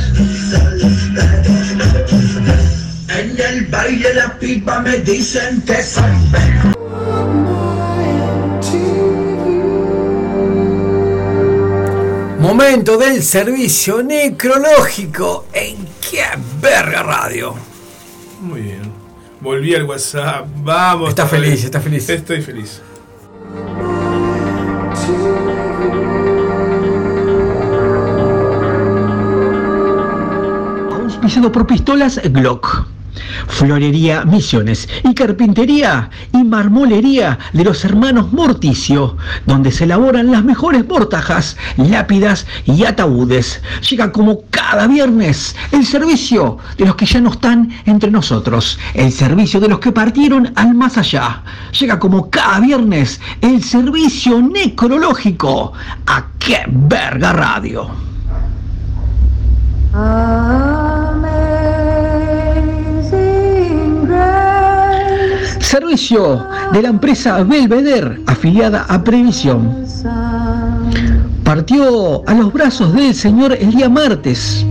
En 3.09 3.35
el 3.39 3.65
baile 3.67 4.13
la 4.13 4.37
pipa 4.39 4.79
me 4.79 4.97
dicen 4.99 5.61
que 5.61 5.81
soy 5.81 6.03
Momento 12.39 12.97
del 12.97 13.21
servicio 13.21 14.01
necrológico 14.01 15.45
en 15.53 15.75
qué 16.09 16.23
verga 16.61 17.03
radio. 17.03 17.68
Muy 18.41 18.61
bien. 18.61 18.91
Volví 19.41 19.75
al 19.75 19.83
WhatsApp. 19.83 20.47
Vamos. 20.63 21.09
Está 21.09 21.27
feliz, 21.27 21.63
está 21.63 21.79
feliz. 21.79 22.09
Estoy 22.09 22.41
feliz. 22.41 22.81
auspiciado 31.19 31.51
por 31.51 31.67
pistolas 31.67 32.19
Glock. 32.31 32.87
Florería 33.47 34.25
Misiones 34.25 34.87
y 35.03 35.13
carpintería 35.13 36.09
y 36.33 36.43
marmolería 36.43 37.39
de 37.53 37.63
los 37.63 37.83
hermanos 37.85 38.31
Morticio, 38.31 39.17
donde 39.45 39.71
se 39.71 39.85
elaboran 39.85 40.31
las 40.31 40.43
mejores 40.43 40.87
mortajas, 40.87 41.57
lápidas 41.77 42.45
y 42.65 42.85
ataúdes. 42.85 43.61
Llega 43.89 44.11
como 44.11 44.41
cada 44.49 44.87
viernes 44.87 45.55
el 45.71 45.85
servicio 45.85 46.57
de 46.77 46.85
los 46.85 46.95
que 46.95 47.05
ya 47.05 47.21
no 47.21 47.31
están 47.31 47.71
entre 47.85 48.11
nosotros, 48.11 48.79
el 48.93 49.11
servicio 49.11 49.59
de 49.59 49.69
los 49.69 49.79
que 49.79 49.91
partieron 49.91 50.51
al 50.55 50.73
más 50.73 50.97
allá. 50.97 51.43
Llega 51.79 51.99
como 51.99 52.29
cada 52.29 52.59
viernes 52.59 53.19
el 53.41 53.63
servicio 53.63 54.41
necrológico 54.41 55.73
a 56.05 56.25
qué 56.39 56.63
verga 56.67 57.33
radio. 57.33 57.89
Servicio 65.69 66.47
de 66.73 66.81
la 66.81 66.89
empresa 66.89 67.43
Belvedere, 67.43 68.19
afiliada 68.25 68.87
a 68.89 69.03
Previsión. 69.03 69.85
Partió 71.43 72.27
a 72.27 72.33
los 72.33 72.51
brazos 72.51 72.91
del 72.95 73.13
Señor 73.13 73.53
el 73.53 73.69
día 73.69 73.87
martes, 73.87 74.65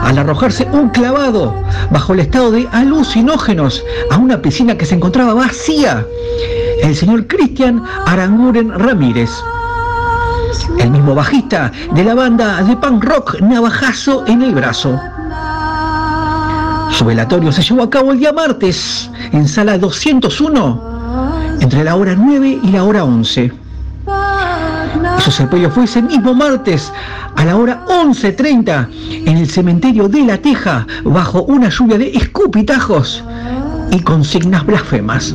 al 0.00 0.18
arrojarse 0.18 0.68
un 0.70 0.90
clavado 0.90 1.52
bajo 1.90 2.12
el 2.12 2.20
estado 2.20 2.52
de 2.52 2.68
alucinógenos 2.70 3.82
a 4.12 4.18
una 4.18 4.40
piscina 4.40 4.78
que 4.78 4.86
se 4.86 4.94
encontraba 4.94 5.34
vacía, 5.34 6.06
el 6.84 6.94
señor 6.94 7.26
Cristian 7.26 7.82
Aranguren 8.06 8.78
Ramírez. 8.78 9.30
El 10.78 10.92
mismo 10.92 11.16
bajista 11.16 11.72
de 11.96 12.04
la 12.04 12.14
banda 12.14 12.62
de 12.62 12.76
punk 12.76 13.02
rock 13.02 13.40
Navajazo 13.40 14.24
en 14.28 14.42
el 14.42 14.54
brazo. 14.54 15.00
Su 16.92 17.04
velatorio 17.06 17.50
se 17.50 17.62
llevó 17.62 17.82
a 17.82 17.90
cabo 17.90 18.12
el 18.12 18.18
día 18.18 18.32
martes 18.32 19.10
en 19.32 19.48
sala 19.48 19.78
201 19.78 21.58
entre 21.60 21.84
la 21.84 21.96
hora 21.96 22.14
9 22.14 22.60
y 22.62 22.70
la 22.70 22.84
hora 22.84 23.04
11. 23.04 23.52
Su 25.18 25.30
sepelio 25.30 25.70
fue 25.70 25.84
ese 25.84 26.02
mismo 26.02 26.34
martes 26.34 26.92
a 27.36 27.44
la 27.44 27.56
hora 27.56 27.84
11.30 27.86 28.88
en 29.26 29.36
el 29.38 29.48
cementerio 29.48 30.08
de 30.08 30.22
La 30.22 30.36
Teja 30.36 30.86
bajo 31.04 31.44
una 31.44 31.70
lluvia 31.70 31.96
de 31.96 32.10
escupitajos 32.10 33.24
y 33.90 34.00
consignas 34.00 34.66
blasfemas. 34.66 35.34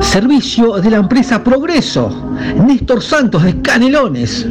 Servicio 0.00 0.80
de 0.80 0.90
la 0.90 0.98
empresa 0.98 1.42
Progreso, 1.42 2.34
Néstor 2.66 3.02
Santos 3.02 3.42
de 3.42 3.60
Canelones. 3.62 4.46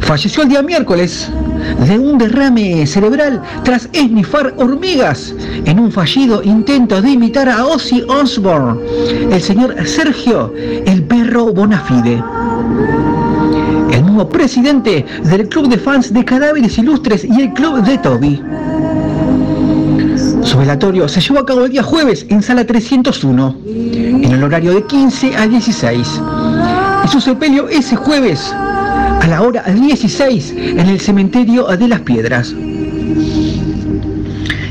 Falleció 0.00 0.42
el 0.42 0.48
día 0.50 0.62
miércoles 0.62 1.30
de 1.86 1.98
un 1.98 2.18
derrame 2.18 2.86
cerebral 2.86 3.42
tras 3.64 3.88
esnifar 3.92 4.54
hormigas 4.58 5.34
en 5.64 5.78
un 5.78 5.90
fallido 5.90 6.42
intento 6.42 7.00
de 7.00 7.10
imitar 7.10 7.48
a 7.48 7.66
Ozzy 7.66 8.02
Osbourne, 8.08 8.80
el 9.30 9.40
señor 9.40 9.74
Sergio, 9.86 10.52
el 10.56 11.02
perro 11.04 11.52
Bonafide. 11.52 12.22
El 13.92 14.04
mismo 14.04 14.28
presidente 14.28 15.04
del 15.24 15.48
Club 15.48 15.68
de 15.68 15.78
Fans 15.78 16.12
de 16.12 16.24
Cadáveres 16.24 16.78
Ilustres 16.78 17.24
y 17.24 17.40
el 17.40 17.52
Club 17.52 17.82
de 17.82 17.98
Toby. 17.98 18.42
Su 20.42 20.58
velatorio 20.58 21.08
se 21.08 21.20
llevó 21.20 21.40
a 21.40 21.46
cabo 21.46 21.64
el 21.64 21.72
día 21.72 21.82
jueves 21.82 22.26
en 22.28 22.42
sala 22.42 22.66
301, 22.66 23.56
en 23.66 24.24
el 24.24 24.42
horario 24.42 24.74
de 24.74 24.84
15 24.84 25.36
a 25.36 25.46
16. 25.46 26.20
Y 27.04 27.08
su 27.08 27.20
sepelio 27.20 27.68
ese 27.68 27.96
jueves 27.96 28.54
a 29.24 29.26
la 29.26 29.40
hora 29.40 29.62
16 29.62 30.54
en 30.54 30.86
el 30.86 31.00
cementerio 31.00 31.64
de 31.64 31.88
las 31.88 32.00
Piedras. 32.00 32.54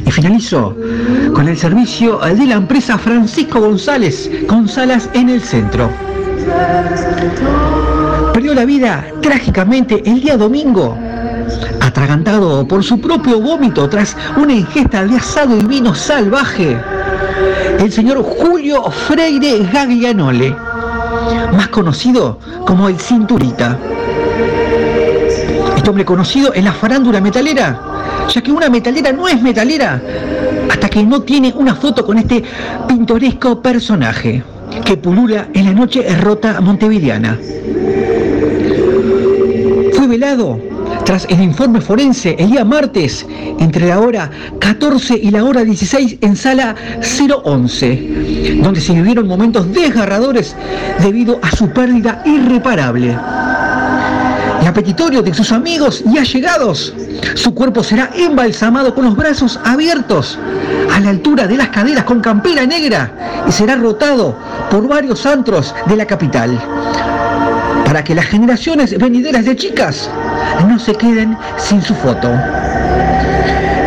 Y 0.06 0.12
finalizó 0.12 0.78
con 1.34 1.48
el 1.48 1.58
servicio 1.58 2.20
de 2.20 2.46
la 2.46 2.54
empresa 2.54 3.00
Francisco 3.00 3.60
González, 3.60 4.30
con 4.48 4.70
salas 4.70 5.10
en 5.16 5.30
el 5.30 5.42
centro. 5.42 5.90
Perdió 8.32 8.54
la 8.54 8.66
vida 8.66 9.08
trágicamente 9.24 10.04
el 10.06 10.22
día 10.22 10.38
domingo 10.38 10.96
atragantado 11.82 12.68
por 12.68 12.84
su 12.84 13.02
propio 13.02 13.42
vómito 13.42 13.90
tras 13.90 14.16
una 14.38 14.54
ingesta 14.54 15.04
de 15.04 15.16
asado 15.16 15.58
y 15.58 15.66
vino 15.66 15.96
salvaje, 15.96 16.80
el 17.80 17.92
señor 17.92 18.22
Julio 18.22 18.84
Freire 18.92 19.68
Gaglianole, 19.74 20.56
más 21.54 21.70
conocido 21.70 22.38
como 22.68 22.88
el 22.88 23.00
Cinturita. 23.00 23.80
Este 25.76 25.90
hombre 25.90 26.06
conocido 26.06 26.54
en 26.54 26.66
la 26.66 26.74
farándula 26.74 27.20
metalera, 27.20 28.28
ya 28.30 28.42
que 28.42 28.52
una 28.52 28.70
metalera 28.70 29.12
no 29.12 29.28
es 29.28 29.42
metalera 29.42 30.02
hasta 30.70 30.90
que 30.90 31.04
no 31.04 31.22
tiene 31.22 31.54
una 31.56 31.76
foto 31.76 32.06
con 32.06 32.18
este 32.18 32.44
pintoresco 32.88 33.62
personaje 33.62 34.44
que 34.86 34.98
pulula 34.98 35.50
en 35.54 35.66
la 35.66 35.74
noche 35.74 36.06
rota 36.18 36.62
montevideana. 36.62 37.38
Fue 39.94 40.08
velado 40.08 40.60
tras 41.06 41.26
el 41.30 41.42
informe 41.42 41.82
forense 41.82 42.36
el 42.40 42.52
día 42.52 42.64
martes 42.64 43.26
entre 43.60 43.88
la 43.88 44.00
hora 44.00 44.32
14 44.60 45.20
y 45.22 45.32
la 45.32 45.44
hora 45.44 45.64
16 45.64 46.18
en 46.22 46.36
sala 46.36 46.76
011, 47.02 48.60
donde 48.62 48.80
se 48.80 48.94
vivieron 48.94 49.28
momentos 49.28 49.72
desgarradores 49.74 50.56
debido 51.02 51.40
a 51.42 51.52
su 51.52 51.70
pérdida 51.70 52.24
irreparable. 52.26 53.18
Y 54.64 54.66
a 54.66 54.74
petitorio 54.74 55.22
de 55.22 55.34
sus 55.34 55.52
amigos 55.52 56.02
y 56.10 56.18
allegados, 56.18 56.94
su 57.36 57.54
cuerpo 57.54 57.84
será 57.84 58.12
embalsamado 58.16 58.96
con 58.96 59.04
los 59.04 59.16
brazos 59.16 59.60
abiertos 59.66 60.40
a 60.94 61.02
la 61.02 61.10
altura 61.10 61.48
de 61.48 61.58
las 61.58 61.68
caderas 61.68 62.06
con 62.06 62.22
campera 62.22 62.66
negra 62.66 63.44
y 63.46 63.52
será 63.52 63.76
rotado 63.76 64.38
por 64.72 64.88
varios 64.88 65.26
antros 65.26 65.76
de 65.88 65.98
la 65.98 66.06
capital 66.06 66.58
para 67.86 68.04
que 68.06 68.16
las 68.16 68.26
generaciones 68.26 68.98
venideras 68.98 69.44
de 69.44 69.56
chicas 69.56 70.10
no 70.68 70.80
se 70.80 70.96
queden 70.96 71.38
sin 71.58 71.82
su 71.82 71.94
foto. 71.96 72.32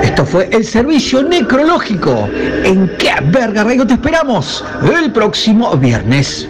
Esto 0.02 0.26
fue 0.26 0.48
el 0.52 0.64
servicio 0.64 1.22
necrológico. 1.22 2.28
¿En 2.64 2.88
qué 2.98 3.12
verga 3.32 3.64
radio 3.64 3.86
te 3.86 3.94
esperamos? 3.94 4.62
El 4.94 5.10
próximo 5.10 5.74
viernes. 5.76 6.46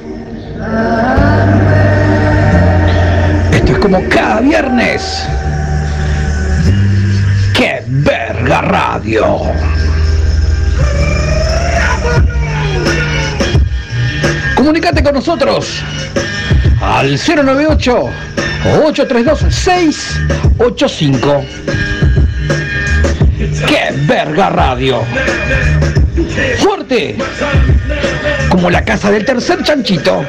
Como 3.87 4.03
cada 4.09 4.41
viernes. 4.41 5.29
¡Qué 7.55 7.85
verga 7.87 8.61
radio! 8.61 9.43
Comunicate 14.57 15.05
con 15.05 15.15
nosotros 15.15 15.85
al 16.81 17.17
098 17.17 18.11
832 18.83 19.55
685. 19.55 21.45
¡Qué 23.69 23.95
verga 23.99 24.51
radio! 24.51 25.05
¡Fuerte! 26.59 27.17
Como 28.49 28.69
la 28.69 28.85
casa 28.85 29.13
del 29.13 29.25
tercer 29.25 29.63
chanchito. 29.63 30.25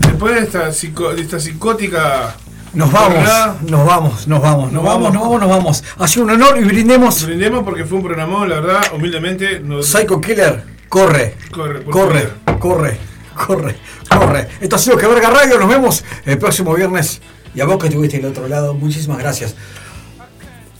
Después 0.00 0.34
de 0.34 0.40
esta, 0.42 0.72
psico- 0.72 1.14
de 1.14 1.22
esta 1.22 1.38
psicótica. 1.40 2.34
Nos 2.74 2.92
vamos, 2.92 3.24
nos 3.62 3.86
vamos, 3.86 4.26
nos 4.28 4.42
vamos, 4.42 4.72
nos 4.72 4.82
vamos, 4.84 5.12
nos 5.12 5.22
vamos, 5.22 5.40
nos 5.40 5.48
vamos. 5.48 5.84
Ha 5.98 6.06
sido 6.06 6.24
un 6.26 6.30
honor 6.32 6.58
y 6.60 6.64
brindemos. 6.64 7.24
Brindemos 7.24 7.64
porque 7.64 7.84
fue 7.84 7.98
un 7.98 8.04
programón, 8.04 8.48
la 8.48 8.56
verdad, 8.60 8.80
humildemente. 8.94 9.60
Nos... 9.60 9.86
Psycho 9.86 10.20
Killer, 10.20 10.62
corre, 10.88 11.34
corre, 11.50 12.28
corre, 12.58 12.98
corre, 13.34 13.76
corre. 14.08 14.48
Esto 14.60 14.76
ha 14.76 14.78
sido 14.78 14.96
Que 14.98 15.06
Verga 15.06 15.30
Radio. 15.30 15.58
Nos 15.58 15.68
vemos 15.68 16.04
el 16.26 16.38
próximo 16.38 16.74
viernes. 16.74 17.20
Y 17.54 17.60
a 17.60 17.64
vos 17.64 17.78
que 17.78 17.86
estuviste 17.88 18.18
del 18.18 18.26
otro 18.26 18.46
lado, 18.46 18.74
muchísimas 18.74 19.18
gracias. 19.18 19.54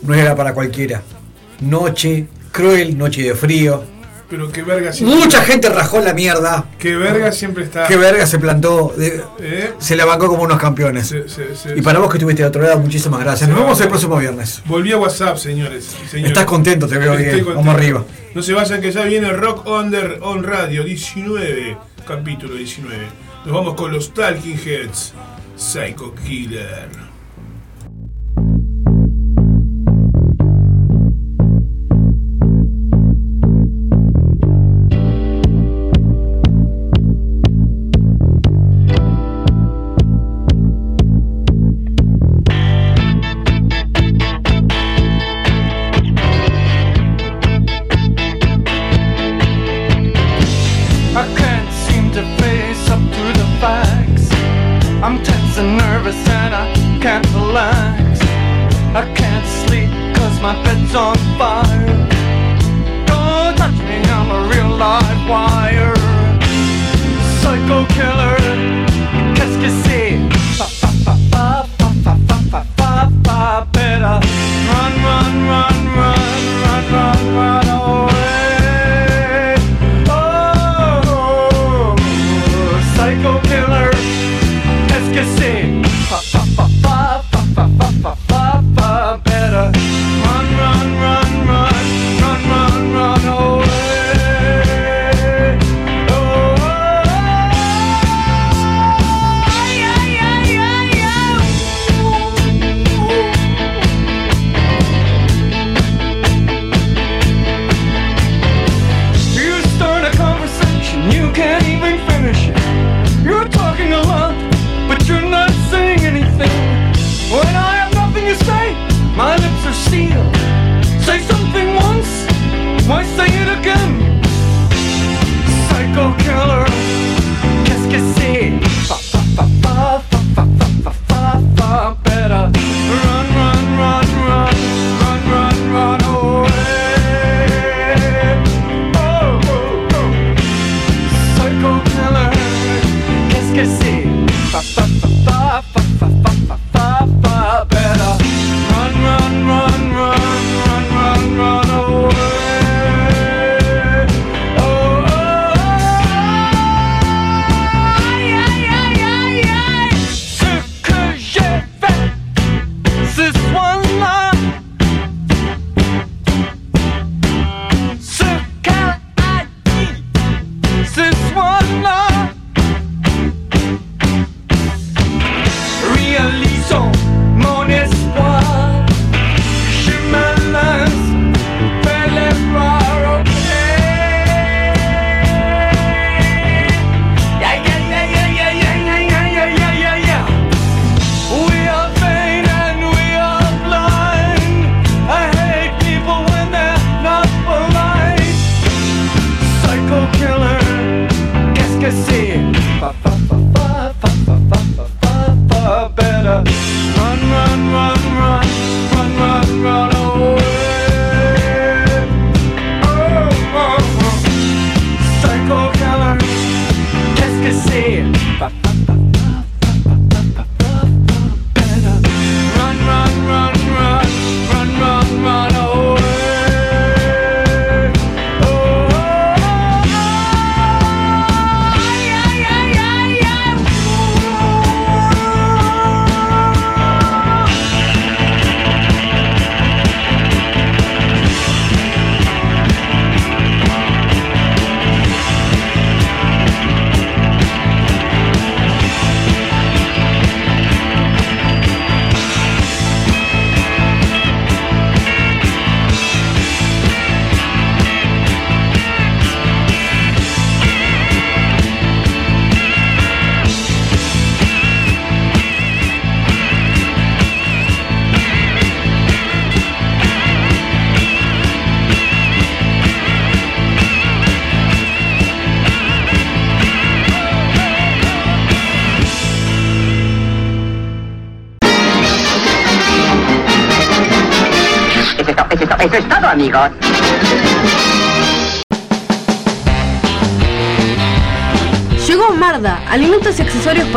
No 0.03 0.15
era 0.15 0.37
para 0.37 0.53
cualquiera. 0.53 1.03
Noche 1.61 2.27
cruel, 2.53 2.97
noche 2.97 3.23
de 3.23 3.35
frío. 3.35 3.83
Pero 4.31 4.53
que 4.53 4.63
verga 4.63 4.93
siempre. 4.93 5.19
Mucha 5.19 5.43
gente 5.43 5.71
rajó 5.71 6.01
la 6.01 6.13
mierda. 6.13 6.67
Que 6.79 6.95
verga 6.95 7.33
siempre 7.33 7.65
está. 7.65 7.87
Que 7.87 7.97
verga 7.97 8.27
se 8.27 8.39
plantó. 8.39 8.93
de- 8.95 9.23
¿Eh? 9.41 9.73
Se 9.79 9.97
la 9.97 10.05
bancó 10.05 10.29
como 10.29 10.43
unos 10.43 10.61
campeones. 10.61 11.07
Se- 11.09 11.27
se- 11.31 11.57
se- 11.57 11.79
Y 11.79 11.81
para 11.81 11.99
vos 11.99 12.11
que 12.11 12.19
estuviste 12.19 12.43
del 12.43 12.51
otro 12.51 12.61
lado, 12.63 12.79
muchísimas 12.79 13.21
gracias. 13.21 13.49
Nos 13.49 13.59
vemos 13.59 13.81
el 13.81 13.89
próximo 13.89 14.19
viernes. 14.19 14.61
Volví 14.67 14.93
a 14.93 14.99
WhatsApp, 14.99 15.39
señores. 15.39 15.97
señores. 16.11 16.33
Estás 16.33 16.45
contento, 16.45 16.87
te 16.87 16.99
veo 16.99 17.17
bien. 17.17 17.43
Vamos 17.55 17.75
arriba. 17.75 18.05
No 18.35 18.43
se 18.43 18.53
vayan 18.53 18.83
que 18.83 18.93
ya 18.93 19.05
viene 19.05 19.33
Rock 19.33 19.67
Under 19.67 20.19
on 20.21 20.43
Radio 20.45 20.85
19, 20.85 21.79
capítulo 22.07 22.55
19. 22.55 23.07
Nos 23.47 23.55
vamos 23.55 23.75
con 23.77 23.91
los 23.93 24.13
Talking 24.13 24.61
Heads. 24.63 25.15
Psycho 25.57 26.15
Killer. 26.27 27.08